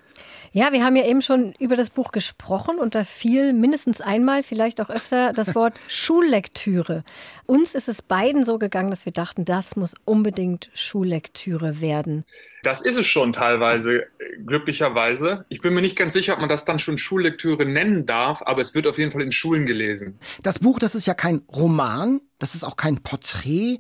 Ja, 0.52 0.72
wir 0.72 0.84
haben 0.84 0.96
ja 0.96 1.04
eben 1.04 1.22
schon 1.22 1.54
über 1.60 1.76
das 1.76 1.90
Buch 1.90 2.10
gesprochen 2.10 2.78
und 2.78 2.96
da 2.96 3.04
fiel 3.04 3.52
mindestens 3.52 4.00
einmal, 4.00 4.42
vielleicht 4.42 4.80
auch 4.80 4.90
öfter, 4.90 5.32
das 5.32 5.54
Wort 5.54 5.78
Schullektüre. 5.86 7.04
Uns 7.46 7.76
ist 7.76 7.88
es 7.88 8.02
beiden 8.02 8.44
so 8.44 8.58
gegangen, 8.58 8.90
dass 8.90 9.04
wir 9.04 9.12
dachten, 9.12 9.44
das 9.44 9.76
muss 9.76 9.94
unbedingt 10.04 10.70
Schullektüre 10.74 11.80
werden. 11.80 12.24
Das 12.64 12.80
ist 12.80 12.96
es 12.96 13.06
schon 13.06 13.32
teilweise, 13.32 14.06
glücklicherweise. 14.44 15.46
Ich 15.48 15.60
bin 15.60 15.72
mir 15.72 15.82
nicht 15.82 15.96
ganz 15.96 16.12
sicher, 16.14 16.32
ob 16.32 16.40
man 16.40 16.48
das 16.48 16.64
dann 16.64 16.80
schon 16.80 16.98
Schullektüre 16.98 17.64
nennen 17.64 18.04
darf, 18.04 18.42
aber 18.44 18.60
es 18.60 18.74
wird 18.74 18.88
auf 18.88 18.98
jeden 18.98 19.12
Fall 19.12 19.22
in 19.22 19.32
Schulen 19.32 19.66
gelesen. 19.66 20.18
Das 20.42 20.58
Buch, 20.58 20.80
das 20.80 20.96
ist 20.96 21.06
ja 21.06 21.14
kein 21.14 21.42
Roman, 21.54 22.20
das 22.40 22.56
ist 22.56 22.64
auch 22.64 22.76
kein 22.76 23.02
Porträt, 23.02 23.78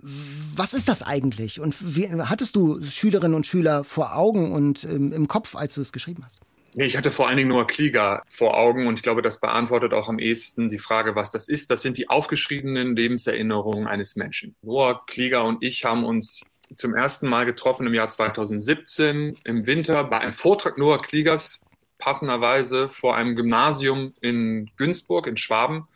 was 0.00 0.74
ist 0.74 0.88
das 0.88 1.02
eigentlich? 1.02 1.60
Und 1.60 1.96
wie, 1.96 2.08
hattest 2.10 2.56
du 2.56 2.82
Schülerinnen 2.84 3.34
und 3.34 3.46
Schüler 3.46 3.84
vor 3.84 4.16
Augen 4.16 4.52
und 4.52 4.84
ähm, 4.84 5.12
im 5.12 5.28
Kopf, 5.28 5.56
als 5.56 5.74
du 5.74 5.80
es 5.80 5.92
geschrieben 5.92 6.24
hast? 6.24 6.40
Nee, 6.74 6.84
ich 6.84 6.96
hatte 6.96 7.10
vor 7.10 7.26
allen 7.26 7.38
Dingen 7.38 7.48
Noah 7.48 7.66
Klieger 7.66 8.22
vor 8.28 8.56
Augen 8.56 8.86
und 8.86 8.94
ich 8.94 9.02
glaube, 9.02 9.22
das 9.22 9.40
beantwortet 9.40 9.92
auch 9.94 10.08
am 10.08 10.18
ehesten 10.18 10.68
die 10.68 10.78
Frage, 10.78 11.16
was 11.16 11.32
das 11.32 11.48
ist. 11.48 11.70
Das 11.70 11.82
sind 11.82 11.96
die 11.96 12.08
aufgeschriebenen 12.08 12.94
Lebenserinnerungen 12.94 13.86
eines 13.86 14.16
Menschen. 14.16 14.54
Noah 14.62 15.04
Klieger 15.06 15.44
und 15.44 15.62
ich 15.62 15.84
haben 15.84 16.04
uns 16.04 16.52
zum 16.76 16.94
ersten 16.94 17.28
Mal 17.28 17.46
getroffen 17.46 17.86
im 17.86 17.94
Jahr 17.94 18.08
2017 18.08 19.38
im 19.44 19.66
Winter 19.66 20.04
bei 20.04 20.18
einem 20.18 20.34
Vortrag 20.34 20.76
Noah 20.78 21.00
Kliegers, 21.00 21.64
passenderweise 21.98 22.88
vor 22.88 23.16
einem 23.16 23.34
Gymnasium 23.34 24.12
in 24.20 24.70
Günzburg 24.76 25.26
in 25.26 25.36
Schwaben. 25.36 25.88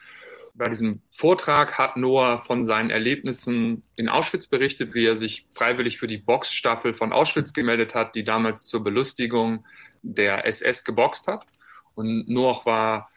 Bei 0.54 0.68
diesem 0.68 1.00
Vortrag 1.10 1.78
hat 1.78 1.96
Noah 1.96 2.38
von 2.38 2.66
seinen 2.66 2.90
Erlebnissen 2.90 3.82
in 3.96 4.10
Auschwitz 4.10 4.48
berichtet, 4.48 4.92
wie 4.92 5.06
er 5.06 5.16
sich 5.16 5.46
freiwillig 5.50 5.98
für 5.98 6.06
die 6.06 6.18
Boxstaffel 6.18 6.92
von 6.92 7.12
Auschwitz 7.12 7.54
gemeldet 7.54 7.94
hat, 7.94 8.14
die 8.14 8.22
damals 8.22 8.66
zur 8.66 8.84
Belustigung 8.84 9.64
der 10.02 10.46
SS 10.46 10.84
geboxt 10.84 11.26
hat. 11.26 11.46
Und 11.94 12.28
Noah 12.28 12.66
war 12.66 13.10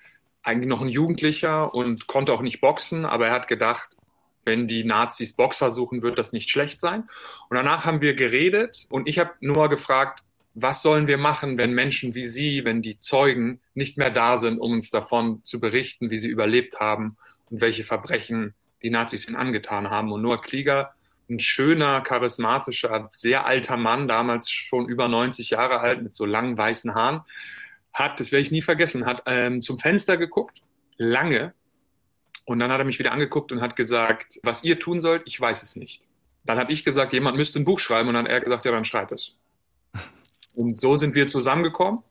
eigentlich 0.44 0.70
noch 0.70 0.82
ein 0.82 0.88
Jugendlicher 0.88 1.74
und 1.74 2.08
konnte 2.08 2.32
auch 2.32 2.42
nicht 2.42 2.62
boxen, 2.62 3.04
aber 3.06 3.28
er 3.28 3.34
hat 3.34 3.50
gedacht, 3.50 3.98
wenn 4.46 4.68
die 4.68 4.84
Nazis 4.86 5.34
Boxer 5.34 5.72
suchen, 5.72 6.04
wird 6.04 6.18
das 6.18 6.32
nicht 6.32 6.50
schlecht 6.50 6.80
sein. 6.80 7.02
Und 7.50 7.58
danach 7.58 7.84
haben 7.84 8.00
wir 8.00 8.14
geredet 8.14 8.86
und 8.90 9.08
ich 9.10 9.20
habe 9.20 9.32
Noah 9.42 9.70
gefragt, 9.70 10.24
was 10.54 10.82
sollen 10.82 11.08
wir 11.08 11.18
machen, 11.18 11.58
wenn 11.58 11.74
Menschen 11.74 12.16
wie 12.16 12.28
Sie, 12.28 12.64
wenn 12.64 12.82
die 12.82 12.98
Zeugen 13.00 13.60
nicht 13.74 13.98
mehr 13.98 14.12
da 14.12 14.38
sind, 14.38 14.60
um 14.60 14.72
uns 14.72 14.90
davon 14.90 15.42
zu 15.44 15.60
berichten, 15.60 16.12
wie 16.12 16.18
sie 16.18 16.30
überlebt 16.30 16.80
haben 16.80 17.18
welche 17.50 17.84
Verbrechen 17.84 18.54
die 18.82 18.90
Nazis 18.90 19.28
ihnen 19.28 19.36
angetan 19.36 19.90
haben. 19.90 20.12
Und 20.12 20.22
Noah 20.22 20.42
Klieger, 20.42 20.94
ein 21.30 21.40
schöner, 21.40 22.02
charismatischer, 22.02 23.10
sehr 23.14 23.46
alter 23.46 23.78
Mann, 23.78 24.08
damals 24.08 24.50
schon 24.50 24.88
über 24.88 25.08
90 25.08 25.52
Jahre 25.52 25.80
alt, 25.80 26.04
mit 26.04 26.14
so 26.14 26.26
langen 26.26 26.58
weißen 26.58 26.94
Haaren, 26.94 27.22
hat, 27.94 28.20
das 28.20 28.32
werde 28.32 28.44
ich 28.44 28.52
nie 28.52 28.62
vergessen, 28.62 29.06
hat 29.06 29.24
ähm, 29.26 29.62
zum 29.62 29.80
Fenster 29.80 30.18
geguckt, 30.18 30.62
lange, 30.98 31.54
und 32.46 32.60
dann 32.60 32.72
hat 32.72 32.80
er 32.80 32.86
mich 32.86 33.00
wieder 33.00 33.12
angeguckt 33.12 33.52
und 33.52 33.62
hat 33.62 33.76
gesagt, 33.76 34.40
was 34.44 34.64
ihr 34.64 34.80
tun 34.80 35.02
sollt, 35.02 35.24
ich 35.26 35.40
weiß 35.40 35.64
es 35.64 35.76
nicht. 35.76 36.04
Dann 36.44 36.60
habe 36.60 36.72
ich 36.72 36.86
gesagt, 36.86 37.12
jemand 37.12 37.38
müsste 37.38 37.60
ein 37.60 37.64
Buch 37.64 37.80
schreiben, 37.80 38.10
und 38.10 38.14
dann 38.14 38.26
hat 38.26 38.32
er 38.32 38.42
gesagt, 38.42 38.66
ja, 38.66 38.72
dann 38.72 38.86
schreib 38.86 39.12
es. 39.12 39.36
Und 40.54 40.80
so 40.80 40.96
sind 40.96 41.16
wir 41.16 41.28
zusammengekommen. 41.28 42.04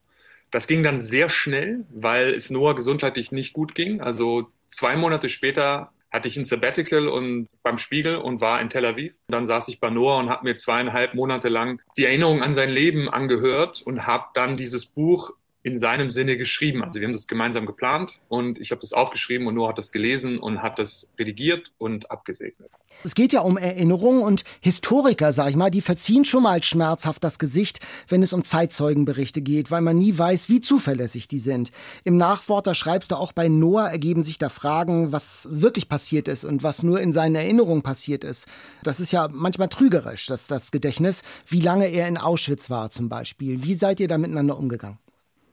Das 0.51 0.67
ging 0.67 0.83
dann 0.83 0.99
sehr 0.99 1.29
schnell, 1.29 1.87
weil 1.89 2.35
es 2.35 2.51
Noah 2.51 2.75
gesundheitlich 2.75 3.33
nicht 3.33 3.53
gut 3.53 3.75
ging. 3.75 4.01
Also 4.01 4.51
zwei 4.69 4.97
Monate 4.97 5.29
später 5.29 5.93
hatte 6.15 6.29
ich 6.29 6.37
ein 6.37 6.45
Sabbatical 6.45 7.09
und 7.09 7.49
beim 7.65 7.77
Spiegel 7.77 8.17
und 8.17 8.41
war 8.41 8.61
in 8.61 8.69
Tel 8.69 8.85
Aviv. 8.87 9.15
Dann 9.27 9.47
saß 9.47 9.67
ich 9.69 9.81
bei 9.81 9.91
Noah 9.91 10.19
und 10.19 10.31
habe 10.31 10.45
mir 10.45 10.57
zweieinhalb 10.57 11.15
Monate 11.15 11.49
lang 11.49 11.81
die 11.97 12.05
Erinnerung 12.05 12.41
an 12.41 12.55
sein 12.55 12.71
Leben 12.71 13.11
angehört 13.11 13.83
und 13.85 14.07
habe 14.07 14.27
dann 14.35 14.57
dieses 14.57 14.87
Buch 14.87 15.33
in 15.65 15.79
seinem 15.79 16.11
Sinne 16.11 16.37
geschrieben. 16.37 16.85
Also 16.85 17.01
wir 17.01 17.07
haben 17.07 17.15
das 17.15 17.27
gemeinsam 17.27 17.65
geplant 17.65 18.21
und 18.29 18.61
ich 18.61 18.71
habe 18.71 18.83
das 18.83 18.93
aufgeschrieben 18.93 19.47
und 19.47 19.55
Noah 19.55 19.71
hat 19.71 19.79
das 19.79 19.93
gelesen 19.93 20.39
und 20.39 20.63
hat 20.63 20.79
das 20.79 21.15
redigiert 21.19 21.73
und 21.79 22.11
abgesegnet. 22.11 22.71
Es 23.03 23.15
geht 23.15 23.33
ja 23.33 23.41
um 23.41 23.57
Erinnerung 23.57 24.23
und 24.23 24.45
Historiker, 24.61 25.33
sag 25.33 25.49
ich 25.49 25.57
mal, 25.57 25.71
die 25.71 25.81
verziehen 25.81 26.27
schon 26.27 26.43
mal 26.43 26.63
schmerzhaft 26.63 27.25
das 27.25 27.39
Gesicht, 27.39 27.81
wenn 28.09 28.23
es 28.23 28.35
um 28.35 28.45
Zeitzeugenberichte 28.45 29.41
geht, 29.41 29.71
weil 29.71 29.81
man 29.81 29.99
nie 29.99 30.17
weiß, 30.17 30.51
wie 30.51 30.61
zuverlässig 30.61 31.29
die 31.29 31.39
sind. 31.39 31.71
Im 32.05 32.19
Nachwort, 32.19 32.67
da 32.67 32.75
schreibst 32.75 33.11
du 33.11 33.17
auch 33.17 33.33
bei 33.33 33.49
Noah, 33.49 33.89
ergeben 33.89 34.23
sich 34.23 34.37
da 34.37 34.51
Fragen, 34.51 35.13
was 35.13 35.49
wirklich 35.51 35.89
passiert 35.89 36.29
ist 36.29 36.45
und 36.45 36.63
was 36.63 36.83
nur 36.83 37.01
in 37.01 37.11
seinen 37.11 37.37
Erinnerungen 37.37 37.83
passiert 37.83 38.23
ist. 38.23 38.47
Das 38.83 39.01
ist 39.01 39.13
ja 39.13 39.29
manchmal 39.33 39.69
trügerisch, 39.69 40.27
das, 40.27 40.47
das 40.47 40.71
Gedächtnis, 40.71 41.23
wie 41.47 41.61
lange 41.61 41.87
er 41.87 42.07
in 42.07 42.19
Auschwitz 42.19 42.69
war 42.69 42.91
zum 42.91 43.09
Beispiel. 43.09 43.63
Wie 43.65 43.75
seid 43.75 43.99
ihr 43.99 44.09
da 44.09 44.19
miteinander 44.19 44.59
umgegangen? 44.59 44.99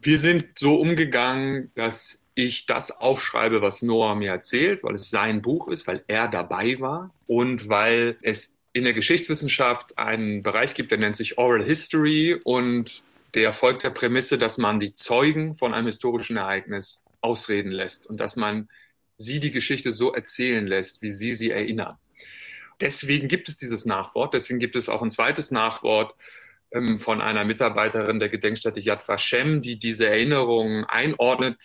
Wir 0.03 0.17
sind 0.17 0.57
so 0.57 0.75
umgegangen, 0.77 1.71
dass 1.75 2.23
ich 2.33 2.65
das 2.65 2.89
aufschreibe, 2.89 3.61
was 3.61 3.83
Noah 3.83 4.15
mir 4.15 4.31
erzählt, 4.31 4.83
weil 4.83 4.95
es 4.95 5.11
sein 5.11 5.43
Buch 5.43 5.67
ist, 5.67 5.85
weil 5.85 6.03
er 6.07 6.27
dabei 6.27 6.79
war 6.79 7.13
und 7.27 7.69
weil 7.69 8.17
es 8.23 8.57
in 8.73 8.83
der 8.83 8.93
Geschichtswissenschaft 8.93 9.99
einen 9.99 10.41
Bereich 10.41 10.73
gibt, 10.73 10.89
der 10.89 10.97
nennt 10.97 11.15
sich 11.15 11.37
Oral 11.37 11.63
History 11.63 12.39
und 12.43 13.03
der 13.35 13.53
folgt 13.53 13.83
der 13.83 13.91
Prämisse, 13.91 14.39
dass 14.39 14.57
man 14.57 14.79
die 14.79 14.93
Zeugen 14.93 15.55
von 15.55 15.71
einem 15.73 15.85
historischen 15.85 16.37
Ereignis 16.37 17.05
ausreden 17.21 17.71
lässt 17.71 18.07
und 18.07 18.17
dass 18.17 18.35
man 18.35 18.69
sie 19.17 19.39
die 19.39 19.51
Geschichte 19.51 19.91
so 19.91 20.13
erzählen 20.13 20.65
lässt, 20.65 21.03
wie 21.03 21.11
sie 21.11 21.33
sie 21.33 21.51
erinnern. 21.51 21.97
Deswegen 22.79 23.27
gibt 23.27 23.49
es 23.49 23.57
dieses 23.57 23.85
Nachwort, 23.85 24.33
deswegen 24.33 24.59
gibt 24.59 24.75
es 24.75 24.89
auch 24.89 25.03
ein 25.03 25.11
zweites 25.11 25.51
Nachwort, 25.51 26.15
ähm, 26.71 26.99
von 26.99 27.21
einer 27.21 27.45
Mitarbeiterin 27.45 28.19
der 28.19 28.29
Gedenkstätte 28.29 28.79
Yad 28.79 29.07
Vashem, 29.07 29.61
die 29.61 29.77
diese 29.77 30.07
Erinnerungen 30.07 30.85
einordnet. 30.85 31.57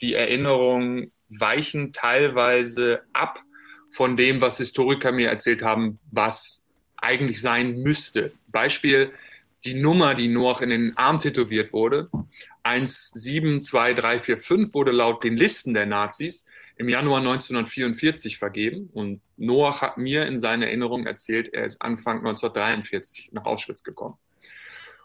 Die 0.00 0.14
Erinnerungen 0.14 1.12
weichen 1.28 1.92
teilweise 1.92 3.02
ab 3.12 3.40
von 3.90 4.16
dem, 4.16 4.40
was 4.40 4.58
Historiker 4.58 5.12
mir 5.12 5.28
erzählt 5.28 5.62
haben, 5.62 5.98
was 6.10 6.64
eigentlich 6.96 7.40
sein 7.40 7.82
müsste. 7.82 8.32
Beispiel 8.48 9.12
die 9.64 9.74
Nummer, 9.74 10.14
die 10.14 10.28
nur 10.28 10.50
auch 10.50 10.60
in 10.60 10.70
den 10.70 10.96
Arm 10.96 11.18
tätowiert 11.18 11.72
wurde, 11.72 12.08
172345 12.64 14.74
wurde 14.74 14.92
laut 14.92 15.24
den 15.24 15.36
Listen 15.36 15.74
der 15.74 15.86
Nazis 15.86 16.46
im 16.76 16.88
Januar 16.88 17.18
1944 17.18 18.38
vergeben. 18.38 18.90
Und 18.92 19.20
Noach 19.36 19.82
hat 19.82 19.98
mir 19.98 20.26
in 20.26 20.38
seiner 20.38 20.66
Erinnerung 20.66 21.06
erzählt, 21.06 21.52
er 21.52 21.64
ist 21.64 21.82
Anfang 21.82 22.18
1943 22.18 23.30
nach 23.32 23.44
Auschwitz 23.44 23.84
gekommen. 23.84 24.16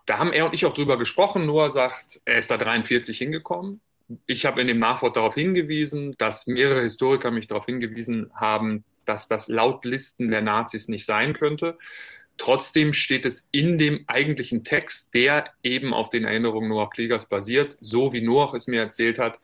Da 0.09 0.17
haben 0.17 0.33
er 0.33 0.47
und 0.47 0.55
ich 0.55 0.65
auch 0.65 0.73
drüber 0.73 0.97
gesprochen. 0.97 1.45
Noah 1.45 1.69
sagt, 1.69 2.19
er 2.25 2.39
ist 2.39 2.49
da 2.49 2.57
43 2.57 3.15
hingekommen. 3.15 3.79
Ich 4.25 4.47
habe 4.47 4.59
in 4.59 4.65
dem 4.65 4.79
Nachwort 4.79 5.15
darauf 5.15 5.35
hingewiesen, 5.35 6.15
dass 6.17 6.47
mehrere 6.47 6.81
Historiker 6.81 7.29
mich 7.29 7.45
darauf 7.45 7.67
hingewiesen 7.67 8.31
haben, 8.33 8.83
dass 9.05 9.27
das 9.27 9.49
laut 9.49 9.85
Listen 9.85 10.31
der 10.31 10.41
Nazis 10.41 10.87
nicht 10.87 11.05
sein 11.05 11.33
könnte. 11.33 11.77
Trotzdem 12.39 12.93
steht 12.93 13.23
es 13.23 13.49
in 13.51 13.77
dem 13.77 14.03
eigentlichen 14.07 14.63
Text, 14.63 15.13
der 15.13 15.43
eben 15.61 15.93
auf 15.93 16.09
den 16.09 16.25
Erinnerungen 16.25 16.69
Noach 16.69 16.89
Kliegers 16.89 17.29
basiert, 17.29 17.77
so 17.79 18.11
wie 18.11 18.21
Noach 18.21 18.55
es 18.55 18.65
mir 18.65 18.81
erzählt 18.81 19.19
hat. 19.19 19.37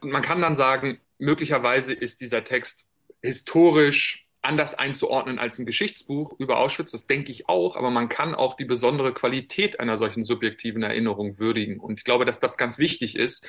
Und 0.00 0.10
man 0.10 0.22
kann 0.22 0.40
dann 0.40 0.54
sagen, 0.54 1.00
möglicherweise 1.18 1.92
ist 1.92 2.22
dieser 2.22 2.44
Text 2.44 2.86
historisch 3.20 4.21
anders 4.42 4.74
einzuordnen 4.74 5.38
als 5.38 5.58
ein 5.58 5.66
Geschichtsbuch 5.66 6.34
über 6.38 6.58
Auschwitz, 6.58 6.90
das 6.90 7.06
denke 7.06 7.30
ich 7.30 7.48
auch, 7.48 7.76
aber 7.76 7.90
man 7.90 8.08
kann 8.08 8.34
auch 8.34 8.56
die 8.56 8.64
besondere 8.64 9.14
Qualität 9.14 9.78
einer 9.78 9.96
solchen 9.96 10.24
subjektiven 10.24 10.82
Erinnerung 10.82 11.38
würdigen. 11.38 11.78
Und 11.78 11.98
ich 11.98 12.04
glaube, 12.04 12.24
dass 12.24 12.40
das 12.40 12.58
ganz 12.58 12.78
wichtig 12.78 13.16
ist, 13.16 13.48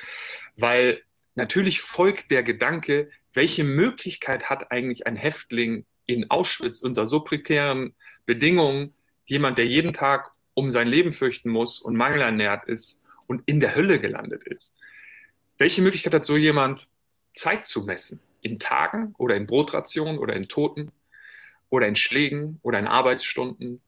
weil 0.56 1.02
natürlich 1.34 1.80
folgt 1.80 2.30
der 2.30 2.44
Gedanke, 2.44 3.10
welche 3.32 3.64
Möglichkeit 3.64 4.48
hat 4.48 4.70
eigentlich 4.70 5.06
ein 5.06 5.16
Häftling 5.16 5.84
in 6.06 6.30
Auschwitz 6.30 6.80
unter 6.80 7.06
so 7.06 7.20
prekären 7.20 7.94
Bedingungen, 8.24 8.94
jemand, 9.24 9.58
der 9.58 9.66
jeden 9.66 9.92
Tag 9.92 10.30
um 10.54 10.70
sein 10.70 10.86
Leben 10.86 11.12
fürchten 11.12 11.50
muss 11.50 11.80
und 11.80 11.96
mangelernährt 11.96 12.66
ist 12.66 13.02
und 13.26 13.42
in 13.46 13.58
der 13.58 13.74
Hölle 13.74 13.98
gelandet 13.98 14.44
ist. 14.44 14.76
Welche 15.58 15.82
Möglichkeit 15.82 16.14
hat 16.14 16.24
so 16.24 16.36
jemand, 16.36 16.88
Zeit 17.32 17.64
zu 17.64 17.84
messen? 17.84 18.20
In 18.44 18.60
Tagen 18.60 19.14
oder 19.18 19.34
in 19.34 19.46
Brotrationen 19.46 20.18
oder 20.18 20.36
in 20.36 20.48
Toten 20.48 20.92
oder 21.70 21.88
in 21.88 21.96
Schlägen 21.96 22.60
oder 22.62 22.78
in 22.78 22.86
Arbeitsstunden, 22.86 23.80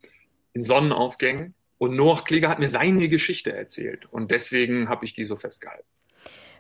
in 0.55 0.63
Sonnenaufgängen? 0.65 1.55
Und 1.79 1.95
Noach 1.95 2.25
Kläger 2.25 2.49
hat 2.49 2.59
mir 2.59 2.69
seine 2.69 3.09
Geschichte 3.09 3.53
erzählt 3.53 4.07
und 4.11 4.31
deswegen 4.31 4.89
habe 4.89 5.05
ich 5.05 5.13
die 5.13 5.27
so 5.27 5.37
festgehalten. 5.37 5.87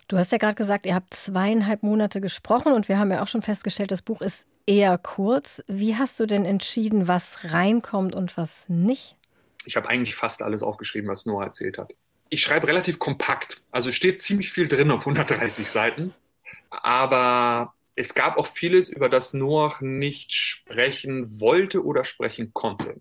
Du 0.08 0.18
hast 0.18 0.30
ja 0.30 0.38
gerade 0.38 0.54
gesagt, 0.54 0.86
ihr 0.86 0.94
habt 0.94 1.14
zweieinhalb 1.14 1.82
Monate 1.82 2.20
gesprochen 2.20 2.72
und 2.72 2.88
wir 2.88 2.98
haben 2.98 3.10
ja 3.10 3.22
auch 3.22 3.28
schon 3.28 3.42
festgestellt, 3.42 3.90
das 3.90 4.02
Buch 4.02 4.20
ist 4.20 4.46
eher 4.66 4.98
kurz. 4.98 5.64
Wie 5.66 5.96
hast 5.96 6.20
du 6.20 6.26
denn 6.26 6.44
entschieden, 6.44 7.08
was 7.08 7.38
reinkommt 7.44 8.14
und 8.14 8.36
was 8.36 8.68
nicht? 8.68 9.16
Ich 9.64 9.74
habe 9.74 9.88
eigentlich 9.88 10.14
fast 10.14 10.42
alles 10.42 10.62
aufgeschrieben, 10.62 11.08
was 11.08 11.26
Noah 11.26 11.44
erzählt 11.44 11.78
hat. 11.78 11.92
Ich 12.28 12.42
schreibe 12.42 12.66
relativ 12.68 12.98
kompakt, 12.98 13.62
also 13.70 13.90
steht 13.90 14.20
ziemlich 14.20 14.52
viel 14.52 14.68
drin 14.68 14.90
auf 14.90 15.00
130 15.00 15.68
Seiten, 15.68 16.14
aber 16.70 17.74
es 17.96 18.14
gab 18.14 18.36
auch 18.36 18.46
vieles, 18.46 18.88
über 18.88 19.08
das 19.08 19.34
Noah 19.34 19.76
nicht 19.80 20.32
sprechen 20.32 21.40
wollte 21.40 21.84
oder 21.84 22.04
sprechen 22.04 22.52
konnte. 22.52 23.00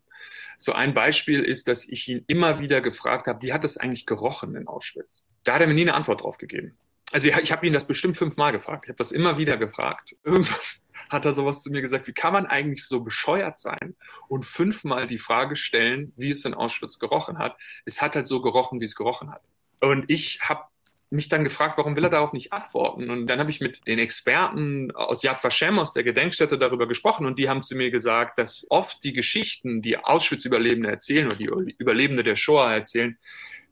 So 0.58 0.72
ein 0.74 0.94
Beispiel 0.94 1.44
ist, 1.44 1.68
dass 1.68 1.88
ich 1.88 2.08
ihn 2.08 2.24
immer 2.28 2.60
wieder 2.60 2.82
gefragt 2.82 3.28
habe, 3.28 3.42
wie 3.46 3.54
hat 3.54 3.64
es 3.64 3.78
eigentlich 3.78 4.06
gerochen 4.06 4.56
in 4.56 4.68
Auschwitz? 4.68 5.28
Da 5.44 5.56
hat 5.56 5.62
er 5.62 5.68
mir 5.68 5.74
nie 5.74 5.82
eine 5.82 5.94
Antwort 5.94 6.24
drauf 6.24 6.38
gegeben 6.38 6.78
also 7.16 7.28
ich, 7.30 7.38
ich 7.38 7.52
habe 7.54 7.66
ihn 7.66 7.72
das 7.72 7.88
bestimmt 7.88 8.18
fünfmal 8.18 8.52
gefragt. 8.52 8.86
Ich 8.86 8.90
habe 8.90 8.98
das 8.98 9.14
immer 9.14 9.38
wieder 9.38 9.56
gefragt. 9.56 10.18
Irgendwann 10.24 10.60
hat 11.10 11.24
er 11.24 11.34
sowas 11.34 11.62
zu 11.62 11.72
mir 11.72 11.82
gesagt, 11.82 12.08
wie 12.08 12.14
kann 12.14 12.34
man 12.34 12.46
eigentlich 12.46 12.86
so 12.86 13.02
bescheuert 13.02 13.58
sein 13.58 13.96
und 14.28 14.46
fünfmal 14.46 15.08
die 15.08 15.18
Frage 15.18 15.56
stellen, 15.56 16.12
wie 16.18 16.32
es 16.32 16.44
in 16.44 16.54
Auschwitz 16.54 17.00
gerochen 17.00 17.38
hat. 17.38 17.58
Es 17.86 18.02
hat 18.02 18.16
halt 18.18 18.28
so 18.28 18.42
gerochen, 18.42 18.82
wie 18.82 18.86
es 18.86 18.96
gerochen 18.96 19.32
hat. 19.32 19.42
Und 19.80 20.10
ich 20.10 20.42
habe 20.42 20.64
mich 21.10 21.30
dann 21.30 21.44
gefragt, 21.44 21.78
warum 21.78 21.96
will 21.96 22.04
er 22.04 22.10
darauf 22.10 22.34
nicht 22.34 22.52
antworten? 22.52 23.10
Und 23.10 23.28
dann 23.28 23.40
habe 23.40 23.50
ich 23.50 23.62
mit 23.62 23.86
den 23.88 24.00
Experten 24.00 24.92
aus 24.92 25.24
Yad 25.24 25.44
Vashem, 25.44 25.80
aus 25.80 25.94
der 25.94 26.04
Gedenkstätte, 26.04 26.58
darüber 26.58 26.88
gesprochen 26.88 27.26
und 27.26 27.38
die 27.40 27.50
haben 27.50 27.64
zu 27.64 27.76
mir 27.76 27.92
gesagt, 27.92 28.40
dass 28.40 28.66
oft 28.70 29.04
die 29.04 29.14
Geschichten, 29.14 29.82
die 29.82 29.98
Auschwitz-Überlebende 29.98 30.90
erzählen 30.90 31.28
oder 31.28 31.38
die 31.38 31.76
Überlebende 31.78 32.24
der 32.24 32.36
Shoah 32.36 32.74
erzählen, 32.74 33.18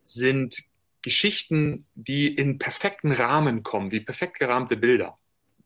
sind 0.04 0.64
Geschichten, 1.02 1.86
die 1.96 2.28
in 2.28 2.58
perfekten 2.58 3.12
Rahmen 3.12 3.64
kommen, 3.64 3.92
wie 3.92 4.00
perfekt 4.00 4.40
gerahmte 4.40 4.78
Bilder. 4.78 5.18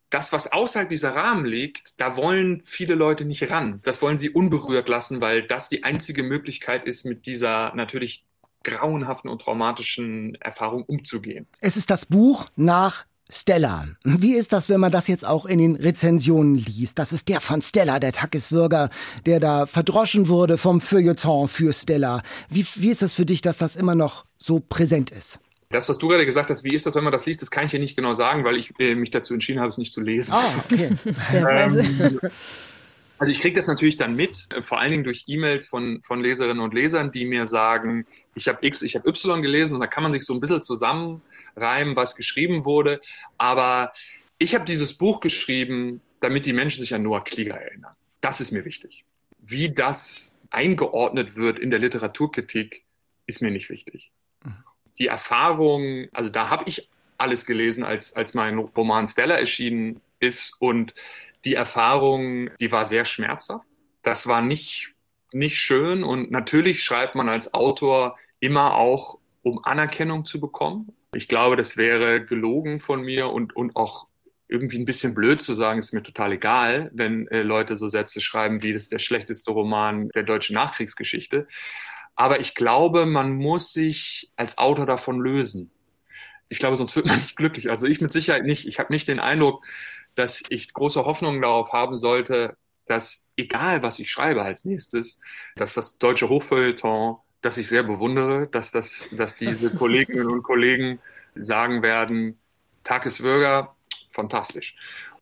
Das, 0.10 0.32
was 0.32 0.52
außerhalb 0.52 0.90
dieser 0.90 1.16
Rahmen 1.16 1.46
liegt, 1.46 2.00
da 2.00 2.16
wollen 2.16 2.62
viele 2.64 2.96
Leute 2.96 3.26
nicht 3.26 3.50
ran. 3.52 3.82
Das 3.84 4.02
wollen 4.02 4.18
sie 4.18 4.30
unberührt 4.30 4.88
lassen, 4.88 5.20
weil 5.20 5.44
das 5.44 5.68
die 5.68 5.84
einzige 5.84 6.24
Möglichkeit 6.24 6.86
ist, 6.86 7.06
mit 7.06 7.26
dieser 7.26 7.76
natürlich 7.76 8.26
grauenhaften 8.68 9.30
und 9.30 9.42
traumatischen 9.42 10.36
Erfahrung 10.36 10.84
umzugehen. 10.84 11.48
Es 11.62 11.78
ist 11.78 11.90
das 11.90 12.06
Buch 12.06 12.48
nach 12.56 13.06
Stella. 13.30 13.88
Wie 14.04 14.36
ist 14.36 14.54
das, 14.54 14.70
wenn 14.70 14.80
man 14.80 14.92
das 14.92 15.08
jetzt 15.08 15.26
auch 15.26 15.46
in 15.46 15.60
den 15.60 15.76
Rezensionen 15.76 16.56
liest? 16.56 17.00
Das 17.00 17.12
ist 17.12 17.28
der 17.28 17.42
von 17.42 17.62
Stella, 17.62 18.00
der 18.00 18.14
Tagesbürger, 18.14 18.90
der 19.26 19.40
da 19.40 19.66
verdroschen 19.66 20.28
wurde 20.28 20.58
vom 20.58 20.80
Feuilleton 20.80 21.48
für 21.48 21.74
Stella. 21.74 22.22
Wie, 22.50 22.66
wie 22.76 22.90
ist 22.90 23.02
das 23.02 23.14
für 23.14 23.26
dich, 23.26 23.42
dass 23.42 23.58
das 23.58 23.76
immer 23.76 23.96
noch 23.96 24.26
so 24.38 24.60
präsent 24.60 25.12
ist? 25.12 25.40
Das, 25.70 25.90
was 25.90 25.98
du 25.98 26.08
gerade 26.08 26.26
gesagt 26.26 26.50
hast, 26.50 26.64
wie 26.64 26.74
ist 26.74 26.86
das, 26.86 26.96
wenn 26.96 27.04
man 27.04 27.12
das 27.12 27.26
liest, 27.26 27.42
das 27.42 27.52
kann 27.52 27.66
ich 27.66 27.74
ja 27.74 27.80
nicht 27.80 27.98
genau 27.98 28.14
sagen, 28.14 28.46
weil 28.46 28.56
ich 28.56 28.74
äh, 28.80 28.96
mich 28.96 29.12
dazu 29.12 29.34
entschieden 29.34 29.60
habe, 29.60 29.68
es 29.68 29.78
nicht 29.78 29.92
zu 29.92 30.00
lesen. 30.00 30.32
Ah, 30.34 30.64
okay. 30.64 30.92
Sehr 31.32 31.44
weise. 31.44 31.82
Ähm, 31.82 32.20
also 33.20 33.32
ich 33.32 33.40
kriege 33.40 33.56
das 33.56 33.68
natürlich 33.68 33.98
dann 33.98 34.16
mit, 34.16 34.48
äh, 34.54 34.62
vor 34.62 34.80
allen 34.80 34.92
Dingen 34.92 35.04
durch 35.04 35.26
E-Mails 35.28 35.68
von, 35.68 36.02
von 36.04 36.22
Leserinnen 36.22 36.64
und 36.64 36.74
Lesern, 36.74 37.12
die 37.12 37.26
mir 37.26 37.48
sagen, 37.48 38.06
ich 38.38 38.48
habe 38.48 38.66
X, 38.66 38.84
ich 38.84 38.96
habe 38.96 39.10
Y 39.10 39.42
gelesen 39.42 39.74
und 39.74 39.82
da 39.82 39.88
kann 39.88 40.04
man 40.04 40.12
sich 40.12 40.24
so 40.24 40.34
ein 40.34 40.40
bisschen 40.40 40.62
zusammenreimen, 40.62 41.96
was 41.96 42.16
geschrieben 42.16 42.66
wurde. 42.66 43.02
Aber 43.38 43.92
ich 44.38 44.54
habe 44.54 44.64
dieses 44.64 44.94
Buch 44.94 45.20
geschrieben, 45.20 46.02
damit 46.20 46.46
die 46.46 46.54
Menschen 46.54 46.82
sich 46.82 46.94
an 46.94 47.02
Noah 47.02 47.24
Klieger 47.24 47.56
erinnern. 47.56 47.96
Das 48.22 48.40
ist 48.40 48.52
mir 48.52 48.64
wichtig. 48.64 49.06
Wie 49.40 49.74
das 49.74 50.38
eingeordnet 50.52 51.36
wird 51.36 51.58
in 51.58 51.72
der 51.72 51.80
Literaturkritik, 51.80 52.84
ist 53.26 53.42
mir 53.42 53.52
nicht 53.52 53.70
wichtig. 53.70 54.12
Die 55.00 55.08
Erfahrung, 55.08 56.08
also 56.14 56.30
da 56.30 56.50
habe 56.50 56.64
ich 56.68 56.90
alles 57.18 57.46
gelesen, 57.46 57.84
als, 57.84 58.16
als 58.16 58.36
mein 58.36 58.58
Roman 58.60 59.08
Stella 59.08 59.36
erschienen 59.36 60.02
ist 60.20 60.56
und 60.60 60.94
die 61.44 61.56
Erfahrung, 61.56 62.50
die 62.60 62.72
war 62.72 62.86
sehr 62.86 63.06
schmerzhaft. 63.06 63.68
Das 64.04 64.28
war 64.28 64.42
nicht, 64.42 64.94
nicht 65.32 65.58
schön 65.58 66.04
und 66.04 66.32
natürlich 66.32 66.84
schreibt 66.84 67.16
man 67.16 67.30
als 67.30 67.54
Autor 67.54 68.18
immer 68.40 68.76
auch, 68.76 69.20
um 69.44 69.64
Anerkennung 69.64 70.26
zu 70.26 70.40
bekommen. 70.40 70.94
Ich 71.14 71.28
glaube, 71.28 71.56
das 71.56 71.78
wäre 71.78 72.24
gelogen 72.24 72.80
von 72.80 73.02
mir 73.02 73.30
und, 73.30 73.56
und 73.56 73.76
auch 73.76 74.08
irgendwie 74.48 74.80
ein 74.80 74.86
bisschen 74.86 75.14
blöd 75.14 75.42
zu 75.42 75.54
sagen, 75.54 75.80
ist 75.80 75.94
mir 75.94 76.04
total 76.04 76.34
egal, 76.34 76.90
wenn 76.94 77.28
äh, 77.28 77.42
Leute 77.42 77.76
so 77.76 77.88
Sätze 77.88 78.22
schreiben, 78.22 78.64
wie 78.64 78.74
das 78.74 78.84
ist 78.84 78.94
der 78.94 79.00
schlechteste 79.00 79.52
Roman 79.52 80.10
der 80.10 80.24
deutschen 80.24 80.54
Nachkriegsgeschichte. 80.54 81.48
Aber 82.16 82.40
ich 82.40 82.56
glaube, 82.56 83.06
man 83.06 83.36
muss 83.36 83.74
sich 83.74 84.32
als 84.36 84.58
Autor 84.58 84.86
davon 84.86 85.20
lösen. 85.20 85.72
Ich 86.50 86.60
glaube, 86.60 86.78
sonst 86.78 86.96
wird 86.96 87.06
man 87.06 87.18
nicht 87.18 87.36
glücklich. 87.36 87.70
Also 87.70 87.88
ich 87.88 88.02
mit 88.02 88.12
Sicherheit 88.12 88.44
nicht. 88.44 88.68
Ich 88.68 88.80
habe 88.80 88.92
nicht 88.94 89.08
den 89.08 89.20
Eindruck, 89.20 89.66
dass 90.16 90.44
ich 90.50 90.74
große 90.74 91.06
Hoffnung 91.06 91.42
darauf 91.42 91.74
haben 91.74 91.96
sollte, 91.96 92.58
dass 92.86 93.30
egal 93.36 93.84
was 93.84 94.00
ich 94.00 94.10
schreibe 94.10 94.42
als 94.42 94.66
nächstes, 94.66 95.20
dass 95.56 95.74
das 95.74 95.98
deutsche 95.98 96.30
Hochfeuilleton, 96.30 97.18
das 97.42 97.58
ich 97.58 97.68
sehr 97.68 97.84
bewundere, 97.84 98.48
dass, 98.48 98.72
das, 98.72 99.08
dass 99.12 99.36
diese 99.36 99.70
Kolleginnen 99.70 100.28
und 100.28 100.44
Kollegen 100.44 101.00
sagen 101.36 101.82
werden, 101.82 102.38
Tagesbürger, 102.84 103.76
fantastisch. 104.12 104.76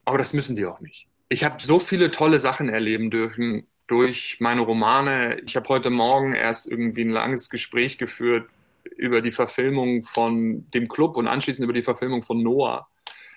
Aber 0.06 0.18
das 0.18 0.34
müssen 0.34 0.56
die 0.56 0.66
auch 0.66 0.80
nicht. 0.80 1.08
Ich 1.30 1.44
habe 1.44 1.64
so 1.64 1.80
viele 1.80 2.12
tolle 2.12 2.40
Sachen 2.40 2.70
erleben 2.70 3.10
dürfen 3.10 3.68
durch 3.88 4.38
meine 4.40 4.62
Romane. 4.62 5.40
Ich 5.46 5.56
habe 5.56 5.70
heute 5.70 5.90
Morgen 5.90 6.34
erst 6.34 6.72
irgendwie 6.72 7.04
ein 7.04 7.10
langes 7.10 7.50
Gespräch 7.50 7.98
geführt 7.98 8.50
über 8.96 9.22
die 9.22 9.32
Verfilmung 9.32 10.04
von 10.04 10.70
dem 10.72 10.88
Club 10.88 11.18
und 11.18 11.28
anschließend 11.28 11.64
über 11.64 11.74
die 11.74 11.84
Verfilmung 11.84 12.24
von 12.24 12.42
Noah. 12.42 12.88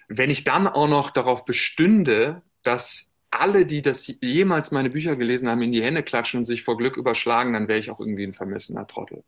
Wenn 0.08 0.30
ich 0.30 0.44
dann 0.44 0.66
auch 0.66 0.88
noch 0.88 1.10
darauf 1.10 1.44
bestünde, 1.44 2.42
dass 2.62 3.07
alle, 3.30 3.66
die 3.66 3.82
das 3.82 4.12
jemals 4.20 4.70
meine 4.70 4.90
Bücher 4.90 5.16
gelesen 5.16 5.48
haben, 5.48 5.62
in 5.62 5.72
die 5.72 5.82
Hände 5.82 6.02
klatschen 6.02 6.38
und 6.38 6.44
sich 6.44 6.62
vor 6.62 6.76
Glück 6.76 6.96
überschlagen, 6.96 7.52
dann 7.52 7.68
wäre 7.68 7.78
ich 7.78 7.90
auch 7.90 8.00
irgendwie 8.00 8.24
ein 8.24 8.32
vermissener 8.32 8.86
Trottel. 8.86 9.22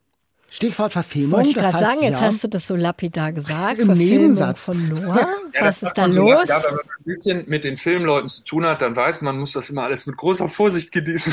Stichwort 0.51 0.92
Verfilmung. 0.92 1.32
Wollte 1.32 1.51
ich 1.51 1.55
gerade 1.55 1.78
sagen, 1.78 2.03
jetzt 2.03 2.20
ja. 2.20 2.22
hast 2.22 2.42
du 2.42 2.48
das 2.48 2.66
so 2.66 2.74
lapidar 2.74 3.32
gesagt. 3.32 3.78
Im 3.78 3.92
Nebensatz. 3.92 4.64
Von 4.64 4.88
Noah. 4.88 5.28
ja, 5.55 5.61
Was 5.64 5.82
ist 5.82 5.92
da 5.94 6.07
los? 6.07 6.48
Ja, 6.48 6.61
wenn 6.64 6.74
man 6.74 6.84
ein 6.84 7.05
bisschen 7.05 7.44
mit 7.46 7.62
den 7.62 7.76
Filmleuten 7.76 8.28
zu 8.28 8.42
tun 8.42 8.66
hat, 8.66 8.82
dann 8.82 8.96
weiß 8.96 9.20
man, 9.20 9.38
muss 9.38 9.53
das 9.53 9.70
immer 9.70 9.84
alles 9.84 10.07
mit 10.07 10.16
großer 10.16 10.48
Vorsicht 10.48 10.90
genießen. 10.90 11.32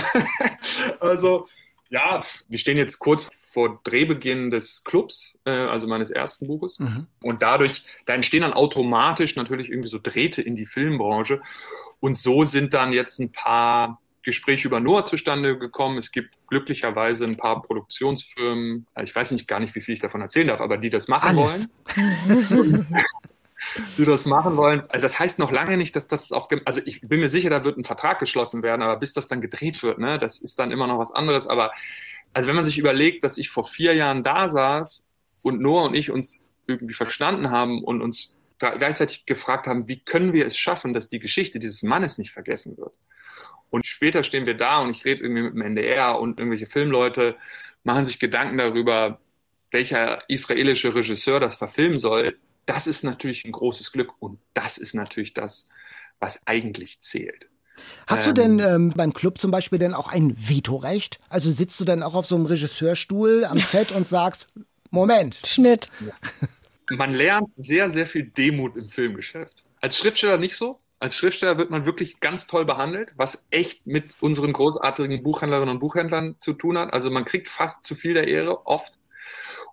also, 1.00 1.48
ja, 1.90 2.22
wir 2.48 2.60
stehen 2.60 2.78
jetzt 2.78 3.00
kurz 3.00 3.28
vor 3.52 3.80
Drehbeginn 3.84 4.50
des 4.52 4.84
Clubs, 4.84 5.40
äh, 5.46 5.52
also 5.52 5.88
meines 5.88 6.12
ersten 6.12 6.48
Buches. 6.48 6.78
Mhm. 6.80 7.08
Und 7.22 7.42
dadurch, 7.42 7.84
da 8.06 8.14
entstehen 8.14 8.42
dann 8.42 8.54
automatisch 8.54 9.36
natürlich 9.36 9.70
irgendwie 9.70 9.90
so 9.90 10.00
Drähte 10.02 10.42
in 10.42 10.56
die 10.56 10.66
Filmbranche. 10.66 11.42
Und 12.00 12.18
so 12.18 12.44
sind 12.44 12.74
dann 12.74 12.94
jetzt 12.94 13.20
ein 13.20 13.32
paar 13.32 14.00
Gespräche 14.22 14.68
über 14.68 14.82
Noah 14.82 15.06
zustande 15.06 15.58
gekommen. 15.58 15.98
Es 15.98 16.12
gibt 16.12 16.36
glücklicherweise 16.48 17.24
ein 17.24 17.38
paar 17.38 17.62
Produktionsfirmen, 17.62 18.86
ich 19.02 19.16
weiß 19.16 19.32
nicht 19.32 19.48
gar 19.48 19.62
nicht, 19.62 19.74
wie 19.76 19.82
viel 19.82 19.94
ich 19.94 20.02
davon 20.02 20.22
erzählen 20.22 20.48
darf, 20.48 20.60
aber 20.60 20.78
die 20.78 20.90
das 20.90 21.08
machen 21.08 21.40
Alles. 21.40 21.70
wollen. 21.88 22.88
die 23.98 24.06
das 24.06 24.26
machen 24.26 24.58
wollen. 24.58 24.84
Also 24.90 25.06
das 25.06 25.18
heißt 25.18 25.40
noch 25.40 25.52
lange 25.52 25.78
nicht, 25.78 25.96
dass 25.96 26.08
das 26.08 26.32
auch, 26.32 26.50
also 26.66 26.82
ich 26.86 27.02
bin 27.02 27.22
mir 27.22 27.30
sicher, 27.30 27.50
da 27.50 27.64
wird 27.64 27.78
ein 27.78 27.84
Vertrag 27.84 28.20
geschlossen 28.20 28.64
werden, 28.64 28.82
aber 28.82 28.98
bis 28.98 29.14
das 29.14 29.28
dann 29.28 29.42
gedreht 29.42 29.82
wird, 29.84 29.98
ne, 29.98 30.20
das 30.20 30.40
ist 30.40 30.60
dann 30.60 30.72
immer 30.72 30.88
noch 30.88 31.00
was 31.00 31.12
anderes. 31.12 31.48
Aber 31.48 31.72
also 32.34 32.48
wenn 32.48 32.56
man 32.56 32.66
sich 32.66 32.78
überlegt, 32.78 33.24
dass 33.24 33.38
ich 33.38 33.50
vor 33.50 33.66
vier 33.66 33.94
Jahren 33.94 34.24
da 34.24 34.50
saß 34.50 35.08
und 35.42 35.62
Noah 35.62 35.86
und 35.86 35.96
ich 35.96 36.12
uns 36.12 36.50
irgendwie 36.68 36.94
verstanden 36.94 37.50
haben 37.50 37.84
und 37.84 38.02
uns 38.02 38.38
gleichzeitig 38.60 39.26
gefragt 39.26 39.68
haben, 39.68 39.88
wie 39.88 40.00
können 40.00 40.34
wir 40.34 40.46
es 40.46 40.58
schaffen, 40.58 40.94
dass 40.94 41.08
die 41.08 41.20
Geschichte 41.20 41.60
dieses 41.60 41.84
Mannes 41.84 42.18
nicht 42.18 42.32
vergessen 42.32 42.78
wird. 42.78 42.94
Und 43.70 43.86
später 43.86 44.24
stehen 44.24 44.46
wir 44.46 44.56
da 44.56 44.80
und 44.80 44.92
ich 44.92 45.06
rede 45.06 45.24
irgendwie 45.24 45.44
mit 45.44 45.54
dem 45.54 45.62
NDR 45.62 46.20
und 46.20 46.40
irgendwelche 46.40 46.66
Filmleute 46.66 47.36
machen 47.84 48.06
sich 48.06 48.20
Gedanken 48.20 48.58
darüber, 48.58 49.20
welcher 49.72 50.28
israelische 50.30 50.96
Regisseur 50.96 51.40
das 51.40 51.56
verfilmen 51.56 52.00
soll. 52.00 52.38
Das 52.66 52.88
ist 52.88 53.04
natürlich 53.04 53.46
ein 53.46 53.52
großes 53.52 53.92
Glück 53.92 54.14
und 54.20 54.40
das 54.54 54.78
ist 54.78 54.94
natürlich 54.94 55.34
das, 55.34 55.70
was 56.20 56.46
eigentlich 56.48 57.00
zählt. 57.00 57.50
Hast 58.08 58.28
ähm, 58.28 58.34
du 58.36 58.42
denn 58.42 58.60
ähm, 58.60 58.94
beim 58.96 59.14
Club 59.14 59.38
zum 59.38 59.52
Beispiel 59.52 59.80
denn 59.80 59.94
auch 59.94 60.12
ein 60.12 60.36
Vetorecht? 60.38 61.20
Also 61.30 61.52
sitzt 61.52 61.80
du 61.80 61.86
dann 61.86 62.04
auch 62.04 62.16
auf 62.16 62.26
so 62.26 62.36
einem 62.36 62.46
Regisseurstuhl 62.46 63.46
am 63.46 63.60
Set 63.60 63.92
und 63.92 64.08
sagst, 64.08 64.48
Moment. 64.90 65.40
Schnitt. 65.46 65.90
Man 66.90 67.14
lernt 67.14 67.50
sehr, 67.58 67.90
sehr 67.90 68.06
viel 68.06 68.24
Demut 68.24 68.78
im 68.78 68.90
Filmgeschäft. 68.90 69.64
Als 69.82 69.98
Schriftsteller 69.98 70.38
nicht 70.38 70.56
so. 70.56 70.80
Als 71.00 71.16
Schriftsteller 71.16 71.58
wird 71.58 71.70
man 71.70 71.86
wirklich 71.86 72.20
ganz 72.22 72.48
toll 72.48 72.66
behandelt, 72.66 73.14
was 73.18 73.46
echt 73.52 73.86
mit 73.86 74.16
unseren 74.20 74.52
großartigen 74.52 75.22
Buchhändlerinnen 75.22 75.76
und 75.76 75.80
Buchhändlern 75.80 76.36
zu 76.40 76.54
tun 76.54 76.78
hat. 76.78 76.92
Also 76.92 77.12
man 77.12 77.26
kriegt 77.26 77.50
fast 77.50 77.84
zu 77.84 77.94
viel 77.94 78.16
der 78.16 78.28
Ehre, 78.28 78.66
oft. 78.66 78.98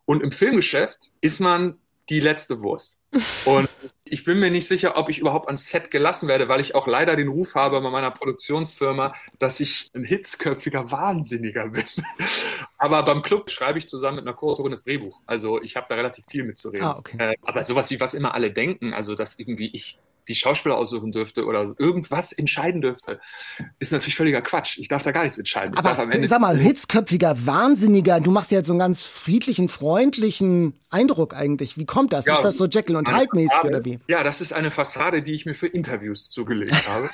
Und 0.04 0.22
im 0.22 0.32
Filmgeschäft 0.32 1.10
ist 1.22 1.40
man 1.40 1.78
die 2.10 2.20
letzte 2.20 2.60
Wurst. 2.60 2.98
Und 3.44 3.68
ich 4.04 4.24
bin 4.24 4.38
mir 4.38 4.50
nicht 4.50 4.68
sicher, 4.68 4.96
ob 4.96 5.08
ich 5.08 5.18
überhaupt 5.18 5.46
ans 5.46 5.68
Set 5.68 5.90
gelassen 5.90 6.28
werde, 6.28 6.48
weil 6.48 6.60
ich 6.60 6.74
auch 6.74 6.86
leider 6.86 7.16
den 7.16 7.28
Ruf 7.28 7.54
habe 7.54 7.80
bei 7.80 7.90
meiner 7.90 8.10
Produktionsfirma, 8.10 9.14
dass 9.38 9.60
ich 9.60 9.90
ein 9.94 10.04
hitzköpfiger 10.04 10.90
Wahnsinniger 10.90 11.68
bin. 11.68 11.84
Aber 12.78 13.02
beim 13.02 13.22
Club 13.22 13.50
schreibe 13.50 13.78
ich 13.78 13.88
zusammen 13.88 14.16
mit 14.16 14.26
einer 14.26 14.36
Co-Autorin 14.36 14.72
das 14.72 14.82
Drehbuch. 14.82 15.22
Also 15.26 15.60
ich 15.62 15.76
habe 15.76 15.86
da 15.88 15.94
relativ 15.94 16.24
viel 16.28 16.44
mitzureden. 16.44 16.86
Ah, 16.86 16.96
okay. 16.98 17.16
Äh, 17.18 17.36
aber 17.42 17.64
sowas 17.64 17.90
wie 17.90 18.00
was 18.00 18.14
immer 18.14 18.34
alle 18.34 18.52
denken, 18.52 18.92
also 18.92 19.14
dass 19.14 19.38
irgendwie 19.38 19.70
ich 19.72 19.98
die 20.28 20.34
Schauspieler 20.34 20.76
aussuchen 20.76 21.12
dürfte 21.12 21.44
oder 21.44 21.74
irgendwas 21.78 22.32
entscheiden 22.32 22.80
dürfte, 22.80 23.20
ist 23.78 23.92
natürlich 23.92 24.16
völliger 24.16 24.42
Quatsch. 24.42 24.78
Ich 24.78 24.88
darf 24.88 25.02
da 25.02 25.12
gar 25.12 25.22
nichts 25.22 25.38
entscheiden. 25.38 25.76
Aber 25.76 25.94
sag 26.26 26.40
mal, 26.40 26.56
hitzköpfiger, 26.56 27.46
wahnsinniger, 27.46 28.20
du 28.20 28.30
machst 28.30 28.50
ja 28.50 28.58
jetzt 28.58 28.66
so 28.66 28.72
einen 28.72 28.80
ganz 28.80 29.02
friedlichen, 29.02 29.68
freundlichen 29.68 30.74
Eindruck 30.90 31.34
eigentlich. 31.34 31.76
Wie 31.76 31.86
kommt 31.86 32.12
das? 32.12 32.26
Ja, 32.26 32.36
ist 32.36 32.42
das 32.42 32.56
so 32.56 32.66
Jekyll 32.66 32.96
und 32.96 33.08
Hyde 33.08 33.30
mäßig 33.32 33.64
oder 33.64 33.84
wie? 33.84 33.98
Ja, 34.08 34.22
das 34.22 34.40
ist 34.40 34.52
eine 34.52 34.70
Fassade, 34.70 35.22
die 35.22 35.32
ich 35.32 35.46
mir 35.46 35.54
für 35.54 35.66
Interviews 35.66 36.30
zugelegt 36.30 36.88
habe. 36.88 37.10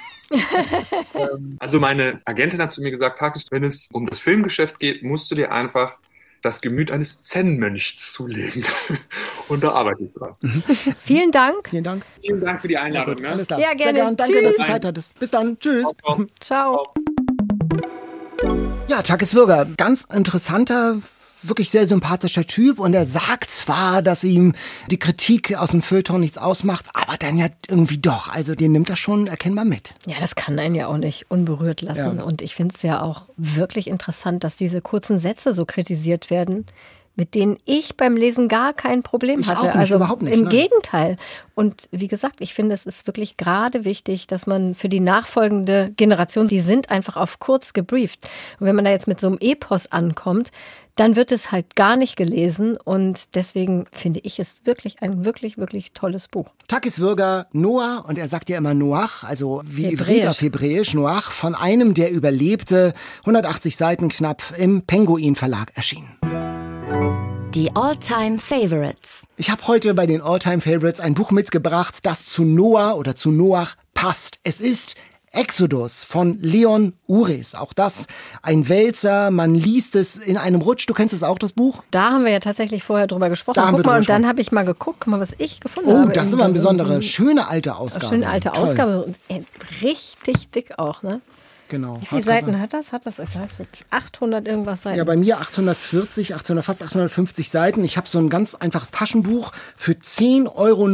Ähm, 1.14 1.56
also 1.58 1.80
meine 1.80 2.20
Agentin 2.24 2.62
hat 2.62 2.72
zu 2.72 2.82
mir 2.82 2.90
gesagt, 2.90 3.18
Takis, 3.18 3.50
wenn 3.50 3.64
es 3.64 3.88
um 3.92 4.06
das 4.06 4.20
Filmgeschäft 4.20 4.78
geht, 4.78 5.02
musst 5.02 5.30
du 5.30 5.34
dir 5.34 5.52
einfach 5.52 5.98
das 6.42 6.60
Gemüt 6.60 6.90
eines 6.90 7.20
Zen-Mönchs 7.20 8.12
zulegen. 8.12 8.64
Und 9.48 9.62
da 9.62 9.72
arbeite 9.72 10.04
ich 10.04 10.14
dran. 10.14 10.34
Mhm. 10.40 10.62
Vielen 11.00 11.32
Dank. 11.32 11.68
Vielen 11.68 11.84
Dank. 11.84 12.04
Vielen 12.20 12.40
Dank 12.40 12.60
für 12.60 12.68
die 12.68 12.78
Einladung. 12.78 13.16
Ja, 13.16 13.22
ne? 13.22 13.28
Alles 13.30 13.46
klar. 13.46 13.60
Ja, 13.60 13.74
gerne. 13.74 13.82
Sehr 13.82 13.92
gern. 13.92 14.16
Danke, 14.16 14.32
Tschüss. 14.32 14.56
dass 14.56 14.66
du 14.66 14.72
Zeit 14.72 14.84
hattest. 14.84 15.18
Bis 15.18 15.30
dann. 15.30 15.58
Tschüss. 15.58 15.86
Ciao. 16.02 16.26
Ciao. 16.40 16.94
Ja, 18.88 19.02
Takis 19.02 19.34
Würger, 19.34 19.66
ganz 19.76 20.06
interessanter 20.12 20.98
wirklich 21.42 21.70
sehr 21.70 21.86
sympathischer 21.86 22.46
Typ 22.46 22.78
und 22.78 22.94
er 22.94 23.06
sagt 23.06 23.50
zwar, 23.50 24.02
dass 24.02 24.24
ihm 24.24 24.54
die 24.90 24.98
Kritik 24.98 25.56
aus 25.56 25.70
dem 25.70 25.82
Feuilleton 25.82 26.20
nichts 26.20 26.38
ausmacht, 26.38 26.86
aber 26.94 27.16
dann 27.18 27.38
ja 27.38 27.48
irgendwie 27.68 27.98
doch. 27.98 28.28
Also 28.28 28.54
den 28.54 28.72
nimmt 28.72 28.90
er 28.90 28.96
schon 28.96 29.26
erkennbar 29.26 29.64
mit. 29.64 29.94
Ja, 30.06 30.16
das 30.20 30.34
kann 30.34 30.58
einen 30.58 30.74
ja 30.74 30.86
auch 30.86 30.96
nicht 30.96 31.30
unberührt 31.30 31.82
lassen. 31.82 32.18
Ja. 32.18 32.24
Und 32.24 32.42
ich 32.42 32.54
finde 32.54 32.74
es 32.76 32.82
ja 32.82 33.02
auch 33.02 33.26
wirklich 33.36 33.88
interessant, 33.88 34.44
dass 34.44 34.56
diese 34.56 34.80
kurzen 34.80 35.18
Sätze 35.18 35.54
so 35.54 35.64
kritisiert 35.64 36.30
werden 36.30 36.66
mit 37.16 37.34
denen 37.34 37.58
ich 37.64 37.96
beim 37.96 38.16
Lesen 38.16 38.48
gar 38.48 38.72
kein 38.72 39.02
Problem 39.02 39.46
hatte. 39.46 39.66
Nicht, 39.66 39.76
also 39.76 39.96
überhaupt 39.96 40.22
nicht. 40.22 40.34
Im 40.34 40.44
nein. 40.44 40.50
Gegenteil. 40.50 41.16
Und 41.54 41.88
wie 41.90 42.08
gesagt, 42.08 42.40
ich 42.40 42.54
finde, 42.54 42.74
es 42.74 42.86
ist 42.86 43.06
wirklich 43.06 43.36
gerade 43.36 43.84
wichtig, 43.84 44.26
dass 44.26 44.46
man 44.46 44.74
für 44.74 44.88
die 44.88 45.00
nachfolgende 45.00 45.92
Generation, 45.96 46.48
die 46.48 46.60
sind 46.60 46.90
einfach 46.90 47.16
auf 47.16 47.38
kurz 47.38 47.72
gebrieft. 47.72 48.20
Und 48.58 48.66
wenn 48.66 48.76
man 48.76 48.84
da 48.84 48.90
jetzt 48.90 49.06
mit 49.06 49.20
so 49.20 49.26
einem 49.26 49.38
Epos 49.40 49.92
ankommt, 49.92 50.50
dann 50.96 51.16
wird 51.16 51.32
es 51.32 51.50
halt 51.50 51.76
gar 51.76 51.96
nicht 51.96 52.16
gelesen 52.16 52.76
und 52.76 53.34
deswegen 53.34 53.86
finde 53.90 54.20
ich 54.20 54.38
es 54.38 54.60
wirklich 54.64 55.02
ein 55.02 55.24
wirklich, 55.24 55.56
wirklich 55.56 55.92
tolles 55.92 56.28
Buch. 56.28 56.50
Takis 56.68 56.98
Würger 56.98 57.46
Noah, 57.52 58.04
und 58.06 58.18
er 58.18 58.28
sagt 58.28 58.50
ja 58.50 58.58
immer 58.58 58.74
Noach, 58.74 59.24
also 59.24 59.62
wie 59.64 59.86
Hebräisch. 59.86 60.26
auf 60.26 60.42
Hebräisch, 60.42 60.92
Noach, 60.92 61.30
von 61.30 61.54
einem, 61.54 61.94
der 61.94 62.10
überlebte, 62.10 62.92
180 63.20 63.76
Seiten 63.76 64.10
knapp 64.10 64.42
im 64.58 64.82
Penguin 64.82 65.36
Verlag 65.36 65.72
erschienen. 65.74 66.18
Die 67.54 67.74
All-Time 67.74 68.38
Favorites. 68.38 69.26
Ich 69.36 69.50
habe 69.50 69.66
heute 69.66 69.92
bei 69.94 70.06
den 70.06 70.20
All-Time 70.20 70.60
Favorites 70.60 71.00
ein 71.00 71.14
Buch 71.14 71.32
mitgebracht, 71.32 71.98
das 72.04 72.24
zu 72.26 72.44
Noah 72.44 72.96
oder 72.96 73.16
zu 73.16 73.32
Noach 73.32 73.74
passt. 73.92 74.38
Es 74.44 74.60
ist 74.60 74.94
Exodus 75.32 76.04
von 76.04 76.38
Leon 76.40 76.92
Uris. 77.08 77.56
Auch 77.56 77.72
das 77.72 78.06
ein 78.42 78.68
Wälzer. 78.68 79.32
Man 79.32 79.56
liest 79.56 79.96
es 79.96 80.16
in 80.16 80.36
einem 80.36 80.60
Rutsch. 80.60 80.88
Du 80.88 80.94
kennst 80.94 81.12
es 81.12 81.24
auch, 81.24 81.38
das 81.40 81.52
Buch? 81.52 81.82
Da 81.90 82.12
haben 82.12 82.24
wir 82.24 82.30
ja 82.30 82.38
tatsächlich 82.38 82.84
vorher 82.84 83.08
drüber 83.08 83.28
gesprochen. 83.28 83.56
Da 83.56 83.72
Guck 83.72 83.84
mal, 83.84 83.98
und 83.98 84.08
dann 84.08 84.28
habe 84.28 84.40
ich 84.40 84.52
mal 84.52 84.64
geguckt, 84.64 85.08
mal, 85.08 85.18
was 85.18 85.34
ich 85.38 85.58
gefunden 85.58 85.90
oh, 85.90 85.98
habe. 85.98 86.08
Oh, 86.08 86.12
das 86.12 86.28
ist 86.28 86.34
immer 86.34 86.44
eine 86.44 86.52
besondere, 86.52 87.02
schöne 87.02 87.48
alte 87.48 87.74
Ausgabe. 87.74 88.06
Schöne 88.06 88.28
alte 88.28 88.50
Toll. 88.50 88.62
Ausgabe. 88.62 89.12
Richtig 89.82 90.50
dick 90.52 90.78
auch, 90.78 91.02
ne? 91.02 91.20
Genau. 91.70 92.00
Wie 92.00 92.06
viele 92.06 92.22
Seiten 92.24 92.60
hat 92.60 92.72
das? 92.72 92.92
Hat 92.92 93.06
das 93.06 93.20
ich 93.20 93.28
weiß 93.34 93.60
800 93.90 94.46
irgendwas 94.46 94.82
Seiten? 94.82 94.98
Ja, 94.98 95.04
bei 95.04 95.16
mir 95.16 95.38
840, 95.38 96.34
800, 96.34 96.64
fast 96.64 96.82
850 96.82 97.48
Seiten. 97.48 97.84
Ich 97.84 97.96
habe 97.96 98.08
so 98.08 98.18
ein 98.18 98.28
ganz 98.28 98.56
einfaches 98.56 98.90
Taschenbuch 98.90 99.52
für 99.76 99.92
10,99 99.92 100.48
Euro. 100.56 100.88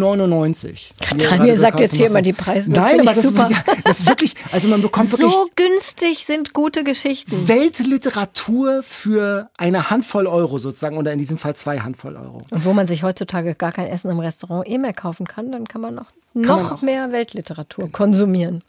Daniel 1.16 1.58
sagt 1.58 1.80
jetzt 1.80 1.96
hier 1.96 2.08
immer 2.08 2.20
die 2.20 2.34
Preise. 2.34 2.70
Nein, 2.70 3.00
aber 3.00 3.14
das 3.14 3.24
ist, 3.24 3.34
das 3.84 4.00
ist, 4.00 4.06
wirklich, 4.06 4.34
also 4.52 4.68
man 4.68 4.82
bekommt 4.82 5.10
wirklich... 5.12 5.32
So 5.32 5.46
günstig 5.56 6.26
sind 6.26 6.52
gute 6.52 6.84
Geschichten. 6.84 7.48
Weltliteratur 7.48 8.82
für 8.82 9.48
eine 9.56 9.88
Handvoll 9.88 10.26
Euro 10.26 10.58
sozusagen 10.58 10.98
oder 10.98 11.10
in 11.10 11.18
diesem 11.18 11.38
Fall 11.38 11.56
zwei 11.56 11.78
Handvoll 11.80 12.16
Euro. 12.16 12.42
Und 12.50 12.64
wo 12.66 12.74
man 12.74 12.86
sich 12.86 13.02
heutzutage 13.02 13.54
gar 13.54 13.72
kein 13.72 13.86
Essen 13.86 14.10
im 14.10 14.18
Restaurant 14.18 14.68
eh 14.68 14.76
mehr 14.76 14.92
kaufen 14.92 15.26
kann, 15.26 15.50
dann 15.50 15.66
kann 15.66 15.80
man 15.80 15.94
noch 15.94 16.10
noch 16.36 16.82
mehr 16.82 17.12
Weltliteratur 17.12 17.90
konsumieren. 17.90 18.62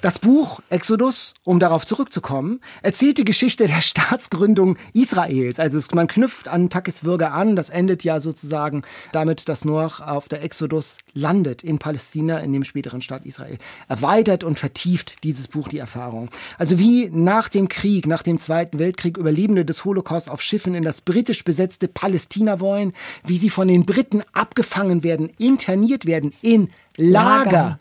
Das 0.00 0.18
Buch 0.18 0.60
Exodus, 0.70 1.34
um 1.44 1.60
darauf 1.60 1.84
zurückzukommen, 1.84 2.60
erzählt 2.82 3.18
die 3.18 3.24
Geschichte 3.24 3.66
der 3.66 3.80
Staatsgründung 3.82 4.78
Israels. 4.94 5.60
Also 5.60 5.78
man 5.94 6.06
knüpft 6.06 6.48
an 6.48 6.70
Takis 6.70 7.04
Würger 7.04 7.32
an. 7.34 7.54
Das 7.54 7.68
endet 7.68 8.02
ja 8.02 8.20
sozusagen 8.20 8.82
damit, 9.12 9.48
dass 9.50 9.66
Noach 9.66 10.00
auf 10.00 10.28
der 10.28 10.42
Exodus 10.42 10.96
landet 11.12 11.62
in 11.62 11.78
Palästina, 11.78 12.38
in 12.38 12.54
dem 12.54 12.64
späteren 12.64 13.02
Staat 13.02 13.26
Israel. 13.26 13.58
Erweitert 13.88 14.42
und 14.42 14.58
vertieft 14.58 15.22
dieses 15.22 15.48
Buch 15.48 15.68
die 15.68 15.78
Erfahrung. 15.78 16.30
Also 16.56 16.78
wie 16.78 17.10
nach 17.12 17.50
dem 17.50 17.68
Krieg, 17.68 18.06
nach 18.06 18.22
dem 18.22 18.38
Zweiten 18.38 18.78
Weltkrieg 18.78 19.18
Überlebende 19.18 19.66
des 19.66 19.84
Holocaust 19.84 20.30
auf 20.30 20.40
Schiffen 20.40 20.74
in 20.74 20.82
das 20.82 21.02
britisch 21.02 21.44
besetzte 21.44 21.88
Palästina 21.88 22.60
wollen, 22.60 22.94
wie 23.24 23.36
sie 23.36 23.50
von 23.50 23.68
den 23.68 23.84
Briten 23.84 24.22
abgefangen 24.32 25.02
werden, 25.02 25.30
interniert 25.36 26.06
werden 26.06 26.32
in 26.40 26.70
Lager. 27.00 27.50
Lager. 27.50 27.78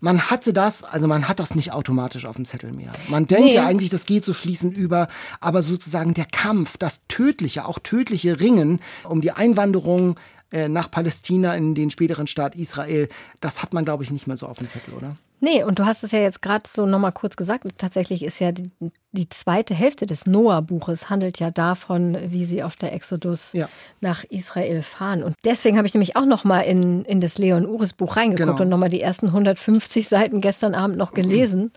Man 0.00 0.30
hatte 0.30 0.54
das, 0.54 0.82
also 0.82 1.06
man 1.06 1.28
hat 1.28 1.40
das 1.40 1.54
nicht 1.54 1.72
automatisch 1.72 2.24
auf 2.24 2.36
dem 2.36 2.46
Zettel 2.46 2.72
mehr. 2.72 2.92
Man 3.08 3.26
denkt 3.26 3.50
nee. 3.50 3.54
ja 3.54 3.66
eigentlich, 3.66 3.90
das 3.90 4.06
geht 4.06 4.24
so 4.24 4.32
fließend 4.32 4.74
über, 4.74 5.08
aber 5.40 5.62
sozusagen 5.62 6.14
der 6.14 6.24
Kampf, 6.24 6.78
das 6.78 7.06
tödliche, 7.06 7.66
auch 7.66 7.78
tödliche 7.78 8.40
Ringen 8.40 8.80
um 9.04 9.20
die 9.20 9.32
Einwanderung 9.32 10.18
äh, 10.52 10.68
nach 10.68 10.90
Palästina 10.90 11.54
in 11.54 11.74
den 11.74 11.90
späteren 11.90 12.26
Staat 12.26 12.56
Israel, 12.56 13.08
das 13.40 13.62
hat 13.62 13.74
man, 13.74 13.84
glaube 13.84 14.02
ich, 14.02 14.10
nicht 14.10 14.26
mehr 14.26 14.38
so 14.38 14.46
auf 14.46 14.58
dem 14.58 14.68
Zettel, 14.68 14.94
oder? 14.94 15.16
Nee, 15.40 15.64
und 15.64 15.78
du 15.78 15.86
hast 15.86 16.04
es 16.04 16.12
ja 16.12 16.20
jetzt 16.20 16.42
gerade 16.42 16.64
so 16.68 16.84
nochmal 16.84 17.12
kurz 17.12 17.34
gesagt. 17.34 17.66
Tatsächlich 17.78 18.22
ist 18.22 18.38
ja 18.40 18.52
die, 18.52 18.70
die 19.12 19.28
zweite 19.28 19.74
Hälfte 19.74 20.06
des 20.06 20.26
Noah-Buches 20.26 21.08
handelt 21.08 21.40
ja 21.40 21.50
davon, 21.50 22.16
wie 22.28 22.44
sie 22.44 22.62
auf 22.62 22.76
der 22.76 22.92
Exodus 22.92 23.52
ja. 23.54 23.68
nach 24.00 24.24
Israel 24.24 24.82
fahren. 24.82 25.22
Und 25.22 25.34
deswegen 25.44 25.78
habe 25.78 25.86
ich 25.86 25.94
nämlich 25.94 26.14
auch 26.16 26.26
nochmal 26.26 26.64
in, 26.64 27.04
in 27.06 27.20
das 27.20 27.38
Leon 27.38 27.66
Uris 27.66 27.94
Buch 27.94 28.16
reingeguckt 28.16 28.58
genau. 28.58 28.62
und 28.62 28.68
nochmal 28.68 28.90
die 28.90 29.00
ersten 29.00 29.26
150 29.26 30.08
Seiten 30.08 30.40
gestern 30.40 30.74
Abend 30.74 30.98
noch 30.98 31.12
gelesen. 31.12 31.72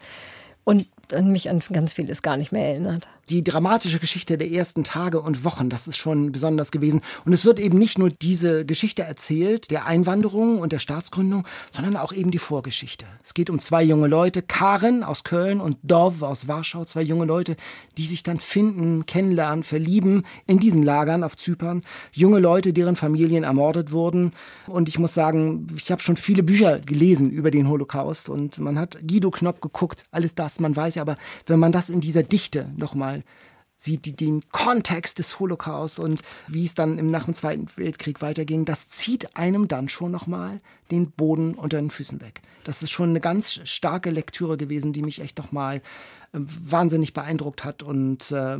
Und 0.65 0.87
mich 1.21 1.49
an 1.49 1.61
ganz 1.71 1.93
vieles 1.93 2.21
gar 2.21 2.37
nicht 2.37 2.51
mehr 2.51 2.69
erinnert 2.69 3.07
die 3.29 3.43
dramatische 3.43 3.99
Geschichte 3.99 4.37
der 4.37 4.51
ersten 4.51 4.83
Tage 4.83 5.21
und 5.21 5.43
Wochen, 5.43 5.69
das 5.69 5.87
ist 5.87 5.97
schon 5.97 6.31
besonders 6.31 6.71
gewesen. 6.71 7.01
Und 7.25 7.33
es 7.33 7.45
wird 7.45 7.59
eben 7.59 7.77
nicht 7.77 7.97
nur 7.97 8.09
diese 8.09 8.65
Geschichte 8.65 9.03
erzählt, 9.03 9.71
der 9.71 9.85
Einwanderung 9.85 10.59
und 10.59 10.73
der 10.73 10.79
Staatsgründung, 10.79 11.45
sondern 11.71 11.95
auch 11.95 12.11
eben 12.11 12.31
die 12.31 12.39
Vorgeschichte. 12.39 13.05
Es 13.23 13.33
geht 13.33 13.49
um 13.49 13.59
zwei 13.59 13.83
junge 13.83 14.07
Leute, 14.07 14.41
Karen 14.41 15.03
aus 15.03 15.23
Köln 15.23 15.61
und 15.61 15.77
Dov 15.83 16.21
aus 16.21 16.47
Warschau, 16.47 16.85
zwei 16.85 17.01
junge 17.01 17.25
Leute, 17.25 17.55
die 17.97 18.05
sich 18.05 18.23
dann 18.23 18.39
finden, 18.39 19.05
kennenlernen, 19.05 19.63
verlieben 19.63 20.23
in 20.45 20.59
diesen 20.59 20.83
Lagern 20.83 21.23
auf 21.23 21.37
Zypern. 21.37 21.83
Junge 22.11 22.39
Leute, 22.39 22.73
deren 22.73 22.95
Familien 22.95 23.43
ermordet 23.43 23.91
wurden. 23.91 24.33
Und 24.67 24.89
ich 24.89 24.99
muss 24.99 25.13
sagen, 25.13 25.67
ich 25.75 25.91
habe 25.91 26.01
schon 26.01 26.17
viele 26.17 26.43
Bücher 26.43 26.79
gelesen 26.79 27.29
über 27.31 27.51
den 27.51 27.69
Holocaust 27.69 28.29
und 28.29 28.57
man 28.59 28.77
hat 28.77 28.97
Guido 29.07 29.31
Knopp 29.31 29.61
geguckt, 29.61 30.03
alles 30.11 30.35
das, 30.35 30.59
man 30.59 30.75
weiß 30.75 30.95
ja, 30.95 31.01
aber 31.01 31.17
wenn 31.45 31.59
man 31.59 31.71
das 31.71 31.89
in 31.89 32.01
dieser 32.01 32.23
Dichte 32.23 32.71
nochmal 32.75 33.12
sieht 33.83 34.05
die, 34.05 34.15
den 34.15 34.47
Kontext 34.49 35.19
des 35.19 35.39
Holocaust 35.39 35.99
und 35.99 36.21
wie 36.47 36.63
es 36.63 36.73
dann 36.73 36.97
im 36.97 37.11
nach 37.11 37.25
dem 37.25 37.33
Zweiten 37.33 37.67
Weltkrieg 37.75 38.21
weiterging, 38.21 38.63
das 38.63 38.87
zieht 38.87 39.35
einem 39.35 39.67
dann 39.67 39.89
schon 39.89 40.11
nochmal 40.11 40.61
den 40.89 41.11
Boden 41.11 41.55
unter 41.55 41.77
den 41.77 41.89
Füßen 41.89 42.21
weg. 42.21 42.41
Das 42.63 42.81
ist 42.81 42.91
schon 42.91 43.09
eine 43.09 43.19
ganz 43.19 43.59
starke 43.65 44.09
Lektüre 44.09 44.55
gewesen, 44.55 44.93
die 44.93 45.01
mich 45.01 45.19
echt 45.19 45.37
nochmal 45.37 45.77
äh, 46.31 46.39
wahnsinnig 46.39 47.13
beeindruckt 47.13 47.65
hat 47.65 47.83
und 47.83 48.31
äh, 48.31 48.57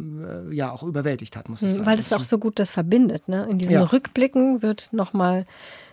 ja 0.54 0.72
auch 0.72 0.84
überwältigt 0.84 1.38
hat, 1.38 1.48
muss 1.48 1.62
ich 1.62 1.70
hm, 1.70 1.76
sagen. 1.76 1.86
Weil 1.86 2.00
es 2.00 2.12
auch 2.12 2.26
so 2.26 2.38
gut 2.38 2.60
das 2.60 2.72
verbindet. 2.72 3.30
Ne? 3.30 3.48
In 3.50 3.60
diesen 3.60 3.76
ja. 3.76 3.84
Rückblicken 3.84 4.62
wird 4.62 4.92
nochmal 4.92 5.46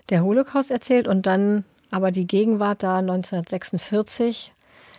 der 0.09 0.25
Holocaust 0.25 0.73
erzählt 0.73 1.07
und 1.07 1.27
dann 1.27 1.65
aber 1.93 2.11
die 2.11 2.27
Gegenwart 2.27 2.83
da 2.83 2.99
1946 2.99 4.53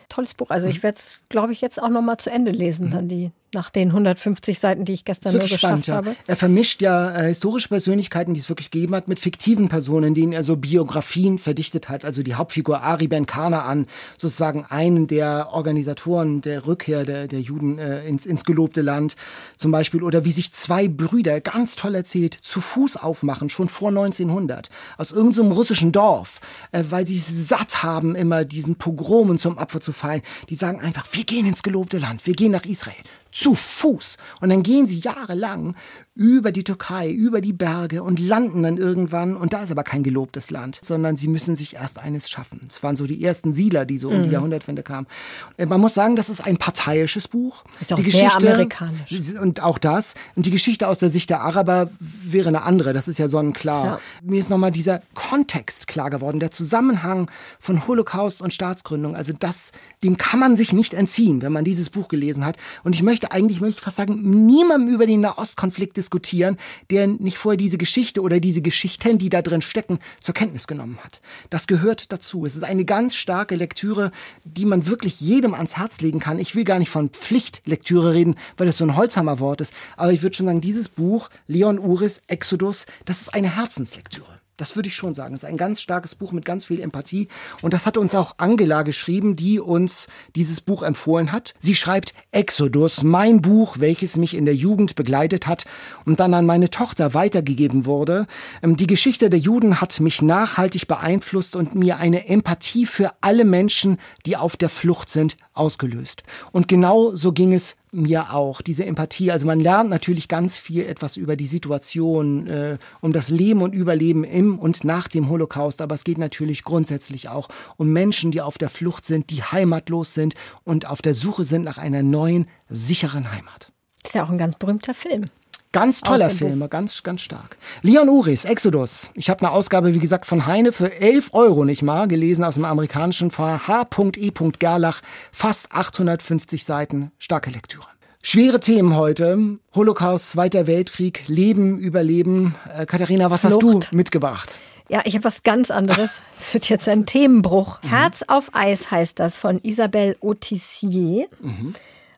tolles 0.07 0.33
Buch. 0.33 0.51
Also 0.51 0.69
ich 0.69 0.77
mhm. 0.77 0.83
werde 0.83 0.97
es, 0.97 1.19
glaube 1.27 1.51
ich, 1.51 1.59
jetzt 1.59 1.81
auch 1.81 1.89
noch 1.89 2.01
mal 2.01 2.17
zu 2.17 2.29
Ende 2.29 2.51
lesen, 2.51 2.87
mhm. 2.87 2.91
dann 2.91 3.07
die 3.09 3.31
nach 3.53 3.69
den 3.69 3.89
150 3.89 4.59
Seiten, 4.59 4.85
die 4.85 4.93
ich 4.93 5.05
gestern 5.05 5.33
nur 5.33 5.41
geschafft 5.41 5.61
spannend, 5.61 5.87
ja. 5.87 5.95
habe. 5.95 6.15
Er 6.27 6.35
vermischt 6.35 6.81
ja 6.81 7.15
äh, 7.15 7.27
historische 7.27 7.67
Persönlichkeiten, 7.67 8.33
die 8.33 8.39
es 8.39 8.49
wirklich 8.49 8.71
gegeben 8.71 8.95
hat, 8.95 9.07
mit 9.07 9.19
fiktiven 9.19 9.69
Personen, 9.69 10.13
denen 10.13 10.33
er 10.33 10.43
so 10.43 10.55
Biografien 10.55 11.37
verdichtet 11.39 11.89
hat. 11.89 12.05
Also 12.05 12.23
die 12.23 12.35
Hauptfigur 12.35 12.81
Ari 12.81 13.07
Ben 13.07 13.25
Kanaan, 13.25 13.87
sozusagen 14.17 14.65
einen 14.65 15.07
der 15.07 15.49
Organisatoren 15.51 16.41
der 16.41 16.65
Rückkehr 16.65 17.05
der, 17.05 17.27
der 17.27 17.41
Juden 17.41 17.79
äh, 17.79 18.05
ins, 18.05 18.25
ins 18.25 18.43
gelobte 18.43 18.81
Land 18.81 19.15
zum 19.57 19.71
Beispiel. 19.71 20.03
Oder 20.03 20.25
wie 20.25 20.31
sich 20.31 20.53
zwei 20.53 20.87
Brüder, 20.87 21.41
ganz 21.41 21.75
toll 21.75 21.95
erzählt, 21.95 22.33
zu 22.33 22.61
Fuß 22.61 22.97
aufmachen, 22.97 23.49
schon 23.49 23.69
vor 23.69 23.89
1900, 23.89 24.69
aus 24.97 25.11
irgendeinem 25.11 25.49
so 25.49 25.55
russischen 25.55 25.91
Dorf, 25.91 26.39
äh, 26.71 26.83
weil 26.89 27.05
sie 27.05 27.17
satt 27.17 27.83
haben, 27.83 28.15
immer 28.15 28.45
diesen 28.45 28.75
Pogromen 28.75 29.37
zum 29.37 29.57
Opfer 29.57 29.81
zu 29.81 29.91
fallen. 29.91 30.21
Die 30.49 30.55
sagen 30.55 30.81
einfach, 30.81 31.05
wir 31.11 31.23
gehen 31.23 31.45
ins 31.45 31.63
gelobte 31.63 31.97
Land, 31.97 32.25
wir 32.25 32.33
gehen 32.33 32.51
nach 32.51 32.65
Israel 32.65 32.95
zu 33.31 33.55
Fuß. 33.55 34.17
Und 34.39 34.49
dann 34.49 34.63
gehen 34.63 34.87
sie 34.87 34.99
jahrelang 34.99 35.75
über 36.13 36.51
die 36.51 36.65
Türkei, 36.65 37.09
über 37.09 37.39
die 37.39 37.53
Berge 37.53 38.03
und 38.03 38.19
landen 38.19 38.63
dann 38.63 38.75
irgendwann. 38.75 39.37
Und 39.37 39.53
da 39.53 39.63
ist 39.63 39.71
aber 39.71 39.83
kein 39.83 40.03
gelobtes 40.03 40.51
Land, 40.51 40.79
sondern 40.83 41.15
sie 41.15 41.29
müssen 41.29 41.55
sich 41.55 41.75
erst 41.75 41.99
eines 41.99 42.29
schaffen. 42.29 42.61
Es 42.67 42.83
waren 42.83 42.97
so 42.97 43.07
die 43.07 43.23
ersten 43.23 43.53
Siedler, 43.53 43.85
die 43.85 43.97
so 43.97 44.09
um 44.09 44.19
die 44.19 44.27
mhm. 44.27 44.33
Jahrhundertwende 44.33 44.83
kamen. 44.83 45.07
Äh, 45.55 45.67
man 45.67 45.79
muss 45.79 45.93
sagen, 45.93 46.17
das 46.17 46.29
ist 46.29 46.45
ein 46.45 46.57
parteiisches 46.57 47.29
Buch. 47.29 47.63
Ist 47.79 47.93
auch 47.93 47.95
die 47.95 48.11
sehr 48.11 48.25
Geschichte, 48.25 48.53
amerikanisch. 48.53 49.11
Und 49.41 49.63
auch 49.63 49.77
das. 49.77 50.15
Und 50.35 50.45
die 50.45 50.51
Geschichte 50.51 50.89
aus 50.89 50.99
der 50.99 51.09
Sicht 51.09 51.29
der 51.29 51.41
Araber 51.41 51.89
wäre 51.99 52.49
eine 52.49 52.63
andere. 52.63 52.91
Das 52.91 53.07
ist 53.07 53.17
ja 53.17 53.29
sonnenklar. 53.29 53.85
Ja. 53.85 53.99
Mir 54.21 54.39
ist 54.41 54.49
nochmal 54.49 54.71
dieser 54.71 54.99
Kontext 55.13 55.87
klar 55.87 56.09
geworden, 56.09 56.41
der 56.41 56.51
Zusammenhang 56.51 57.31
von 57.59 57.87
Holocaust 57.87 58.41
und 58.41 58.53
Staatsgründung. 58.53 59.15
Also 59.15 59.31
das, 59.31 59.71
dem 60.03 60.17
kann 60.17 60.41
man 60.41 60.57
sich 60.57 60.73
nicht 60.73 60.93
entziehen, 60.93 61.41
wenn 61.41 61.53
man 61.53 61.63
dieses 61.63 61.89
Buch 61.89 62.09
gelesen 62.09 62.45
hat. 62.45 62.57
Und 62.83 62.95
ich 62.95 63.01
möchte 63.01 63.31
eigentlich, 63.31 63.61
möchte 63.61 63.77
ich 63.77 63.83
fast 63.83 63.95
sagen, 63.95 64.45
niemandem 64.45 64.93
über 64.93 65.05
den 65.05 65.21
Nahostkonflikt 65.21 66.00
diskutieren, 66.01 66.57
der 66.89 67.07
nicht 67.07 67.37
vorher 67.37 67.57
diese 67.57 67.77
Geschichte 67.77 68.21
oder 68.21 68.39
diese 68.39 68.61
Geschichten, 68.61 69.17
die 69.17 69.29
da 69.29 69.41
drin 69.41 69.61
stecken, 69.61 69.99
zur 70.19 70.33
Kenntnis 70.33 70.67
genommen 70.67 70.97
hat. 71.03 71.21
Das 71.49 71.67
gehört 71.67 72.11
dazu. 72.11 72.45
Es 72.45 72.55
ist 72.55 72.63
eine 72.63 72.85
ganz 72.85 73.15
starke 73.15 73.55
Lektüre, 73.55 74.11
die 74.43 74.65
man 74.65 74.87
wirklich 74.87 75.21
jedem 75.21 75.53
ans 75.53 75.77
Herz 75.77 76.01
legen 76.01 76.19
kann. 76.19 76.39
Ich 76.39 76.55
will 76.55 76.63
gar 76.63 76.79
nicht 76.79 76.89
von 76.89 77.09
Pflichtlektüre 77.09 78.13
reden, 78.13 78.35
weil 78.57 78.67
das 78.67 78.77
so 78.77 78.85
ein 78.85 78.95
Holzhammerwort 78.95 79.61
ist. 79.61 79.73
Aber 79.95 80.11
ich 80.11 80.23
würde 80.23 80.35
schon 80.35 80.47
sagen, 80.47 80.61
dieses 80.61 80.89
Buch, 80.89 81.29
Leon 81.47 81.79
Uris, 81.79 82.21
Exodus, 82.27 82.85
das 83.05 83.21
ist 83.21 83.33
eine 83.33 83.55
Herzenslektüre. 83.55 84.40
Das 84.61 84.75
würde 84.75 84.89
ich 84.89 84.95
schon 84.95 85.15
sagen. 85.15 85.33
Es 85.33 85.41
ist 85.41 85.49
ein 85.49 85.57
ganz 85.57 85.81
starkes 85.81 86.13
Buch 86.13 86.33
mit 86.33 86.45
ganz 86.45 86.65
viel 86.65 86.81
Empathie. 86.81 87.27
Und 87.63 87.73
das 87.73 87.87
hat 87.87 87.97
uns 87.97 88.13
auch 88.13 88.35
Angela 88.37 88.83
geschrieben, 88.83 89.35
die 89.35 89.59
uns 89.59 90.07
dieses 90.35 90.61
Buch 90.61 90.83
empfohlen 90.83 91.31
hat. 91.31 91.55
Sie 91.57 91.73
schreibt 91.73 92.13
Exodus, 92.31 93.01
mein 93.01 93.41
Buch, 93.41 93.77
welches 93.79 94.17
mich 94.17 94.35
in 94.35 94.45
der 94.45 94.53
Jugend 94.53 94.93
begleitet 94.93 95.47
hat 95.47 95.65
und 96.05 96.19
dann 96.19 96.35
an 96.35 96.45
meine 96.45 96.69
Tochter 96.69 97.15
weitergegeben 97.15 97.85
wurde. 97.85 98.27
Ähm, 98.61 98.77
die 98.77 98.85
Geschichte 98.85 99.31
der 99.31 99.39
Juden 99.39 99.81
hat 99.81 99.99
mich 99.99 100.21
nachhaltig 100.21 100.87
beeinflusst 100.87 101.55
und 101.55 101.73
mir 101.73 101.97
eine 101.97 102.27
Empathie 102.27 102.85
für 102.85 103.13
alle 103.21 103.45
Menschen, 103.45 103.97
die 104.27 104.37
auf 104.37 104.57
der 104.57 104.69
Flucht 104.69 105.09
sind, 105.09 105.37
ausgelöst. 105.53 106.21
Und 106.51 106.67
genau 106.67 107.15
so 107.15 107.31
ging 107.31 107.51
es 107.51 107.77
mir 107.91 108.33
auch, 108.33 108.61
diese 108.61 108.85
Empathie. 108.85 109.31
Also 109.31 109.45
man 109.45 109.59
lernt 109.59 109.89
natürlich 109.89 110.27
ganz 110.27 110.57
viel 110.57 110.85
etwas 110.85 111.17
über 111.17 111.35
die 111.35 111.47
Situation, 111.47 112.47
äh, 112.47 112.77
um 113.01 113.11
das 113.11 113.29
Leben 113.29 113.61
und 113.61 113.73
Überleben 113.73 114.23
im 114.23 114.57
und 114.57 114.83
nach 114.83 115.07
dem 115.07 115.29
Holocaust. 115.29 115.81
Aber 115.81 115.95
es 115.95 116.03
geht 116.03 116.17
natürlich 116.17 116.63
grundsätzlich 116.63 117.29
auch 117.29 117.49
um 117.77 117.91
Menschen, 117.91 118.31
die 118.31 118.41
auf 118.41 118.57
der 118.57 118.69
Flucht 118.69 119.03
sind, 119.03 119.29
die 119.29 119.43
heimatlos 119.43 120.13
sind 120.13 120.35
und 120.63 120.85
auf 120.85 121.01
der 121.01 121.13
Suche 121.13 121.43
sind 121.43 121.63
nach 121.63 121.77
einer 121.77 122.03
neuen, 122.03 122.47
sicheren 122.69 123.31
Heimat. 123.31 123.71
Das 124.03 124.11
ist 124.11 124.15
ja 124.15 124.23
auch 124.23 124.29
ein 124.29 124.37
ganz 124.37 124.55
berühmter 124.55 124.93
Film. 124.93 125.25
Ganz 125.73 126.01
toller 126.01 126.29
Film, 126.29 126.69
ganz, 126.69 127.01
ganz 127.01 127.21
stark. 127.21 127.55
Leon 127.81 128.09
Uris, 128.09 128.43
Exodus. 128.43 129.09
Ich 129.13 129.29
habe 129.29 129.45
eine 129.45 129.51
Ausgabe, 129.51 129.93
wie 129.93 129.99
gesagt, 129.99 130.25
von 130.25 130.45
Heine 130.45 130.73
für 130.73 130.93
11 130.93 131.33
Euro, 131.33 131.63
nicht 131.63 131.81
mal, 131.81 132.09
gelesen 132.09 132.43
aus 132.43 132.55
dem 132.55 132.65
amerikanischen 132.65 133.31
Fall 133.31 133.67
H.E. 133.67 134.31
Gerlach. 134.59 134.99
Fast 135.31 135.71
850 135.71 136.65
Seiten, 136.65 137.11
starke 137.19 137.51
Lektüre. 137.51 137.85
Schwere 138.21 138.59
Themen 138.59 138.97
heute. 138.97 139.59
Holocaust, 139.73 140.31
Zweiter 140.31 140.67
Weltkrieg, 140.67 141.23
Leben, 141.27 141.79
Überleben. 141.79 142.53
Äh, 142.77 142.85
Katharina, 142.85 143.31
was 143.31 143.41
Flucht. 143.41 143.53
hast 143.63 143.91
du 143.91 143.95
mitgebracht? 143.95 144.59
Ja, 144.89 145.01
ich 145.05 145.15
habe 145.15 145.23
was 145.23 145.41
ganz 145.41 145.71
anderes. 145.71 146.11
Es 146.39 146.53
wird 146.53 146.67
jetzt 146.67 146.89
ein 146.89 147.05
Themenbruch. 147.05 147.81
Mhm. 147.81 147.87
Herz 147.87 148.23
auf 148.27 148.49
Eis 148.53 148.91
heißt 148.91 149.19
das 149.19 149.39
von 149.39 149.59
Isabelle 149.63 150.17
Autissier. 150.21 151.27
Mhm. 151.39 151.75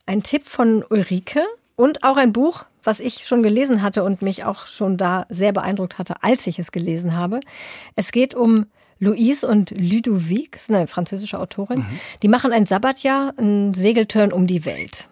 Ein 0.07 0.23
Tipp 0.23 0.47
von 0.47 0.83
Ulrike 0.89 1.41
und 1.75 2.03
auch 2.03 2.17
ein 2.17 2.33
Buch, 2.33 2.65
was 2.83 2.99
ich 2.99 3.25
schon 3.25 3.43
gelesen 3.43 3.81
hatte 3.81 4.03
und 4.03 4.21
mich 4.21 4.43
auch 4.43 4.67
schon 4.67 4.97
da 4.97 5.25
sehr 5.29 5.53
beeindruckt 5.53 5.97
hatte, 5.97 6.21
als 6.21 6.47
ich 6.47 6.59
es 6.59 6.71
gelesen 6.71 7.15
habe. 7.15 7.39
Es 7.95 8.11
geht 8.11 8.35
um 8.35 8.65
Louise 8.99 9.47
und 9.47 9.71
Ludovic, 9.71 10.53
das 10.53 10.63
ist 10.63 10.71
eine 10.71 10.87
französische 10.87 11.39
Autorin. 11.39 11.79
Mhm. 11.79 11.99
Die 12.21 12.27
machen 12.27 12.51
ein 12.51 12.65
Sabbatjahr, 12.65 13.33
einen 13.37 13.73
Segelturn 13.73 14.31
um 14.31 14.47
die 14.47 14.65
Welt 14.65 15.09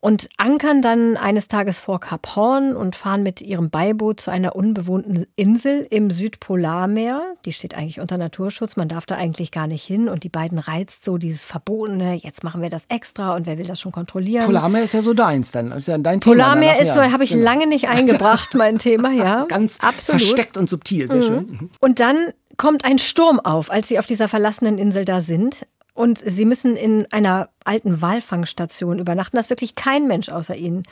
und 0.00 0.30
ankern 0.38 0.80
dann 0.80 1.18
eines 1.18 1.46
Tages 1.48 1.78
vor 1.78 2.00
Kap 2.00 2.34
Horn 2.34 2.74
und 2.74 2.96
fahren 2.96 3.22
mit 3.22 3.42
ihrem 3.42 3.68
Beiboot 3.68 4.20
zu 4.20 4.30
einer 4.30 4.56
unbewohnten 4.56 5.26
Insel 5.36 5.86
im 5.90 6.10
Südpolarmeer. 6.10 7.34
Die 7.44 7.52
steht 7.52 7.76
eigentlich 7.76 8.00
unter 8.00 8.16
Naturschutz, 8.16 8.76
man 8.76 8.88
darf 8.88 9.04
da 9.04 9.16
eigentlich 9.16 9.52
gar 9.52 9.66
nicht 9.66 9.84
hin 9.84 10.08
und 10.08 10.24
die 10.24 10.30
beiden 10.30 10.58
reizt 10.58 11.04
so 11.04 11.18
dieses 11.18 11.44
Verbotene, 11.44 12.14
jetzt 12.14 12.42
machen 12.44 12.62
wir 12.62 12.70
das 12.70 12.82
extra 12.88 13.36
und 13.36 13.46
wer 13.46 13.58
will 13.58 13.66
das 13.66 13.78
schon 13.78 13.92
kontrollieren. 13.92 14.46
Polarmeer 14.46 14.84
ist 14.84 14.94
ja 14.94 15.02
so 15.02 15.12
deins 15.12 15.50
dann, 15.50 15.70
ist 15.72 15.88
ja 15.88 15.98
dein 15.98 16.20
Thema. 16.22 16.34
Polarmeer 16.34 16.80
ist 16.80 16.94
so, 16.94 17.00
habe 17.00 17.24
ich 17.24 17.30
genau. 17.30 17.44
lange 17.44 17.66
nicht 17.66 17.88
eingebracht, 17.88 18.54
mein 18.54 18.78
Thema, 18.78 19.10
ja. 19.12 19.44
Ganz 19.48 19.80
Absolut. 19.80 20.22
versteckt 20.22 20.56
und 20.56 20.70
subtil, 20.70 21.10
sehr 21.10 21.18
mhm. 21.18 21.22
schön. 21.22 21.46
Mhm. 21.46 21.70
Und 21.78 22.00
dann 22.00 22.32
kommt 22.56 22.84
ein 22.84 22.98
Sturm 22.98 23.38
auf, 23.38 23.70
als 23.70 23.88
sie 23.88 23.98
auf 23.98 24.06
dieser 24.06 24.28
verlassenen 24.28 24.78
Insel 24.78 25.04
da 25.04 25.20
sind. 25.20 25.66
Und 25.94 26.20
sie 26.24 26.44
müssen 26.44 26.76
in 26.76 27.06
einer 27.10 27.50
alten 27.64 28.00
Walfangstation 28.00 28.98
übernachten. 28.98 29.36
Da 29.36 29.40
ist 29.40 29.50
wirklich 29.50 29.74
kein 29.74 30.06
Mensch 30.06 30.28
außer 30.28 30.56
ihnen. 30.56 30.84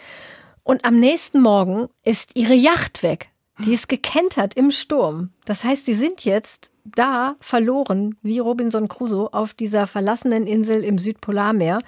Und 0.64 0.84
am 0.84 0.96
nächsten 0.96 1.40
Morgen 1.40 1.88
ist 2.04 2.30
ihre 2.34 2.54
Yacht 2.54 3.02
weg. 3.02 3.30
Die 3.60 3.72
ist 3.72 3.88
gekentert 3.88 4.54
im 4.54 4.70
Sturm. 4.70 5.30
Das 5.44 5.64
heißt, 5.64 5.86
sie 5.86 5.94
sind 5.94 6.24
jetzt 6.24 6.70
da 6.84 7.36
verloren, 7.40 8.16
wie 8.22 8.38
Robinson 8.38 8.88
Crusoe, 8.88 9.32
auf 9.32 9.54
dieser 9.54 9.86
verlassenen 9.86 10.46
Insel 10.46 10.84
im 10.84 10.98
Südpolarmeer 10.98 11.80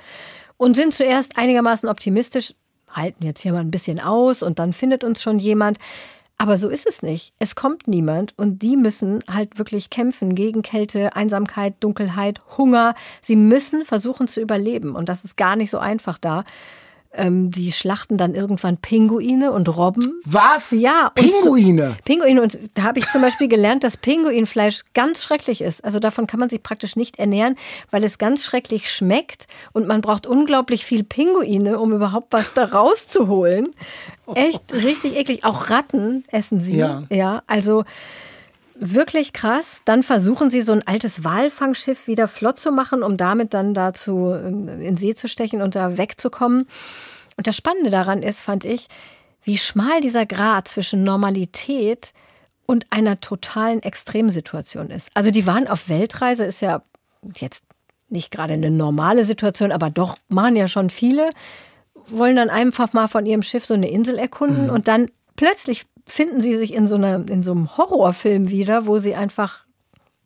und 0.56 0.74
sind 0.74 0.94
zuerst 0.94 1.38
einigermaßen 1.38 1.88
optimistisch, 1.88 2.54
halten 2.90 3.24
jetzt 3.24 3.42
hier 3.42 3.52
mal 3.52 3.61
ein 3.61 3.70
bisschen 3.70 4.00
aus 4.00 4.42
und 4.42 4.58
dann 4.58 4.72
findet 4.72 5.04
uns 5.04 5.22
schon 5.22 5.38
jemand. 5.38 5.78
Aber 6.41 6.57
so 6.57 6.70
ist 6.70 6.86
es 6.86 7.03
nicht. 7.03 7.34
Es 7.38 7.55
kommt 7.55 7.86
niemand 7.86 8.32
und 8.38 8.62
die 8.62 8.78
müssen 8.78 9.22
halt 9.28 9.59
wirklich 9.59 9.91
kämpfen 9.91 10.34
gegen 10.34 10.62
Kälte, 10.62 11.14
Einsamkeit, 11.14 11.74
Dunkelheit, 11.80 12.41
Hunger. 12.57 12.95
Sie 13.20 13.36
müssen 13.36 13.84
versuchen 13.84 14.26
zu 14.26 14.41
überleben 14.41 14.95
und 14.95 15.11
das 15.11 15.22
ist 15.22 15.36
gar 15.36 15.55
nicht 15.55 15.68
so 15.68 15.76
einfach 15.76 16.16
da. 16.16 16.45
Ähm, 17.12 17.50
die 17.50 17.72
schlachten 17.72 18.16
dann 18.16 18.34
irgendwann 18.34 18.76
Pinguine 18.76 19.50
und 19.50 19.68
Robben. 19.68 20.20
Was? 20.24 20.70
Ja. 20.70 21.11
Pinguine? 21.14 21.90
So, 21.90 22.02
Pinguine. 22.04 22.40
Und 22.40 22.58
da 22.74 22.82
habe 22.84 23.00
ich 23.00 23.11
zum 23.11 23.20
Beispiel 23.20 23.48
gelernt, 23.48 23.82
dass 23.82 23.96
Pinguinfleisch 23.96 24.82
ganz 24.94 25.24
schrecklich 25.24 25.61
ist. 25.61 25.84
Also 25.84 25.98
davon 25.98 26.28
kann 26.28 26.38
man 26.38 26.50
sich 26.50 26.62
praktisch 26.62 26.94
nicht 26.94 27.18
ernähren, 27.18 27.56
weil 27.90 28.04
es 28.04 28.18
ganz 28.18 28.44
schrecklich 28.44 28.90
schmeckt 28.92 29.48
und 29.72 29.88
man 29.88 30.02
braucht 30.02 30.26
unglaublich 30.26 30.84
viel 30.84 31.02
Pinguine, 31.02 31.80
um 31.80 31.92
überhaupt 31.92 32.32
was 32.32 32.52
da 32.54 32.66
rauszuholen. 32.66 33.74
Echt 34.34 34.72
richtig 34.72 35.16
eklig. 35.16 35.44
Auch 35.44 35.70
Ratten 35.70 36.24
essen 36.30 36.61
sie. 36.61 36.76
Ja. 36.76 37.02
Ja, 37.11 37.42
also 37.48 37.84
wirklich 38.80 39.32
krass. 39.32 39.82
Dann 39.84 40.02
versuchen 40.02 40.50
sie 40.50 40.62
so 40.62 40.72
ein 40.72 40.86
altes 40.86 41.22
Walfangschiff 41.22 42.06
wieder 42.06 42.28
flott 42.28 42.58
zu 42.58 42.72
machen, 42.72 43.02
um 43.02 43.16
damit 43.16 43.54
dann 43.54 43.74
dazu 43.74 44.32
in 44.32 44.96
See 44.96 45.14
zu 45.14 45.28
stechen 45.28 45.62
und 45.62 45.74
da 45.74 45.96
wegzukommen. 45.96 46.66
Und 47.36 47.46
das 47.46 47.56
Spannende 47.56 47.90
daran 47.90 48.22
ist, 48.22 48.40
fand 48.40 48.64
ich, 48.64 48.88
wie 49.42 49.58
schmal 49.58 50.00
dieser 50.00 50.26
Grad 50.26 50.68
zwischen 50.68 51.04
Normalität 51.04 52.12
und 52.66 52.86
einer 52.90 53.20
totalen 53.20 53.82
Extremsituation 53.82 54.90
ist. 54.90 55.10
Also 55.14 55.30
die 55.30 55.46
waren 55.46 55.68
auf 55.68 55.88
Weltreise, 55.88 56.44
ist 56.44 56.60
ja 56.60 56.82
jetzt 57.36 57.64
nicht 58.08 58.30
gerade 58.30 58.54
eine 58.54 58.70
normale 58.70 59.24
Situation, 59.24 59.72
aber 59.72 59.90
doch 59.90 60.16
machen 60.28 60.56
ja 60.56 60.68
schon 60.68 60.90
viele 60.90 61.30
wollen 62.10 62.36
dann 62.36 62.50
einfach 62.50 62.92
mal 62.92 63.08
von 63.08 63.26
ihrem 63.26 63.42
Schiff 63.42 63.64
so 63.64 63.74
eine 63.74 63.90
Insel 63.90 64.18
erkunden 64.18 64.64
mhm. 64.64 64.70
und 64.70 64.88
dann 64.88 65.10
plötzlich 65.36 65.86
finden 66.11 66.40
sie 66.40 66.56
sich 66.56 66.74
in 66.74 66.86
so, 66.86 66.96
einer, 66.96 67.28
in 67.28 67.42
so 67.42 67.52
einem 67.52 67.76
Horrorfilm 67.76 68.50
wieder, 68.50 68.86
wo 68.86 68.98
sie 68.98 69.14
einfach 69.14 69.64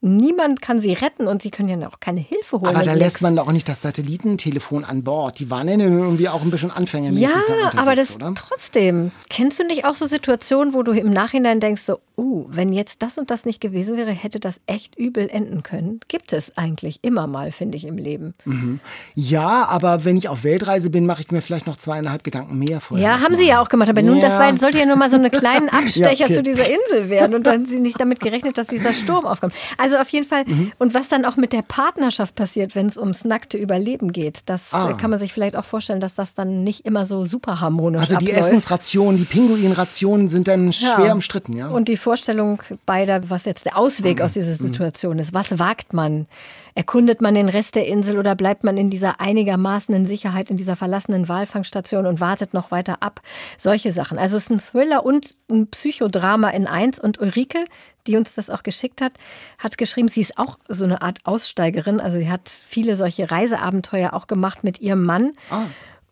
Niemand 0.07 0.61
kann 0.61 0.81
sie 0.81 0.93
retten 0.93 1.27
und 1.27 1.41
sie 1.41 1.51
können 1.51 1.81
ja 1.81 1.89
auch 1.89 1.99
keine 1.99 2.21
Hilfe 2.21 2.61
holen. 2.61 2.77
Aber 2.77 2.85
da 2.85 2.93
lässt 2.93 3.23
man 3.23 3.37
doch 3.37 3.49
auch 3.49 3.53
nicht 3.53 3.67
das 3.67 3.81
Satellitentelefon 3.81 4.85
an 4.85 5.03
Bord. 5.03 5.39
Die 5.39 5.49
waren 5.49 5.67
ja 5.67 5.79
irgendwie 5.79 6.29
auch 6.29 6.43
ein 6.43 6.51
bisschen 6.51 6.71
anfängermäßig. 6.71 7.27
Ja, 7.27 7.71
da 7.73 7.79
aber 7.79 7.97
das 7.97 8.15
oder? 8.15 8.35
trotzdem. 8.35 9.13
Kennst 9.31 9.61
du 9.61 9.65
nicht 9.65 9.87
auch 9.87 9.95
so 9.95 10.07
Situationen, 10.07 10.75
wo 10.75 10.83
du 10.83 10.93
im 10.93 11.11
Nachhinein 11.11 11.59
denkst, 11.59 11.81
so, 11.87 12.01
uh, 12.19 12.45
wenn 12.49 12.71
jetzt 12.71 13.01
das 13.01 13.17
und 13.17 13.31
das 13.31 13.47
nicht 13.47 13.63
gewesen 13.63 13.97
wäre, 13.97 14.11
hätte 14.11 14.41
das 14.41 14.61
echt 14.67 14.95
übel 14.95 15.27
enden 15.31 15.63
können? 15.63 16.01
Gibt 16.09 16.35
es 16.35 16.55
eigentlich 16.59 16.99
immer 17.01 17.27
mal, 17.27 17.51
finde 17.51 17.79
ich, 17.79 17.87
im 17.87 17.97
Leben. 17.97 18.35
Mhm. 18.45 18.81
Ja, 19.15 19.65
aber 19.67 20.05
wenn 20.05 20.19
ich 20.19 20.29
auf 20.29 20.45
Weltreise 20.45 20.91
bin, 20.91 21.07
mache 21.07 21.23
ich 21.23 21.31
mir 21.31 21.41
vielleicht 21.41 21.67
noch 21.67 21.77
zweieinhalb 21.77 22.25
Gedanken 22.25 22.59
mehr 22.59 22.81
vorher. 22.81 23.07
Ja, 23.07 23.21
haben 23.21 23.33
mal. 23.33 23.39
sie 23.39 23.47
ja 23.47 23.63
auch 23.63 23.71
gemacht. 23.71 23.89
Aber 23.89 24.03
ja. 24.03 24.07
nun, 24.07 24.21
das 24.21 24.39
war, 24.39 24.55
sollte 24.59 24.79
ja 24.79 24.85
nur 24.85 24.97
mal 24.97 25.11
so 25.11 25.17
eine 25.17 25.31
kleinen 25.31 25.71
Abstecher 25.71 26.13
ja, 26.13 26.27
okay. 26.27 26.35
zu 26.35 26.43
dieser 26.43 26.67
Insel 26.67 27.09
werden. 27.09 27.35
Und 27.35 27.47
dann 27.47 27.55
haben 27.55 27.67
sie 27.67 27.81
nicht 27.81 27.99
damit 27.99 28.21
gerechnet, 28.21 28.59
dass 28.59 28.67
dieser 28.67 28.93
Sturm 28.93 29.25
aufkommt. 29.25 29.55
Also 29.79 29.94
also 29.95 30.03
auf 30.03 30.09
jeden 30.11 30.27
Fall. 30.27 30.45
Mhm. 30.47 30.73
Und 30.79 30.95
was 30.95 31.09
dann 31.09 31.25
auch 31.25 31.37
mit 31.37 31.53
der 31.53 31.63
Partnerschaft 31.63 32.35
passiert, 32.35 32.75
wenn 32.75 32.87
es 32.87 32.97
ums 32.97 33.25
nackte 33.25 33.59
Überleben 33.59 34.13
geht, 34.13 34.41
das 34.47 34.73
ah. 34.73 34.93
kann 34.95 35.11
man 35.11 35.19
sich 35.19 35.33
vielleicht 35.33 35.57
auch 35.57 35.65
vorstellen, 35.65 36.01
dass 36.01 36.15
das 36.15 36.35
dann 36.35 36.65
nicht 36.65 36.85
immer 36.85 37.07
so 37.07 37.25
super 37.25 37.61
harmonisch 37.61 38.01
Also 38.01 38.17
die 38.17 38.27
abläuft. 38.27 38.49
Essensrationen, 38.49 39.19
die 39.19 39.25
Pinguinrationen 39.25 40.29
sind 40.29 40.49
dann 40.49 40.73
schwer 40.73 41.07
ja. 41.07 41.13
umstritten, 41.13 41.57
ja. 41.57 41.69
Und 41.69 41.89
die 41.89 41.97
Vorstellung 41.97 42.63
beider, 42.87 43.31
was 43.31 43.45
jetzt 43.45 43.65
der 43.65 43.79
Ausweg 43.79 44.19
mhm. 44.19 44.25
aus 44.25 44.33
dieser 44.33 44.53
mhm. 44.53 44.67
Situation 44.67 45.19
ist. 45.19 45.33
Was 45.33 45.59
wagt 45.59 45.93
man? 45.93 46.27
Erkundet 46.75 47.21
man 47.21 47.35
den 47.35 47.49
Rest 47.49 47.77
der 47.77 47.87
Insel 47.87 48.19
oder 48.19 48.35
bleibt 48.35 48.65
man 48.65 48.77
in 48.77 48.91
dieser 48.91 49.21
einigermaßen 49.21 49.95
in 49.95 50.07
Sicherheit 50.07 50.51
in 50.51 50.57
dieser 50.57 50.77
verlassenen 50.77 51.29
Walfangstation 51.29 52.07
und 52.07 52.21
wartet 52.21 52.53
noch 52.53 52.71
weiter 52.71 53.03
ab? 53.03 53.21
Solche 53.57 53.93
Sachen. 53.93 54.19
Also 54.19 54.37
es 54.37 54.45
ist 54.45 54.51
ein 54.51 54.61
Thriller 54.61 55.05
und 55.05 55.37
ein 55.51 55.69
Psychodrama 55.69 56.51
in 56.51 56.67
eins. 56.67 56.99
Und 56.99 57.21
Ulrike, 57.21 57.65
die 58.07 58.17
uns 58.17 58.35
das 58.35 58.51
auch 58.51 58.63
geschickt 58.63 59.01
hat, 59.01 59.13
hat 59.59 59.79
geschrieben, 59.79 60.09
sie 60.09 60.21
ist 60.21 60.37
auch 60.37 60.59
so 60.69 60.85
eine 60.85 61.03
Art 61.03 61.19
Aussteigerin. 61.25 62.01
Also 62.01 62.19
sie 62.19 62.29
hat 62.29 62.49
viele 62.49 62.97
solche 62.97 63.31
Reiseabenteuer 63.31 64.13
auch 64.13 64.27
gemacht 64.27 64.65
mit 64.65 64.81
ihrem 64.81 65.05
Mann. 65.05 65.33
Ah. 65.51 65.67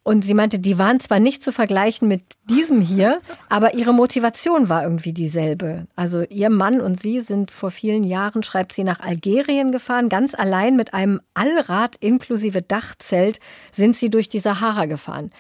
Und 0.05 0.25
sie 0.25 0.35
meinte, 0.35 0.59
die 0.59 0.79
waren 0.79 0.99
zwar 0.99 1.21
nicht 1.21 1.45
zu 1.45 1.53
vergleichen 1.53 2.09
mit 2.09 2.23
diesem 2.51 2.81
hier, 2.81 3.21
aber 3.49 3.75
ihre 3.75 3.95
Motivation 3.95 4.69
war 4.69 4.83
irgendwie 4.83 5.13
dieselbe. 5.13 5.87
Also 5.95 6.23
ihr 6.23 6.51
Mann 6.51 6.81
und 6.81 7.01
sie 7.01 7.21
sind 7.21 7.53
vor 7.53 7.71
vielen 7.71 8.03
Jahren, 8.03 8.43
schreibt 8.43 8.73
sie, 8.73 8.83
nach 8.83 8.99
Algerien 8.99 9.71
gefahren. 9.71 10.09
Ganz 10.09 10.35
allein 10.35 10.75
mit 10.75 10.93
einem 10.93 11.21
Allrad 11.35 11.97
inklusive 12.01 12.63
Dachzelt 12.63 13.39
sind 13.71 13.97
sie 13.97 14.11
durch 14.11 14.29
die 14.29 14.41
Sahara 14.41 14.87
gefahren. 14.87 15.31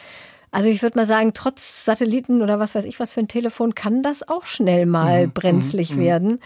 Also 0.52 0.68
ich 0.68 0.82
würde 0.82 0.98
mal 0.98 1.06
sagen, 1.06 1.32
trotz 1.34 1.84
Satelliten 1.84 2.42
oder 2.42 2.60
was 2.60 2.74
weiß 2.74 2.84
ich 2.84 3.00
was 3.00 3.14
für 3.14 3.20
ein 3.20 3.28
Telefon 3.28 3.74
kann 3.74 4.02
das 4.02 4.28
auch 4.28 4.44
schnell 4.44 4.86
mal 4.86 5.26
mhm, 5.26 5.32
brenzlig 5.32 5.96
mhm, 5.96 6.00
werden. 6.00 6.38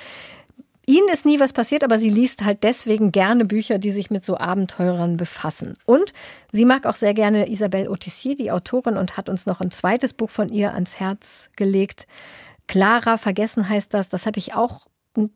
Ihnen 0.89 1.09
ist 1.09 1.27
nie 1.27 1.41
was 1.41 1.53
passiert, 1.53 1.83
aber 1.83 1.99
sie 1.99 2.11
liest 2.11 2.45
halt 2.45 2.63
deswegen 2.63 3.11
gerne 3.11 3.45
Bücher, 3.45 3.79
die 3.79 3.91
sich 3.91 4.09
mit 4.09 4.25
so 4.25 4.39
Abenteurern 4.39 5.17
befassen. 5.17 5.77
Und 5.85 6.13
sie 6.53 6.65
mag 6.65 6.87
auch 6.87 6.95
sehr 6.95 7.13
gerne 7.13 7.51
Isabelle 7.51 7.91
Autissier, 7.91 8.37
die 8.37 8.53
Autorin, 8.53 8.97
und 8.97 9.17
hat 9.17 9.29
uns 9.29 9.47
noch 9.47 9.61
ein 9.61 9.73
zweites 9.73 10.13
Buch 10.13 10.31
von 10.31 10.49
ihr 10.49 10.75
ans 10.75 11.01
Herz 11.01 11.51
gelegt. 11.57 12.07
Clara, 12.69 13.19
vergessen 13.19 13.69
heißt 13.69 13.93
das. 13.95 14.09
Das 14.09 14.27
habe 14.27 14.39
ich 14.39 14.55
auch 14.55 14.87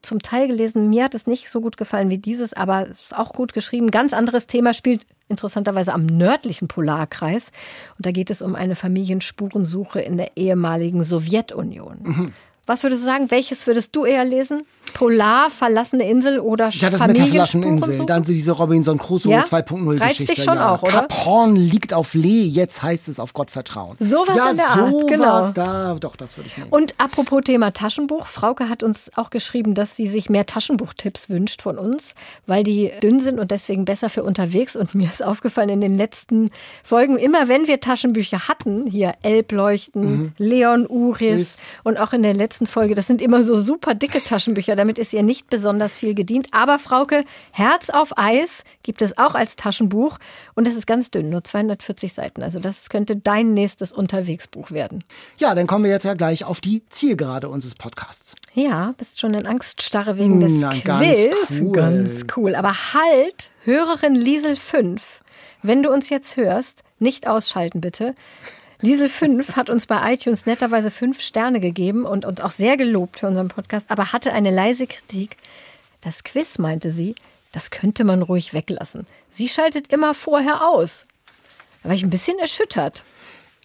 zum 0.02 0.20
Teil 0.20 0.46
gelesen. 0.46 0.88
Mir 0.90 1.04
hat 1.04 1.14
es 1.14 1.26
nicht 1.26 1.48
so 1.48 1.60
gut 1.60 1.76
gefallen 1.76 2.10
wie 2.10 2.18
dieses, 2.18 2.52
aber 2.52 2.88
es 2.88 2.98
ist 2.98 3.16
auch 3.16 3.32
gut 3.32 3.52
geschrieben. 3.52 3.90
Ganz 3.90 4.12
anderes 4.12 4.46
Thema 4.46 4.74
spielt 4.74 5.06
interessanterweise 5.28 5.92
am 5.92 6.06
nördlichen 6.06 6.68
Polarkreis. 6.68 7.50
Und 7.96 8.06
da 8.06 8.12
geht 8.12 8.30
es 8.30 8.42
um 8.42 8.54
eine 8.54 8.76
Familienspurensuche 8.76 10.00
in 10.00 10.16
der 10.16 10.36
ehemaligen 10.36 11.02
Sowjetunion. 11.02 11.98
Mhm. 12.02 12.32
Was 12.70 12.84
würdest 12.84 13.02
du 13.02 13.06
sagen? 13.06 13.32
Welches 13.32 13.66
würdest 13.66 13.96
du 13.96 14.04
eher 14.04 14.24
lesen? 14.24 14.62
Polar, 14.94 15.50
verlassene 15.50 16.08
Insel 16.08 16.38
oder 16.38 16.68
Ja, 16.68 16.90
das 16.90 17.04
mit 17.04 17.16
der 17.16 17.26
verlassenen 17.26 17.68
Insel. 17.68 18.06
Dann 18.06 18.22
diese 18.22 18.52
Robinson 18.52 18.96
Crusoe 18.96 19.32
ja? 19.32 19.42
2.0 19.42 19.98
Geschichte. 19.98 20.34
dich 20.34 20.44
schon 20.44 20.54
ja. 20.54 20.74
auch, 20.74 20.82
oder? 20.84 20.92
Kap 20.92 21.24
Horn 21.24 21.56
liegt 21.56 21.92
auf 21.92 22.14
Lee, 22.14 22.44
jetzt 22.44 22.80
heißt 22.80 23.08
es 23.08 23.18
auf 23.18 23.32
Gott 23.32 23.50
vertrauen. 23.50 23.96
So 23.98 24.24
was 24.24 24.36
ja, 24.36 24.50
in 24.50 24.56
der 24.56 24.66
so 24.66 24.98
Art, 24.98 25.08
genau. 25.08 25.52
da. 25.52 25.96
Doch, 25.98 26.14
das 26.14 26.36
würde 26.36 26.46
ich 26.48 26.58
nehmen. 26.58 26.70
Und 26.70 26.94
apropos 26.98 27.42
Thema 27.42 27.72
Taschenbuch, 27.72 28.28
Frauke 28.28 28.68
hat 28.68 28.84
uns 28.84 29.10
auch 29.16 29.30
geschrieben, 29.30 29.74
dass 29.74 29.96
sie 29.96 30.06
sich 30.06 30.30
mehr 30.30 30.46
Taschenbuchtipps 30.46 31.28
wünscht 31.28 31.62
von 31.62 31.76
uns, 31.76 32.14
weil 32.46 32.62
die 32.62 32.92
dünn 33.02 33.18
sind 33.18 33.40
und 33.40 33.50
deswegen 33.50 33.84
besser 33.84 34.10
für 34.10 34.22
unterwegs. 34.22 34.76
Und 34.76 34.94
mir 34.94 35.06
ist 35.06 35.24
aufgefallen 35.24 35.70
in 35.70 35.80
den 35.80 35.96
letzten 35.96 36.50
Folgen, 36.84 37.18
immer 37.18 37.48
wenn 37.48 37.66
wir 37.66 37.80
Taschenbücher 37.80 38.46
hatten, 38.46 38.86
hier 38.86 39.14
Elbleuchten, 39.22 40.02
mhm. 40.02 40.32
Leon 40.38 40.86
Uris 40.86 41.40
ist. 41.40 41.64
und 41.82 41.98
auch 41.98 42.12
in 42.12 42.22
der 42.22 42.34
letzten 42.34 42.59
Folge, 42.66 42.94
das 42.94 43.06
sind 43.06 43.22
immer 43.22 43.44
so 43.44 43.60
super 43.60 43.94
dicke 43.94 44.22
Taschenbücher. 44.22 44.76
Damit 44.76 44.98
ist 44.98 45.12
ihr 45.12 45.22
nicht 45.22 45.50
besonders 45.50 45.96
viel 45.96 46.14
gedient. 46.14 46.48
Aber 46.52 46.78
Frauke, 46.78 47.24
Herz 47.52 47.90
auf 47.90 48.16
Eis 48.16 48.64
gibt 48.82 49.02
es 49.02 49.18
auch 49.18 49.34
als 49.34 49.56
Taschenbuch. 49.56 50.18
Und 50.54 50.68
es 50.68 50.76
ist 50.76 50.86
ganz 50.86 51.10
dünn, 51.10 51.30
nur 51.30 51.44
240 51.44 52.12
Seiten. 52.12 52.42
Also 52.42 52.58
das 52.58 52.88
könnte 52.88 53.16
dein 53.16 53.54
nächstes 53.54 53.92
Unterwegsbuch 53.92 54.70
werden. 54.70 55.04
Ja, 55.38 55.54
dann 55.54 55.66
kommen 55.66 55.84
wir 55.84 55.90
jetzt 55.90 56.04
ja 56.04 56.14
gleich 56.14 56.44
auf 56.44 56.60
die 56.60 56.82
Zielgerade 56.88 57.48
unseres 57.48 57.74
Podcasts. 57.74 58.34
Ja, 58.54 58.94
bist 58.96 59.20
schon 59.20 59.34
in 59.34 59.46
Angststarre 59.46 60.18
wegen 60.18 60.40
des 60.40 60.52
Na, 60.52 60.70
Quiz. 60.70 60.84
Ganz 60.84 61.60
cool. 61.60 61.72
ganz 61.72 62.24
cool. 62.36 62.54
Aber 62.54 62.72
halt, 62.94 63.52
Hörerin 63.64 64.14
Liesel 64.14 64.56
5, 64.56 65.22
wenn 65.62 65.82
du 65.82 65.90
uns 65.90 66.08
jetzt 66.08 66.36
hörst, 66.36 66.82
nicht 66.98 67.26
ausschalten 67.26 67.80
bitte. 67.80 68.14
Liesel 68.82 69.10
5 69.10 69.56
hat 69.56 69.68
uns 69.68 69.86
bei 69.86 70.14
iTunes 70.14 70.46
netterweise 70.46 70.90
fünf 70.90 71.20
Sterne 71.20 71.60
gegeben 71.60 72.06
und 72.06 72.24
uns 72.24 72.40
auch 72.40 72.50
sehr 72.50 72.78
gelobt 72.78 73.18
für 73.18 73.26
unseren 73.26 73.48
Podcast, 73.48 73.90
aber 73.90 74.12
hatte 74.12 74.32
eine 74.32 74.50
leise 74.50 74.86
Kritik. 74.86 75.36
Das 76.00 76.24
Quiz, 76.24 76.56
meinte 76.56 76.90
sie, 76.90 77.14
das 77.52 77.70
könnte 77.70 78.04
man 78.04 78.22
ruhig 78.22 78.54
weglassen. 78.54 79.06
Sie 79.30 79.48
schaltet 79.48 79.92
immer 79.92 80.14
vorher 80.14 80.66
aus. 80.66 81.06
Da 81.82 81.90
war 81.90 81.96
ich 81.96 82.02
ein 82.02 82.10
bisschen 82.10 82.38
erschüttert. 82.38 83.04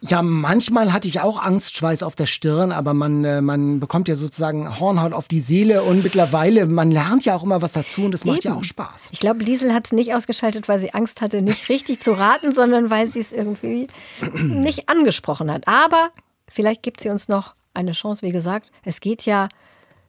Ja, 0.07 0.21
manchmal 0.21 0.93
hatte 0.93 1.07
ich 1.07 1.19
auch 1.21 1.41
Angstschweiß 1.41 2.03
auf 2.03 2.15
der 2.15 2.25
Stirn, 2.25 2.71
aber 2.71 2.93
man, 2.93 3.23
äh, 3.23 3.41
man 3.41 3.79
bekommt 3.79 4.07
ja 4.07 4.15
sozusagen 4.15 4.79
Hornhaut 4.79 5.13
auf 5.13 5.27
die 5.27 5.39
Seele 5.39 5.83
und 5.83 6.03
mittlerweile, 6.03 6.65
man 6.67 6.91
lernt 6.91 7.25
ja 7.25 7.35
auch 7.35 7.43
immer 7.43 7.61
was 7.61 7.73
dazu 7.73 8.03
und 8.05 8.11
das 8.11 8.25
macht 8.25 8.45
Eben. 8.45 8.53
ja 8.53 8.59
auch 8.59 8.63
Spaß. 8.63 9.09
Ich 9.11 9.19
glaube, 9.19 9.43
Liesel 9.43 9.73
hat 9.73 9.87
es 9.87 9.91
nicht 9.91 10.13
ausgeschaltet, 10.13 10.67
weil 10.67 10.79
sie 10.79 10.93
Angst 10.93 11.21
hatte, 11.21 11.41
nicht 11.41 11.69
richtig 11.69 12.01
zu 12.01 12.13
raten, 12.13 12.53
sondern 12.53 12.89
weil 12.89 13.11
sie 13.11 13.19
es 13.19 13.31
irgendwie 13.31 13.87
nicht 14.33 14.89
angesprochen 14.89 15.51
hat. 15.51 15.67
Aber 15.67 16.09
vielleicht 16.47 16.83
gibt 16.83 17.01
sie 17.01 17.09
uns 17.09 17.27
noch 17.27 17.55
eine 17.73 17.93
Chance, 17.93 18.21
wie 18.21 18.31
gesagt. 18.31 18.71
Es 18.83 18.99
geht 18.99 19.23
ja 19.23 19.49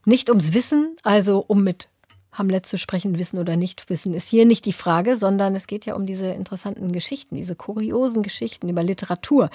nicht 0.05 0.29
ums 0.29 0.53
Wissen, 0.53 0.95
also 1.03 1.43
um 1.45 1.63
mit 1.63 1.89
Hamlet 2.37 2.65
zu 2.65 2.77
sprechen, 2.77 3.17
wissen 3.17 3.39
oder 3.39 3.55
nicht 3.55 3.89
wissen, 3.89 4.13
ist 4.13 4.29
hier 4.29 4.45
nicht 4.45 4.65
die 4.65 4.73
Frage, 4.73 5.15
sondern 5.15 5.55
es 5.55 5.67
geht 5.67 5.85
ja 5.85 5.95
um 5.95 6.05
diese 6.05 6.27
interessanten 6.27 6.91
Geschichten, 6.91 7.35
diese 7.35 7.55
kuriosen 7.55 8.23
Geschichten 8.23 8.69
über 8.69 8.83
Literatur, 8.83 9.49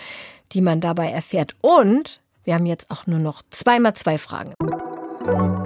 die 0.53 0.61
man 0.61 0.81
dabei 0.81 1.11
erfährt. 1.11 1.55
Und 1.61 2.21
wir 2.45 2.55
haben 2.55 2.67
jetzt 2.67 2.91
auch 2.91 3.07
nur 3.07 3.19
noch 3.19 3.43
zweimal 3.51 3.95
zwei 3.95 4.19
Fragen. 4.19 4.55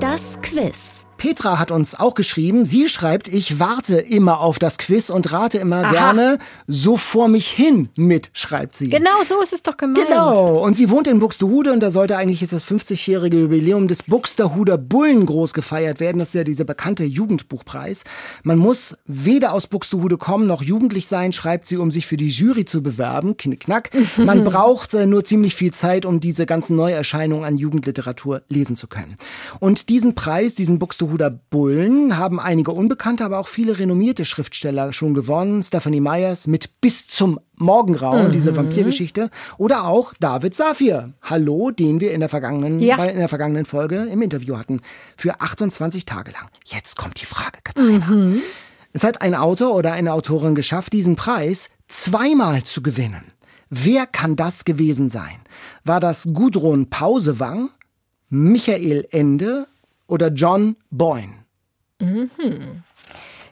Das 0.00 0.40
Quiz. 0.42 1.06
Petra 1.16 1.58
hat 1.58 1.70
uns 1.70 1.94
auch 1.94 2.14
geschrieben, 2.14 2.66
sie 2.66 2.88
schreibt, 2.88 3.28
ich 3.28 3.58
warte 3.58 3.96
immer 3.96 4.40
auf 4.40 4.58
das 4.58 4.78
Quiz 4.78 5.10
und 5.10 5.32
rate 5.32 5.58
immer 5.58 5.84
Aha. 5.84 5.90
gerne 5.90 6.38
so 6.66 6.96
vor 6.96 7.28
mich 7.28 7.48
hin 7.48 7.88
mit, 7.96 8.30
schreibt 8.32 8.76
sie. 8.76 8.88
Genau, 8.88 9.10
so 9.26 9.40
ist 9.40 9.52
es 9.52 9.62
doch 9.62 9.76
gemeint. 9.76 10.06
Genau, 10.06 10.58
und 10.58 10.74
sie 10.74 10.90
wohnt 10.90 11.06
in 11.06 11.18
Buxtehude 11.18 11.72
und 11.72 11.80
da 11.80 11.90
sollte 11.90 12.16
eigentlich 12.16 12.40
jetzt 12.40 12.52
das 12.52 12.64
50-jährige 12.64 13.40
Jubiläum 13.40 13.88
des 13.88 14.02
Buxtehuder 14.02 14.78
Bullen 14.78 15.26
groß 15.26 15.54
gefeiert 15.54 16.00
werden. 16.00 16.18
Das 16.18 16.28
ist 16.28 16.34
ja 16.34 16.44
dieser 16.44 16.64
bekannte 16.64 17.04
Jugendbuchpreis. 17.04 18.04
Man 18.42 18.58
muss 18.58 18.96
weder 19.06 19.52
aus 19.52 19.66
Buxtehude 19.66 20.16
kommen 20.18 20.46
noch 20.46 20.62
jugendlich 20.62 21.06
sein, 21.06 21.32
schreibt 21.32 21.66
sie, 21.66 21.76
um 21.76 21.90
sich 21.90 22.06
für 22.06 22.16
die 22.16 22.28
Jury 22.28 22.64
zu 22.64 22.82
bewerben. 22.82 23.36
Knickknack. 23.36 23.90
Man 24.16 24.44
braucht 24.44 24.94
äh, 24.94 25.06
nur 25.06 25.24
ziemlich 25.24 25.54
viel 25.54 25.72
Zeit, 25.72 26.04
um 26.04 26.20
diese 26.20 26.46
ganzen 26.46 26.76
Neuerscheinungen 26.76 27.44
an 27.44 27.56
Jugendliteratur 27.56 28.42
lesen 28.48 28.76
zu 28.76 28.86
können. 28.86 29.16
Und 29.60 29.88
diesen 29.88 30.14
Preis, 30.14 30.54
diesen 30.54 30.78
Buxtehuder 31.06 31.30
Bullen, 31.30 32.18
haben 32.18 32.40
einige 32.40 32.72
unbekannte, 32.72 33.24
aber 33.24 33.38
auch 33.38 33.48
viele 33.48 33.78
renommierte 33.78 34.24
Schriftsteller 34.24 34.92
schon 34.92 35.14
gewonnen. 35.14 35.62
Stephanie 35.62 36.00
Myers 36.00 36.46
mit 36.46 36.80
Bis 36.80 37.06
zum 37.06 37.38
Morgengrauen, 37.54 38.28
mhm. 38.28 38.32
diese 38.32 38.56
Vampirgeschichte. 38.56 39.30
Oder 39.56 39.86
auch 39.86 40.14
David 40.18 40.54
Safir. 40.54 41.12
Hallo, 41.22 41.70
den 41.70 42.00
wir 42.00 42.12
in 42.12 42.20
der 42.20 42.28
vergangenen, 42.28 42.80
ja. 42.80 43.02
in 43.04 43.18
der 43.18 43.28
vergangenen 43.28 43.64
Folge 43.64 44.08
im 44.10 44.20
Interview 44.20 44.56
hatten. 44.56 44.80
Für 45.16 45.40
28 45.40 46.04
Tage 46.04 46.32
lang. 46.32 46.48
Jetzt 46.64 46.96
kommt 46.96 47.20
die 47.20 47.26
Frage, 47.26 47.58
Katharina. 47.62 48.06
Mhm. 48.06 48.42
Es 48.92 49.04
hat 49.04 49.22
ein 49.22 49.34
Autor 49.34 49.74
oder 49.74 49.92
eine 49.92 50.12
Autorin 50.12 50.54
geschafft, 50.54 50.92
diesen 50.92 51.16
Preis 51.16 51.70
zweimal 51.86 52.62
zu 52.64 52.82
gewinnen. 52.82 53.32
Wer 53.68 54.06
kann 54.06 54.36
das 54.36 54.64
gewesen 54.64 55.10
sein? 55.10 55.38
War 55.84 56.00
das 56.00 56.26
Gudrun 56.32 56.88
Pausewang, 56.88 57.70
Michael 58.28 59.06
Ende 59.10 59.66
oder 60.06 60.28
John 60.28 60.76
Boyne? 60.90 61.44
Mhm. 62.00 62.82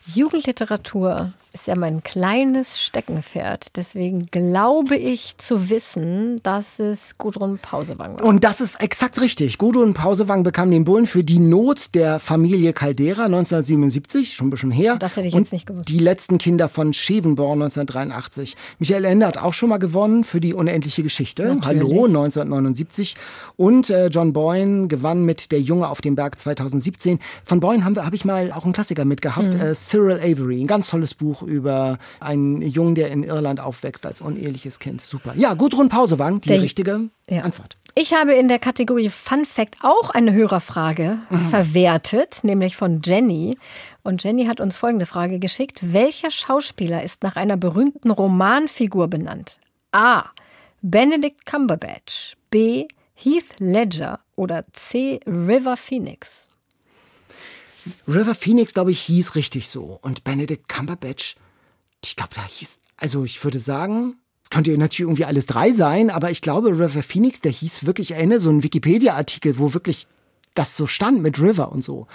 Jugendliteratur 0.06 1.32
ist 1.54 1.68
ja 1.68 1.76
mein 1.76 2.02
kleines 2.02 2.82
Steckenpferd. 2.82 3.76
Deswegen 3.76 4.26
glaube 4.26 4.96
ich 4.96 5.38
zu 5.38 5.70
wissen, 5.70 6.40
dass 6.42 6.80
es 6.80 7.16
Gudrun 7.16 7.58
Pausewang 7.58 8.18
war. 8.18 8.24
Und 8.26 8.42
das 8.42 8.60
ist 8.60 8.82
exakt 8.82 9.20
richtig. 9.20 9.56
Gudrun 9.58 9.94
Pausewang 9.94 10.42
bekam 10.42 10.72
den 10.72 10.84
Bullen 10.84 11.06
für 11.06 11.22
die 11.22 11.38
Not 11.38 11.94
der 11.94 12.18
Familie 12.18 12.72
Caldera 12.72 13.26
1977, 13.26 14.34
schon 14.34 14.48
ein 14.48 14.50
bisschen 14.50 14.72
her. 14.72 14.96
Das 14.96 15.16
hätte 15.16 15.28
ich 15.28 15.34
Und 15.34 15.42
jetzt 15.42 15.52
nicht 15.52 15.66
gewusst. 15.66 15.88
Die 15.88 16.00
letzten 16.00 16.38
Kinder 16.38 16.68
von 16.68 16.92
Schevenborn 16.92 17.62
1983. 17.62 18.56
Michael 18.80 19.04
Ende 19.04 19.26
hat 19.26 19.38
auch 19.38 19.54
schon 19.54 19.68
mal 19.68 19.78
gewonnen 19.78 20.24
für 20.24 20.40
die 20.40 20.54
unendliche 20.54 21.04
Geschichte. 21.04 21.44
Natürlich. 21.44 21.66
Hallo 21.66 22.06
1979. 22.06 23.14
Und 23.56 23.90
äh, 23.90 24.08
John 24.08 24.32
Boyne 24.32 24.88
gewann 24.88 25.24
mit 25.24 25.52
Der 25.52 25.60
Junge 25.60 25.88
auf 25.88 26.00
dem 26.00 26.16
Berg 26.16 26.36
2017. 26.36 27.20
Von 27.44 27.60
Boyne 27.60 27.84
habe 27.84 28.04
hab 28.04 28.12
ich 28.12 28.24
mal 28.24 28.50
auch 28.50 28.64
einen 28.64 28.72
Klassiker 28.72 29.04
mitgehabt. 29.04 29.54
Mhm. 29.54 29.60
Äh, 29.60 29.74
Cyril 29.74 30.18
Avery. 30.18 30.60
Ein 30.60 30.66
ganz 30.66 30.90
tolles 30.90 31.14
Buch 31.14 31.43
über 31.46 31.98
einen 32.20 32.62
Jungen, 32.62 32.94
der 32.94 33.10
in 33.10 33.22
Irland 33.24 33.60
aufwächst 33.60 34.04
als 34.06 34.20
uneheliches 34.20 34.78
Kind. 34.78 35.00
Super. 35.00 35.32
Ja, 35.36 35.54
Gudrun 35.54 35.88
Pausewang, 35.88 36.40
die 36.40 36.48
Der- 36.50 36.62
richtige 36.62 37.08
Ja. 37.28 37.42
Antwort. 37.42 37.76
Ich 37.96 38.12
habe 38.12 38.32
in 38.32 38.48
der 38.48 38.58
Kategorie 38.58 39.08
Fun 39.08 39.44
Fact 39.44 39.76
auch 39.82 40.10
eine 40.10 40.32
Hörerfrage 40.32 41.18
verwertet, 41.50 42.40
nämlich 42.42 42.76
von 42.76 43.00
Jenny. 43.04 43.56
Und 44.02 44.24
Jenny 44.24 44.46
hat 44.46 44.60
uns 44.60 44.76
folgende 44.76 45.06
Frage 45.06 45.38
geschickt. 45.38 45.78
Welcher 45.82 46.30
Schauspieler 46.32 47.02
ist 47.04 47.22
nach 47.22 47.36
einer 47.36 47.56
berühmten 47.56 48.10
Romanfigur 48.10 49.06
benannt? 49.08 49.60
A. 49.92 50.24
Benedict 50.82 51.46
Cumberbatch. 51.46 52.36
B. 52.50 52.86
Heath 53.14 53.44
Ledger. 53.58 54.18
Oder 54.36 54.64
C. 54.72 55.20
River 55.26 55.76
Phoenix. 55.76 56.43
River 58.08 58.34
Phoenix, 58.34 58.74
glaube 58.74 58.90
ich, 58.92 59.00
hieß 59.00 59.34
richtig 59.34 59.68
so. 59.68 59.98
Und 60.02 60.24
Benedict 60.24 60.68
Cumberbatch, 60.68 61.36
ich 62.04 62.16
glaube, 62.16 62.32
da 62.34 62.42
hieß, 62.46 62.80
also 62.96 63.24
ich 63.24 63.42
würde 63.44 63.58
sagen, 63.58 64.16
es 64.42 64.50
könnte 64.50 64.70
natürlich 64.76 65.00
irgendwie 65.00 65.24
alles 65.24 65.46
drei 65.46 65.72
sein, 65.72 66.10
aber 66.10 66.30
ich 66.30 66.40
glaube, 66.40 66.68
River 66.70 67.02
Phoenix, 67.02 67.40
der 67.40 67.52
hieß 67.52 67.86
wirklich, 67.86 68.10
ich 68.10 68.16
erinnere 68.16 68.40
so 68.40 68.50
ein 68.50 68.62
Wikipedia-Artikel, 68.62 69.58
wo 69.58 69.74
wirklich 69.74 70.06
das 70.54 70.76
so 70.76 70.86
stand 70.86 71.20
mit 71.22 71.40
River 71.40 71.72
und 71.72 71.82
so. 71.82 72.06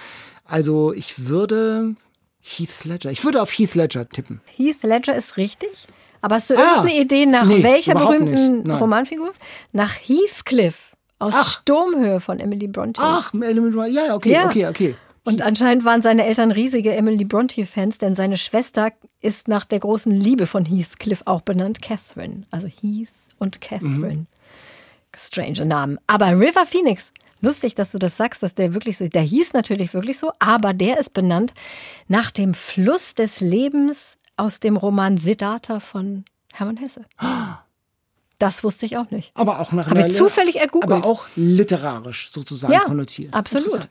Also 0.45 0.93
ich 0.93 1.27
würde 1.27 1.95
Heath 2.41 2.85
Ledger, 2.85 3.11
ich 3.11 3.23
würde 3.23 3.41
auf 3.41 3.51
Heath 3.51 3.75
Ledger 3.75 4.07
tippen. 4.07 4.41
Heath 4.55 4.83
Ledger 4.83 5.15
ist 5.15 5.37
richtig. 5.37 5.87
Aber 6.21 6.35
hast 6.35 6.49
du 6.49 6.55
Ah, 6.55 6.59
irgendeine 6.83 6.99
Idee 7.01 7.25
nach 7.25 7.45
nee, 7.45 7.63
welcher 7.63 7.93
berühmten. 7.95 8.69
Romanfigur? 8.69 9.31
Nach 9.71 9.93
Heathcliff 9.93 10.95
aus 11.17 11.33
Ach. 11.35 11.49
Sturmhöhe 11.61 12.19
von 12.19 12.39
Emily 12.39 12.67
Bronte. 12.67 13.01
Ach, 13.03 13.33
One, 13.33 13.87
ja, 13.89 14.05
ja, 14.07 14.15
okay, 14.15 14.31
Ja. 14.33 14.45
okay, 14.47 14.67
okay. 14.67 14.95
Und 15.29 15.41
anscheinend 15.41 15.85
waren 15.85 16.01
seine 16.01 16.25
Eltern 16.25 16.51
riesige 16.51 16.93
Emily 16.95 17.23
Bronte-Fans, 17.23 17.97
denn 17.99 18.15
seine 18.15 18.37
Schwester 18.37 18.91
ist 19.21 19.47
nach 19.47 19.65
der 19.65 19.79
großen 19.79 20.11
Liebe 20.11 20.47
von 20.47 20.65
Heathcliff 20.65 21.21
auch 21.25 21.41
benannt, 21.41 21.81
Catherine. 21.81 22.43
Also 22.51 22.67
Heath 22.67 23.09
und 23.37 23.61
Catherine. 23.61 24.25
Strange 25.15 25.65
Namen. 25.65 25.99
Aber 26.07 26.27
River 26.31 26.65
Phoenix, 26.65 27.11
lustig, 27.41 27.75
dass 27.75 27.91
du 27.91 27.99
das 27.99 28.17
sagst, 28.17 28.41
dass 28.41 28.55
der 28.55 28.73
wirklich 28.73 28.97
so 28.97 29.03
ist. 29.03 29.13
Der 29.15 29.21
hieß 29.21 29.53
natürlich 29.53 29.93
wirklich 29.93 30.17
so, 30.17 30.31
aber 30.39 30.73
der 30.73 30.97
ist 30.99 31.13
benannt 31.13 31.53
nach 32.07 32.31
dem 32.31 32.53
Fluss 32.53 33.13
des 33.15 33.39
Lebens 33.41 34.17
aus 34.37 34.59
dem 34.59 34.77
Roman 34.77 35.17
Siddhartha 35.17 35.79
von 35.79 36.23
Hermann 36.53 36.77
Hesse. 36.77 37.05
Das 38.37 38.63
wusste 38.63 38.85
ich 38.85 38.97
auch 38.97 39.11
nicht. 39.11 39.31
Aber 39.35 39.59
auch 39.59 39.71
nach 39.73 39.89
Habe 39.89 40.07
ich 40.07 40.15
zufällig 40.15 40.61
ergoogelt. 40.61 40.91
Aber 40.91 41.05
auch 41.05 41.27
literarisch 41.35 42.31
sozusagen 42.31 42.71
Ja, 42.73 42.81
konnotiert. 42.85 43.33
absolut. 43.33 43.89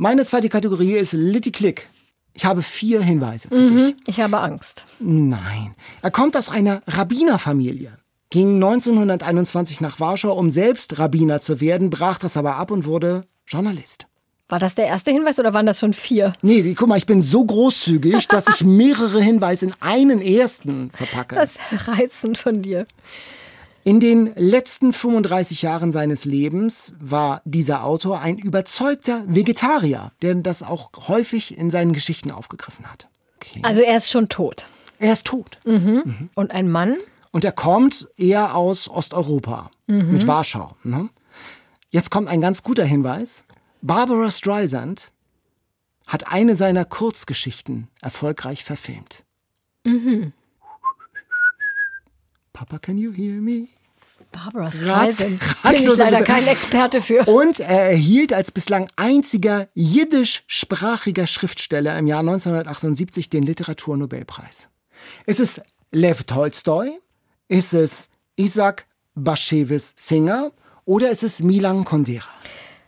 Meine 0.00 0.24
zweite 0.24 0.48
Kategorie 0.48 0.92
ist 0.92 1.12
Litty 1.12 1.50
Click. 1.50 1.88
Ich 2.32 2.44
habe 2.44 2.62
vier 2.62 3.02
Hinweise 3.02 3.48
für 3.48 3.68
dich. 3.68 3.96
Ich 4.06 4.20
habe 4.20 4.38
Angst. 4.38 4.84
Nein. 5.00 5.74
Er 6.02 6.12
kommt 6.12 6.36
aus 6.36 6.48
einer 6.50 6.82
Rabbinerfamilie. 6.86 7.98
Ging 8.30 8.62
1921 8.62 9.80
nach 9.80 9.98
Warschau, 9.98 10.32
um 10.38 10.50
selbst 10.50 11.00
Rabbiner 11.00 11.40
zu 11.40 11.60
werden, 11.60 11.90
brach 11.90 12.18
das 12.18 12.36
aber 12.36 12.54
ab 12.54 12.70
und 12.70 12.84
wurde 12.84 13.24
Journalist. 13.44 14.06
War 14.48 14.60
das 14.60 14.76
der 14.76 14.86
erste 14.86 15.10
Hinweis 15.10 15.40
oder 15.40 15.52
waren 15.52 15.66
das 15.66 15.80
schon 15.80 15.92
vier? 15.92 16.32
Nee, 16.42 16.62
die, 16.62 16.76
guck 16.76 16.86
mal, 16.86 16.96
ich 16.96 17.06
bin 17.06 17.20
so 17.20 17.44
großzügig, 17.44 18.28
dass 18.28 18.46
ich 18.46 18.64
mehrere 18.64 19.20
Hinweise 19.20 19.66
in 19.66 19.74
einen 19.80 20.20
ersten 20.20 20.92
verpacke. 20.92 21.34
Das 21.34 21.54
ist 21.72 21.88
reizend 21.88 22.38
von 22.38 22.62
dir. 22.62 22.86
In 23.88 24.00
den 24.00 24.34
letzten 24.34 24.92
35 24.92 25.62
Jahren 25.62 25.92
seines 25.92 26.26
Lebens 26.26 26.92
war 27.00 27.40
dieser 27.46 27.84
Autor 27.84 28.20
ein 28.20 28.36
überzeugter 28.36 29.24
Vegetarier, 29.26 30.12
der 30.20 30.34
das 30.34 30.62
auch 30.62 30.90
häufig 31.08 31.56
in 31.56 31.70
seinen 31.70 31.94
Geschichten 31.94 32.30
aufgegriffen 32.30 32.84
hat. 32.84 33.08
Okay. 33.36 33.60
Also 33.62 33.80
er 33.80 33.96
ist 33.96 34.10
schon 34.10 34.28
tot. 34.28 34.66
Er 34.98 35.14
ist 35.14 35.24
tot. 35.24 35.58
Und 35.64 36.50
ein 36.50 36.70
Mann? 36.70 36.98
Und 37.30 37.46
er 37.46 37.52
kommt 37.52 38.06
eher 38.18 38.54
aus 38.54 38.90
Osteuropa, 38.90 39.70
mit 39.86 40.26
Warschau. 40.26 40.76
Ne? 40.84 41.08
Jetzt 41.88 42.10
kommt 42.10 42.28
ein 42.28 42.42
ganz 42.42 42.62
guter 42.62 42.84
Hinweis. 42.84 43.44
Barbara 43.80 44.30
Streisand 44.30 45.12
hat 46.06 46.30
eine 46.30 46.56
seiner 46.56 46.84
Kurzgeschichten 46.84 47.88
erfolgreich 48.02 48.64
verfilmt. 48.64 49.24
Papa, 52.52 52.78
can 52.80 52.98
you 52.98 53.14
hear 53.14 53.40
me? 53.40 53.68
Barbara 54.32 54.70
Streisand. 54.70 55.40
Bin 55.62 55.72
ich 55.74 55.96
leider 55.96 56.22
kein 56.22 56.46
Experte 56.46 57.00
für. 57.00 57.24
Und 57.24 57.60
er 57.60 57.90
erhielt 57.90 58.32
als 58.32 58.50
bislang 58.50 58.88
einziger 58.96 59.68
jiddischsprachiger 59.74 61.26
Schriftsteller 61.26 61.98
im 61.98 62.06
Jahr 62.06 62.20
1978 62.20 63.30
den 63.30 63.44
Literaturnobelpreis. 63.44 64.68
Ist 65.26 65.40
es 65.40 65.60
Lev 65.90 66.24
Tolstoi? 66.24 66.98
Ist 67.48 67.72
es 67.72 68.08
Isaac 68.36 68.86
Bashevis 69.14 69.94
Singer? 69.96 70.52
Oder 70.84 71.10
ist 71.10 71.22
es 71.22 71.40
Milan 71.40 71.84
Kundera? 71.84 72.28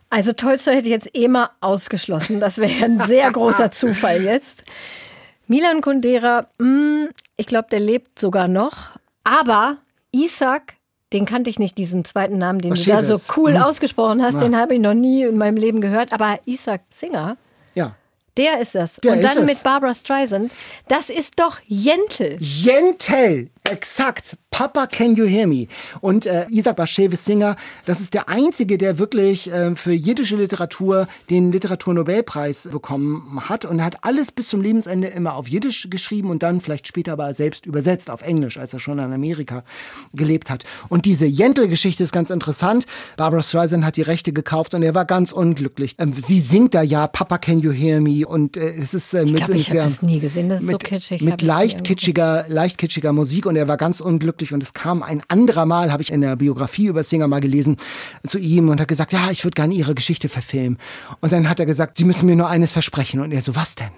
Also 0.09 0.33
Tolstoi 0.33 0.75
hätte 0.75 0.87
ich 0.87 0.93
jetzt 0.93 1.15
eh 1.17 1.29
mal 1.29 1.51
ausgeschlossen. 1.61 2.41
Das 2.41 2.59
wäre 2.59 2.85
ein 2.85 3.01
sehr 3.07 3.31
großer 3.31 3.71
Zufall 3.73 4.23
jetzt. 4.23 4.65
Milan 5.47 5.81
Kundera, 5.81 6.49
mh, 6.59 7.09
ich 7.37 7.47
glaube, 7.47 7.69
der 7.71 7.81
lebt 7.81 8.19
sogar 8.19 8.49
noch. 8.49 8.99
Aber 9.25 9.79
Isaac, 10.13 10.75
den 11.13 11.27
kannte 11.27 11.51
ich 11.51 11.59
nicht, 11.59 11.77
diesen 11.79 12.05
zweiten 12.05 12.39
Namen, 12.39 12.61
den 12.61 12.75
du 12.75 12.83
da 12.85 13.03
so 13.03 13.15
Bashevis. 13.15 13.37
cool 13.37 13.51
Mhm. 13.55 13.63
ausgesprochen 13.63 14.23
hast, 14.23 14.41
den 14.41 14.57
habe 14.57 14.75
ich 14.75 14.81
noch 14.81 14.95
nie 14.95 15.25
in 15.25 15.37
meinem 15.39 15.57
Leben 15.57 15.81
gehört. 15.81 16.13
Aber 16.13 16.39
Isaac 16.47 16.83
Singer, 16.95 17.37
Ja. 17.75 17.95
der 18.37 18.61
ist 18.61 18.75
das. 18.75 18.97
Der 18.97 19.13
Und 19.13 19.19
ist 19.21 19.35
dann 19.35 19.45
es. 19.45 19.55
mit 19.55 19.63
Barbara 19.65 19.93
Streisand, 19.95 20.53
das 20.89 21.11
ist 21.11 21.39
doch 21.41 21.59
Jentel. 21.67 22.37
Jentel, 22.41 23.51
exakt. 23.71 24.37
Papa, 24.51 24.87
can 24.87 25.15
you 25.15 25.27
hear 25.27 25.47
me? 25.47 25.69
Und 26.01 26.27
äh, 26.27 26.47
Isaac 26.51 26.77
Bashevis 26.77 27.25
Singer, 27.25 27.57
das 27.87 28.01
ist 28.01 28.15
der 28.15 28.29
einzige, 28.29 28.79
der 28.79 28.99
wirklich 28.99 29.51
äh, 29.51 29.75
für 29.77 29.93
jiddische 29.93 30.37
Literatur 30.37 31.09
den 31.31 31.53
Literaturnobelpreis 31.53 32.69
bekommen 32.71 33.49
hat. 33.49 33.65
Und 33.65 33.79
er 33.79 33.85
hat 33.87 34.05
alles 34.05 34.33
bis 34.33 34.49
zum 34.49 34.61
Lebensende 34.61 35.09
immer 35.09 35.35
auf 35.35 35.49
Jiddisch 35.49 35.89
geschrieben 35.89 36.31
und 36.31 36.43
dann 36.43 36.61
vielleicht 36.61 36.89
später 36.89 37.13
aber 37.13 37.33
selbst 37.33 37.65
übersetzt 37.65 38.11
auf 38.11 38.23
Englisch, 38.23 38.59
als 38.59 38.75
er 38.75 38.81
schon 38.81 38.99
in 38.99 39.13
Amerika 39.13 39.63
gelebt 40.13 40.51
hat. 40.51 40.65
Und 40.89 41.07
diese 41.07 41.27
Jentel-Geschichte 41.27 42.03
ist 42.03 42.13
ganz 42.13 42.31
interessant. 42.31 42.87
Barbara 43.17 43.43
Streisand 43.43 43.85
hat 43.85 43.97
die 43.97 44.03
Rechte 44.03 44.33
gekauft 44.33 44.75
und 44.75 44.83
er 44.83 44.95
war 44.95 45.05
ganz 45.05 45.33
unglücklich. 45.33 45.95
Ähm, 45.99 46.13
sie 46.13 46.41
singt 46.41 46.75
da 46.75 46.83
ja 46.83 47.07
Papa, 47.07 47.39
can 47.39 47.61
you 47.61 47.71
hear 47.71 48.01
me? 48.01 48.27
Und 48.27 48.57
äh, 48.57 48.75
es 48.75 48.95
ist 48.95 49.15
äh, 49.15 49.25
mit, 49.25 49.37
glaub, 49.37 49.51
ich 49.51 49.69
mit 49.69 49.79
das 49.79 50.03
nie 50.03 50.19
gesehen. 50.19 50.49
Das 50.49 50.61
ist 50.61 50.67
so 50.67 50.73
mit, 50.73 50.85
kitschig, 50.85 51.21
hab 51.21 51.29
Mit 51.29 51.43
ich 51.43 51.47
leicht 51.47 51.85
kitschiger, 51.85 52.45
leicht 52.49 52.77
kitschiger 52.77 53.13
Musik 53.13 53.47
und 53.47 53.57
er 53.61 53.69
war 53.69 53.77
ganz 53.77 54.01
unglücklich 54.01 54.53
und 54.53 54.63
es 54.63 54.73
kam 54.73 55.03
ein 55.03 55.23
anderer 55.29 55.67
Mal, 55.67 55.93
habe 55.93 56.03
ich 56.03 56.13
in 56.13 56.21
der 56.21 56.37
Biografie 56.37 56.87
über 56.87 57.03
Singer 57.03 57.29
mal 57.29 57.41
gelesen, 57.41 57.77
zu 58.27 58.39
ihm 58.39 58.69
und 58.69 58.81
hat 58.81 58.89
gesagt, 58.89 59.13
ja, 59.13 59.31
ich 59.31 59.45
würde 59.45 59.55
gerne 59.55 59.75
Ihre 59.75 59.95
Geschichte 59.95 60.29
verfilmen. 60.29 60.79
Und 61.21 61.33
dann 61.33 61.49
hat 61.49 61.61
er 61.61 61.67
gesagt, 61.67 61.99
Sie 61.99 62.05
müssen 62.05 62.27
mir 62.27 62.37
nur 62.37 62.49
eines 62.49 62.73
versprechen. 62.73 63.21
Und 63.21 63.33
er 63.33 63.43
so, 63.43 63.55
was 63.55 63.75
denn? 63.75 63.91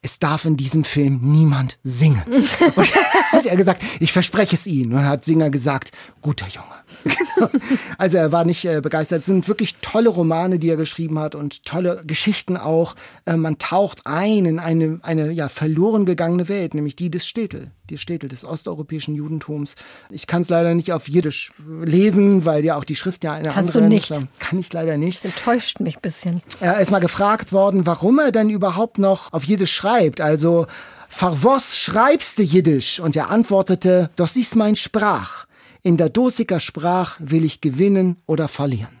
Es 0.00 0.18
darf 0.18 0.44
in 0.44 0.56
diesem 0.56 0.84
Film 0.84 1.18
niemand 1.22 1.78
singen. 1.82 2.22
und 2.76 2.94
hat 3.32 3.46
er 3.46 3.56
gesagt, 3.56 3.82
ich 4.00 4.12
verspreche 4.12 4.54
es 4.54 4.66
Ihnen. 4.66 4.92
Und 4.92 4.98
dann 4.98 5.08
hat 5.08 5.24
Singer 5.24 5.50
gesagt, 5.50 5.90
guter 6.22 6.46
Junge. 6.46 6.66
Genau. 7.04 7.50
also 7.98 8.16
er 8.16 8.32
war 8.32 8.44
nicht 8.44 8.64
äh, 8.64 8.80
begeistert. 8.80 9.20
Es 9.20 9.26
sind 9.26 9.48
wirklich 9.48 9.76
tolle 9.80 10.08
Romane, 10.08 10.58
die 10.58 10.68
er 10.68 10.76
geschrieben 10.76 11.18
hat 11.18 11.34
und 11.34 11.64
tolle 11.64 12.02
Geschichten 12.06 12.56
auch. 12.56 12.94
Äh, 13.26 13.36
man 13.36 13.58
taucht 13.58 14.00
ein 14.04 14.44
in 14.44 14.58
eine, 14.58 14.98
eine 15.02 15.30
ja, 15.32 15.48
verloren 15.48 16.06
gegangene 16.06 16.48
Welt, 16.48 16.74
nämlich 16.74 16.96
die 16.96 17.10
des 17.10 17.26
Städtel, 17.26 17.70
die 17.90 17.98
Städtel 17.98 18.28
des 18.28 18.44
osteuropäischen 18.44 19.14
Judentums. 19.14 19.74
Ich 20.10 20.26
kann 20.26 20.42
es 20.42 20.48
leider 20.48 20.74
nicht 20.74 20.92
auf 20.92 21.08
Jiddisch 21.08 21.52
lesen, 21.82 22.44
weil 22.44 22.64
ja 22.64 22.76
auch 22.76 22.84
die 22.84 22.96
Schrift 22.96 23.24
ja 23.24 23.32
eine 23.32 23.48
Kannst 23.50 23.74
du 23.74 23.78
andere 23.78 23.94
nicht? 23.94 24.10
ist. 24.10 24.20
Kann 24.38 24.58
ich 24.58 24.72
leider 24.72 24.96
nicht. 24.96 25.24
Das 25.24 25.32
enttäuscht 25.36 25.80
mich 25.80 25.96
ein 25.96 26.02
bisschen. 26.02 26.42
Er 26.60 26.80
ist 26.80 26.90
mal 26.90 27.00
gefragt 27.00 27.52
worden, 27.52 27.86
warum 27.86 28.18
er 28.18 28.32
denn 28.32 28.50
überhaupt 28.50 28.98
noch 28.98 29.32
auf 29.32 29.44
Jiddisch 29.44 29.72
schreibt. 29.74 30.20
Also, 30.20 30.66
Far 31.08 31.42
was 31.42 31.78
schreibst 31.78 32.38
du 32.38 32.42
Jiddisch? 32.42 33.00
Und 33.00 33.16
er 33.16 33.30
antwortete, 33.30 34.10
das 34.16 34.36
ist 34.36 34.54
mein 34.54 34.76
Sprach. 34.76 35.46
In 35.82 35.96
der 35.96 36.08
Dosiker 36.08 36.60
Sprach 36.60 37.16
will 37.20 37.44
ich 37.44 37.60
gewinnen 37.60 38.16
oder 38.26 38.48
verlieren. 38.48 38.98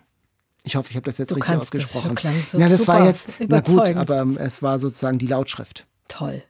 Ich 0.64 0.76
hoffe, 0.76 0.90
ich 0.90 0.96
habe 0.96 1.06
das 1.06 1.18
jetzt 1.18 1.30
Du 1.30 1.36
richtig 1.36 1.56
ausgesprochen. 1.56 2.14
Das 2.14 2.52
so 2.52 2.58
ja, 2.58 2.68
das 2.68 2.86
war 2.86 3.06
jetzt, 3.06 3.30
na 3.46 3.60
gut, 3.60 3.88
aber 3.96 4.18
ähm, 4.20 4.36
es 4.38 4.62
war 4.62 4.78
sozusagen 4.78 5.18
die 5.18 5.26
Lautschrift. 5.26 5.86
Toll. 6.08 6.42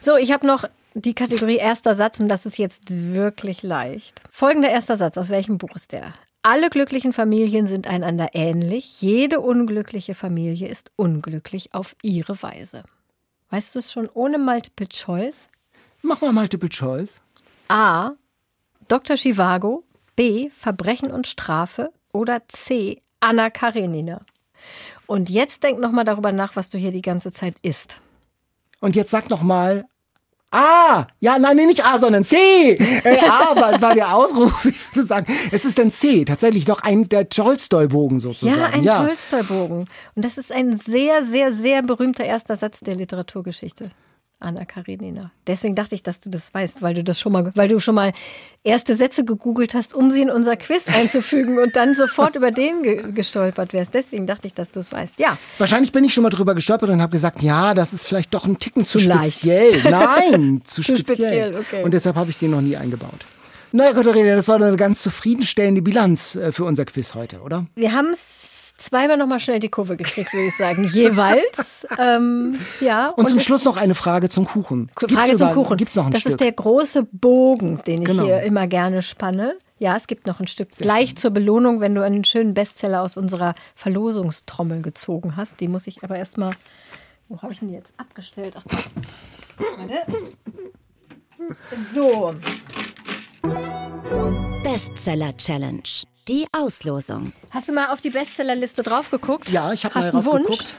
So, 0.00 0.16
ich 0.16 0.32
habe 0.32 0.46
noch 0.46 0.64
die 0.94 1.14
Kategorie 1.14 1.56
erster 1.56 1.94
Satz 1.94 2.20
und 2.20 2.28
das 2.28 2.44
ist 2.46 2.58
jetzt 2.58 2.82
wirklich 2.88 3.62
leicht. 3.62 4.22
Folgender 4.30 4.68
erster 4.68 4.96
Satz, 4.96 5.16
aus 5.16 5.30
welchem 5.30 5.58
Buch 5.58 5.74
ist 5.74 5.92
der? 5.92 6.12
Alle 6.42 6.70
glücklichen 6.70 7.12
Familien 7.12 7.68
sind 7.68 7.86
einander 7.86 8.30
ähnlich. 8.32 9.00
Jede 9.00 9.40
unglückliche 9.40 10.14
Familie 10.14 10.66
ist 10.66 10.90
unglücklich 10.96 11.72
auf 11.72 11.94
ihre 12.02 12.42
Weise. 12.42 12.82
Weißt 13.50 13.74
du 13.74 13.78
es 13.78 13.92
schon 13.92 14.08
ohne 14.12 14.38
Multiple 14.38 14.88
Choice? 14.88 15.36
Mach 16.02 16.20
mal 16.20 16.32
Multiple 16.32 16.68
Choice. 16.68 17.20
A. 17.68 18.12
Dr. 18.92 19.16
Chivago. 19.16 19.84
B. 20.16 20.50
Verbrechen 20.50 21.10
und 21.10 21.26
Strafe. 21.26 21.92
Oder 22.12 22.42
C. 22.48 23.00
Anna 23.20 23.48
Karenina. 23.48 24.20
Und 25.06 25.30
jetzt 25.30 25.62
denk 25.62 25.80
noch 25.80 25.92
mal 25.92 26.04
darüber 26.04 26.30
nach, 26.30 26.56
was 26.56 26.68
du 26.68 26.76
hier 26.76 26.92
die 26.92 27.00
ganze 27.00 27.32
Zeit 27.32 27.54
isst. 27.62 28.02
Und 28.80 28.94
jetzt 28.94 29.10
sag 29.10 29.30
noch 29.30 29.40
mal 29.40 29.86
A. 30.50 31.06
Ja, 31.20 31.38
nein, 31.38 31.56
nee, 31.56 31.64
nicht 31.64 31.86
A, 31.86 31.98
sondern 31.98 32.22
C. 32.26 32.36
Äh, 32.72 33.18
A 33.20 33.56
war, 33.58 33.80
war 33.80 33.94
der 33.94 34.14
Ausruf. 34.14 34.66
Ich 34.66 34.94
würde 34.94 35.08
sagen, 35.08 35.26
es 35.50 35.64
ist 35.64 35.80
ein 35.80 35.90
C. 35.90 36.26
Tatsächlich 36.26 36.68
noch 36.68 36.82
ein 36.82 37.08
der 37.08 37.30
Tolstoi-Bogen 37.30 38.20
sozusagen. 38.20 38.60
Ja, 38.60 38.66
ein 38.66 38.82
ja. 38.82 39.06
Tolstoi-Bogen. 39.06 39.86
Und 40.14 40.22
das 40.22 40.36
ist 40.36 40.52
ein 40.52 40.76
sehr, 40.76 41.24
sehr, 41.24 41.54
sehr 41.54 41.80
berühmter 41.80 42.24
erster 42.24 42.58
Satz 42.58 42.80
der 42.80 42.96
Literaturgeschichte. 42.96 43.88
Anna 44.42 44.64
Karenina. 44.64 45.30
Deswegen 45.46 45.74
dachte 45.74 45.94
ich, 45.94 46.02
dass 46.02 46.20
du 46.20 46.30
das 46.30 46.52
weißt, 46.52 46.82
weil 46.82 46.94
du 46.94 47.04
das 47.04 47.18
schon 47.18 47.32
mal, 47.32 47.50
weil 47.54 47.68
du 47.68 47.80
schon 47.80 47.94
mal 47.94 48.12
erste 48.64 48.96
Sätze 48.96 49.24
gegoogelt 49.24 49.74
hast, 49.74 49.94
um 49.94 50.10
sie 50.10 50.22
in 50.22 50.30
unser 50.30 50.56
Quiz 50.56 50.84
einzufügen 50.86 51.58
und 51.58 51.76
dann 51.76 51.94
sofort 51.94 52.36
über 52.36 52.50
den 52.50 52.82
ge 52.82 53.12
gestolpert 53.12 53.72
wärst. 53.72 53.94
Deswegen 53.94 54.26
dachte 54.26 54.46
ich, 54.46 54.54
dass 54.54 54.70
du 54.70 54.80
es 54.80 54.92
weißt. 54.92 55.18
Ja. 55.18 55.38
Wahrscheinlich 55.58 55.92
bin 55.92 56.04
ich 56.04 56.14
schon 56.14 56.22
mal 56.22 56.30
drüber 56.30 56.54
gestolpert 56.54 56.90
und 56.90 57.00
habe 57.00 57.12
gesagt, 57.12 57.42
ja, 57.42 57.74
das 57.74 57.92
ist 57.92 58.06
vielleicht 58.06 58.34
doch 58.34 58.46
ein 58.46 58.58
Ticken 58.58 58.84
zu, 58.84 58.98
zu 58.98 59.10
speziell. 59.10 59.72
Nein, 59.90 60.62
zu, 60.64 60.82
zu 60.82 60.96
speziell. 60.96 61.52
speziell 61.52 61.56
okay. 61.56 61.82
Und 61.84 61.94
deshalb 61.94 62.16
habe 62.16 62.30
ich 62.30 62.38
den 62.38 62.50
noch 62.50 62.60
nie 62.60 62.76
eingebaut. 62.76 63.24
Na 63.74 63.84
naja, 63.84 63.94
Katharina, 63.94 64.36
das 64.36 64.48
war 64.48 64.56
eine 64.56 64.76
ganz 64.76 65.02
zufriedenstellende 65.02 65.80
Bilanz 65.80 66.34
äh, 66.34 66.52
für 66.52 66.64
unser 66.64 66.84
Quiz 66.84 67.14
heute, 67.14 67.40
oder? 67.40 67.66
Wir 67.74 67.92
haben 67.92 68.10
es 68.10 68.41
zweimal 68.82 69.16
nochmal 69.16 69.40
schnell 69.40 69.60
die 69.60 69.68
Kurve 69.68 69.96
gekriegt, 69.96 70.32
würde 70.32 70.46
ich 70.48 70.56
sagen. 70.56 70.84
Jeweils. 70.84 71.86
ähm, 71.98 72.58
ja. 72.80 73.08
Und, 73.08 73.24
und 73.24 73.30
zum 73.30 73.40
Schluss 73.40 73.64
noch 73.64 73.76
eine 73.76 73.94
Frage 73.94 74.28
zum 74.28 74.44
Kuchen. 74.44 74.90
Frage 74.94 75.08
gibt's 75.08 75.38
zum 75.38 75.52
Kuchen. 75.52 75.76
Gibt's 75.76 75.96
noch 75.96 76.06
ein 76.06 76.12
das 76.12 76.20
Stück? 76.22 76.32
ist 76.32 76.40
der 76.40 76.52
große 76.52 77.04
Bogen, 77.12 77.80
den 77.86 78.02
ich 78.02 78.08
genau. 78.08 78.24
hier 78.24 78.42
immer 78.42 78.66
gerne 78.66 79.02
spanne. 79.02 79.56
Ja, 79.78 79.96
es 79.96 80.06
gibt 80.06 80.26
noch 80.26 80.38
ein 80.38 80.46
Stück 80.46 80.72
Sehr 80.72 80.84
gleich 80.84 81.10
schön. 81.10 81.16
zur 81.16 81.30
Belohnung, 81.32 81.80
wenn 81.80 81.94
du 81.94 82.04
einen 82.04 82.24
schönen 82.24 82.54
Bestseller 82.54 83.02
aus 83.02 83.16
unserer 83.16 83.54
Verlosungstrommel 83.74 84.80
gezogen 84.82 85.36
hast. 85.36 85.58
Die 85.60 85.68
muss 85.68 85.86
ich 85.86 86.04
aber 86.04 86.16
erstmal. 86.16 86.52
Wo 87.28 87.40
habe 87.42 87.52
ich 87.52 87.60
denn 87.60 87.68
die 87.68 87.74
jetzt 87.74 87.92
abgestellt? 87.96 88.54
Ach, 88.56 88.64
warte. 89.78 90.06
So. 91.92 92.34
Bestseller 94.62 95.36
Challenge. 95.36 95.82
Die 96.28 96.46
Auslosung. 96.52 97.32
Hast 97.50 97.68
du 97.68 97.72
mal 97.72 97.88
auf 97.88 98.00
die 98.00 98.10
Bestsellerliste 98.10 98.84
drauf 98.84 99.10
geguckt? 99.10 99.48
Ja, 99.48 99.72
ich 99.72 99.84
habe 99.84 99.98
mal 99.98 100.10
drauf 100.10 100.24
Wunsch? 100.26 100.44
geguckt. 100.44 100.74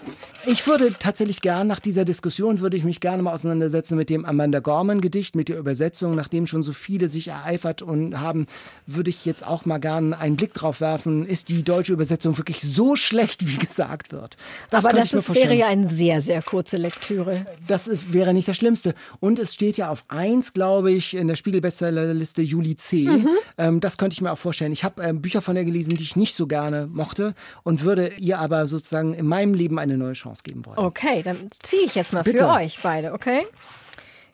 Ich 0.45 0.67
würde 0.67 0.93
tatsächlich 0.99 1.39
gern, 1.39 1.67
nach 1.67 1.79
dieser 1.79 2.03
Diskussion, 2.03 2.59
würde 2.59 2.75
ich 2.75 2.83
mich 2.83 2.99
gerne 2.99 3.23
mal 3.23 3.33
auseinandersetzen 3.33 3.95
mit 3.95 4.09
dem 4.09 4.25
Amanda 4.25 4.59
Gorman 4.59 4.99
Gedicht, 4.99 5.37
mit 5.37 5.47
der 5.47 5.57
Übersetzung. 5.57 6.15
Nachdem 6.15 6.47
schon 6.47 6.63
so 6.63 6.73
viele 6.73 7.07
sich 7.07 7.29
ereifert 7.29 7.81
und 7.81 8.19
haben, 8.19 8.47
würde 8.85 9.09
ich 9.09 9.25
jetzt 9.25 9.47
auch 9.47 9.65
mal 9.65 9.77
gerne 9.77 10.17
einen 10.17 10.35
Blick 10.35 10.53
drauf 10.53 10.81
werfen. 10.81 11.25
Ist 11.25 11.47
die 11.47 11.63
deutsche 11.63 11.93
Übersetzung 11.93 12.37
wirklich 12.37 12.61
so 12.61 12.97
schlecht, 12.97 13.47
wie 13.47 13.57
gesagt 13.57 14.11
wird? 14.11 14.35
Das 14.69 14.85
Aber 14.85 14.97
das 14.97 15.13
ist, 15.13 15.33
wäre 15.33 15.55
ja 15.55 15.67
eine 15.67 15.87
sehr, 15.87 16.21
sehr 16.21 16.41
kurze 16.41 16.75
Lektüre. 16.75 17.45
Das 17.67 17.87
ist, 17.87 18.11
wäre 18.11 18.33
nicht 18.33 18.47
das 18.49 18.57
Schlimmste. 18.57 18.95
Und 19.21 19.39
es 19.39 19.53
steht 19.53 19.77
ja 19.77 19.89
auf 19.89 20.03
1, 20.09 20.51
glaube 20.51 20.91
ich, 20.91 21.13
in 21.13 21.29
der 21.29 21.37
Spiegel-Bestsellerliste 21.37 22.41
Juli 22.41 22.75
C. 22.75 23.07
Mhm. 23.07 23.27
Ähm, 23.57 23.79
das 23.79 23.97
könnte 23.97 24.15
ich 24.15 24.21
mir 24.21 24.33
auch 24.33 24.37
vorstellen. 24.37 24.73
Ich 24.73 24.83
habe 24.83 25.01
ähm, 25.03 25.21
Bücher 25.21 25.41
von 25.41 25.55
ihr 25.55 25.63
gelesen, 25.63 25.91
die 25.91 26.03
ich 26.03 26.17
nicht 26.17 26.35
so 26.35 26.47
gerne 26.47 26.87
mochte 26.91 27.33
und 27.63 27.83
würde 27.83 28.11
ihr 28.17 28.39
aber 28.39 28.67
sozusagen 28.67 29.13
in 29.13 29.25
meinem 29.25 29.53
Leben 29.53 29.79
eine 29.79 29.97
neue 29.97 30.13
Chance 30.13 30.32
Geben 30.41 30.65
wollen. 30.65 30.79
Okay, 30.79 31.21
dann 31.21 31.51
ziehe 31.61 31.83
ich 31.83 31.93
jetzt 31.93 32.13
mal 32.13 32.23
Bitte. 32.23 32.39
für 32.39 32.49
euch 32.49 32.79
beide, 32.81 33.13
okay? 33.13 33.45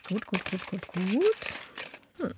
Gut, 0.08 0.26
gut, 0.26 0.50
gut, 0.50 0.66
gut, 0.68 0.88
gut. 0.94 1.26
Hm. 2.20 2.34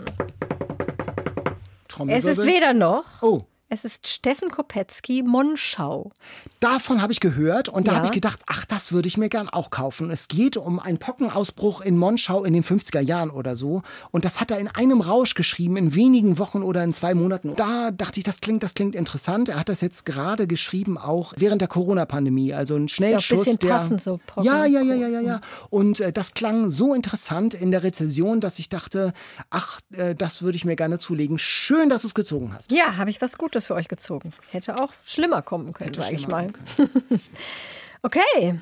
Es 2.10 2.26
ist 2.26 2.44
weder 2.44 2.74
noch. 2.74 3.22
Oh. 3.22 3.46
Es 3.74 3.86
ist 3.86 4.06
Steffen 4.06 4.52
Kopetzky, 4.52 5.24
Monschau. 5.24 6.12
Davon 6.60 7.02
habe 7.02 7.14
ich 7.14 7.22
gehört 7.22 7.70
und 7.70 7.88
da 7.88 7.94
ja. 7.94 7.98
habe 8.00 8.08
ich 8.08 8.12
gedacht, 8.12 8.42
ach, 8.48 8.66
das 8.66 8.92
würde 8.92 9.08
ich 9.08 9.18
mir 9.18 9.30
gern 9.30 9.48
auch 9.48 9.70
kaufen. 9.70 10.12
Es 10.12 10.28
geht 10.28 10.58
um 10.58 10.78
einen 10.78 10.98
Pockenausbruch 10.98 11.80
in 11.80 11.96
Monschau 11.96 12.44
in 12.44 12.54
den 12.54 12.66
50er 12.66 13.00
Jahren 13.00 13.30
oder 13.30 13.56
so. 13.56 13.82
Und 14.12 14.26
das 14.26 14.42
hat 14.42 14.52
er 14.52 14.60
in 14.60 14.68
einem 14.68 15.00
Rausch 15.00 15.36
geschrieben, 15.36 15.78
in 15.78 15.96
wenigen 15.96 16.38
Wochen 16.38 16.64
oder 16.64 16.84
in 16.84 16.92
zwei 16.92 17.14
Monaten. 17.14 17.56
Da 17.56 17.92
dachte 17.92 18.20
ich, 18.20 18.26
das 18.26 18.42
klingt, 18.42 18.62
das 18.62 18.74
klingt 18.74 18.94
interessant. 18.94 19.48
Er 19.48 19.58
hat 19.58 19.70
das 19.70 19.80
jetzt 19.80 20.06
gerade 20.06 20.48
geschrieben, 20.48 20.98
auch 20.98 21.32
während 21.38 21.62
der 21.62 21.70
Corona-Pandemie. 21.70 22.54
Also 22.54 22.76
ein 22.76 22.90
Schnellschuss. 22.90 23.48
Ist 23.48 23.54
ein 23.54 23.58
bisschen 23.58 23.60
der, 23.60 23.70
passend, 23.70 24.02
so 24.02 24.20
ja, 24.42 24.66
ja, 24.66 24.82
ja, 24.82 24.96
ja, 24.96 25.08
ja, 25.08 25.22
ja. 25.22 25.42
Und 25.70 26.02
äh, 26.02 26.12
das 26.12 26.34
klang 26.34 26.70
so 26.70 26.94
interessant 26.94 27.54
in 27.54 27.72
der 27.72 27.84
Rezession, 27.84 28.42
dass 28.42 28.60
ich 28.60 28.68
dachte, 28.68 29.14
ach, 29.50 29.80
äh, 29.94 30.14
das 30.14 30.42
würde 30.42 30.58
ich 30.58 30.66
mir 30.66 30.76
gerne 30.76 31.00
zulegen. 31.00 31.38
Schön, 31.38 31.90
dass 31.90 32.02
du 32.02 32.10
es 32.10 32.14
gezogen 32.14 32.54
hast. 32.54 32.70
Ja, 32.70 32.98
habe 32.98 33.10
ich 33.10 33.22
was 33.22 33.38
Gutes 33.38 33.61
Gutes 33.62 33.68
für 33.68 33.76
euch 33.76 33.88
gezogen. 33.88 34.32
Hätte 34.52 34.76
auch 34.76 34.92
schlimmer 35.06 35.42
kommen 35.42 35.74
können, 35.74 35.94
sage 35.94 36.16
ich 36.16 36.28
mal. 36.28 36.52
okay, 38.02 38.60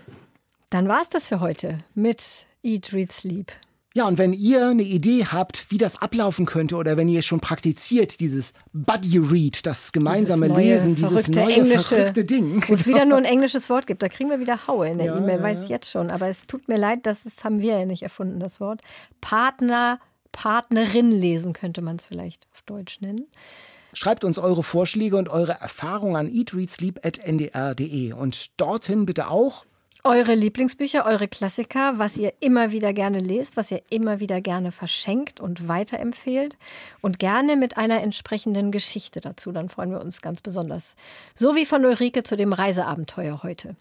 dann 0.70 0.88
war 0.88 1.02
es 1.02 1.10
das 1.10 1.28
für 1.28 1.39
heute 1.39 1.80
mit 1.95 2.45
Eat, 2.64 2.93
Read, 2.93 3.12
Sleep. 3.12 3.52
Ja, 3.95 4.08
und 4.08 4.20
wenn 4.20 4.34
ihr 4.34 4.68
eine 4.68 4.84
Idee 4.84 5.26
habt, 5.26 5.72
wie 5.72 5.80
das 5.80 6.00
ablaufen 6.00 6.45
könnte 6.45 6.76
oder 6.76 6.95
wenn 6.95 7.10
ihr 7.10 7.24
schon 7.24 7.39
praktiziert, 7.39 8.20
dieses 8.20 8.54
Buddy 8.72 9.18
Read, 9.18 9.66
das 9.66 9.91
gemeinsame 9.91 10.45
dieses 10.45 10.58
neue, 10.58 10.72
Lesen, 10.72 10.95
dieses 10.95 11.28
neue 11.28 11.54
englische, 11.54 11.95
verrückte 11.95 12.26
Ding. 12.26 12.64
Wo 12.68 12.74
es 12.76 12.86
wieder 12.86 13.06
nur 13.06 13.18
ein 13.18 13.26
englisches 13.26 13.70
Wort 13.70 13.88
gibt, 13.88 14.04
da 14.04 14.10
kriegen 14.10 14.30
wir 14.30 14.39
wieder 14.39 14.68
Haue 14.68 14.89
in 14.89 15.00
der 15.00 15.08
ja, 15.08 15.18
E-Mail, 15.18 15.38
ja, 15.38 15.43
weiß 15.43 15.64
ich 15.64 15.70
jetzt 15.70 15.89
schon. 15.89 16.12
Aber 16.12 16.28
es 16.28 16.45
tut 16.45 16.68
mir 16.68 16.78
leid, 16.78 17.00
das, 17.04 17.24
das 17.24 17.43
haben 17.43 17.62
wir 17.62 17.80
ja 17.80 17.86
nicht 17.86 18.04
erfunden, 18.04 18.39
das 18.39 18.60
Wort. 18.60 18.82
Partner, 19.22 20.00
Partnerin 20.32 21.12
lesen 21.12 21.54
könnte 21.54 21.82
man 21.82 21.95
es 21.95 22.06
vielleicht 22.06 22.47
auf 22.54 22.62
Deutsch 22.62 23.02
nennen. 23.02 23.26
Schreibt 23.94 24.24
uns 24.24 24.38
eure 24.38 24.64
Vorschläge 24.64 25.18
und 25.18 25.30
eure 25.30 25.54
Erfahrungen 25.54 26.16
an 26.16 26.28
eatreadsleep.ndr.de 26.28 28.14
und 28.14 28.60
dorthin 28.60 29.06
bitte 29.06 29.30
auch 29.30 29.66
eure 30.06 30.34
Lieblingsbücher, 30.34 31.06
eure 31.06 31.28
Klassiker, 31.28 32.00
was 32.00 32.16
ihr 32.16 32.34
immer 32.40 32.72
wieder 32.72 32.94
gerne 32.94 33.20
lest, 33.20 33.58
was 33.58 33.70
ihr 33.70 33.82
immer 33.90 34.22
wieder 34.22 34.40
gerne 34.40 34.72
verschenkt 34.72 35.42
und 35.42 35.68
weiterempfehlt 35.68 36.58
und 37.02 37.20
gerne 37.20 37.58
mit 37.58 37.76
einer 37.76 38.02
entsprechenden 38.02 38.72
Geschichte 38.72 39.20
dazu. 39.20 39.52
Dann 39.52 39.68
freuen 39.68 39.92
wir 39.92 40.00
uns 40.00 40.22
ganz 40.22 40.42
besonders. 40.42 40.96
So 41.36 41.54
wie 41.56 41.66
von 41.66 41.84
Ulrike 41.84 42.24
zu 42.24 42.38
dem 42.38 42.54
Reiseabenteuer 42.54 43.44
heute. 43.44 43.76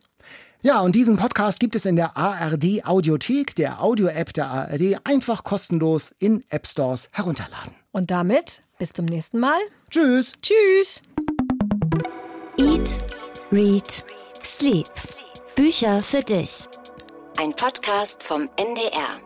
Ja, 0.60 0.80
und 0.80 0.96
diesen 0.96 1.16
Podcast 1.16 1.60
gibt 1.60 1.76
es 1.76 1.86
in 1.86 1.94
der 1.94 2.16
ARD 2.16 2.84
Audiothek, 2.84 3.54
der 3.54 3.80
Audio-App 3.80 4.32
der 4.32 4.48
ARD, 4.48 4.96
einfach 5.04 5.44
kostenlos 5.44 6.12
in 6.18 6.42
App 6.48 6.66
Stores 6.66 7.08
herunterladen. 7.12 7.74
Und 7.92 8.10
damit 8.10 8.62
bis 8.78 8.92
zum 8.92 9.04
nächsten 9.04 9.38
Mal. 9.38 9.60
Tschüss. 9.90 10.32
Tschüss. 10.42 11.02
Eat, 12.56 13.04
Read, 13.52 14.04
Sleep. 14.42 14.88
Bücher 15.54 16.02
für 16.02 16.22
dich. 16.22 16.66
Ein 17.38 17.54
Podcast 17.54 18.22
vom 18.22 18.48
NDR. 18.56 19.20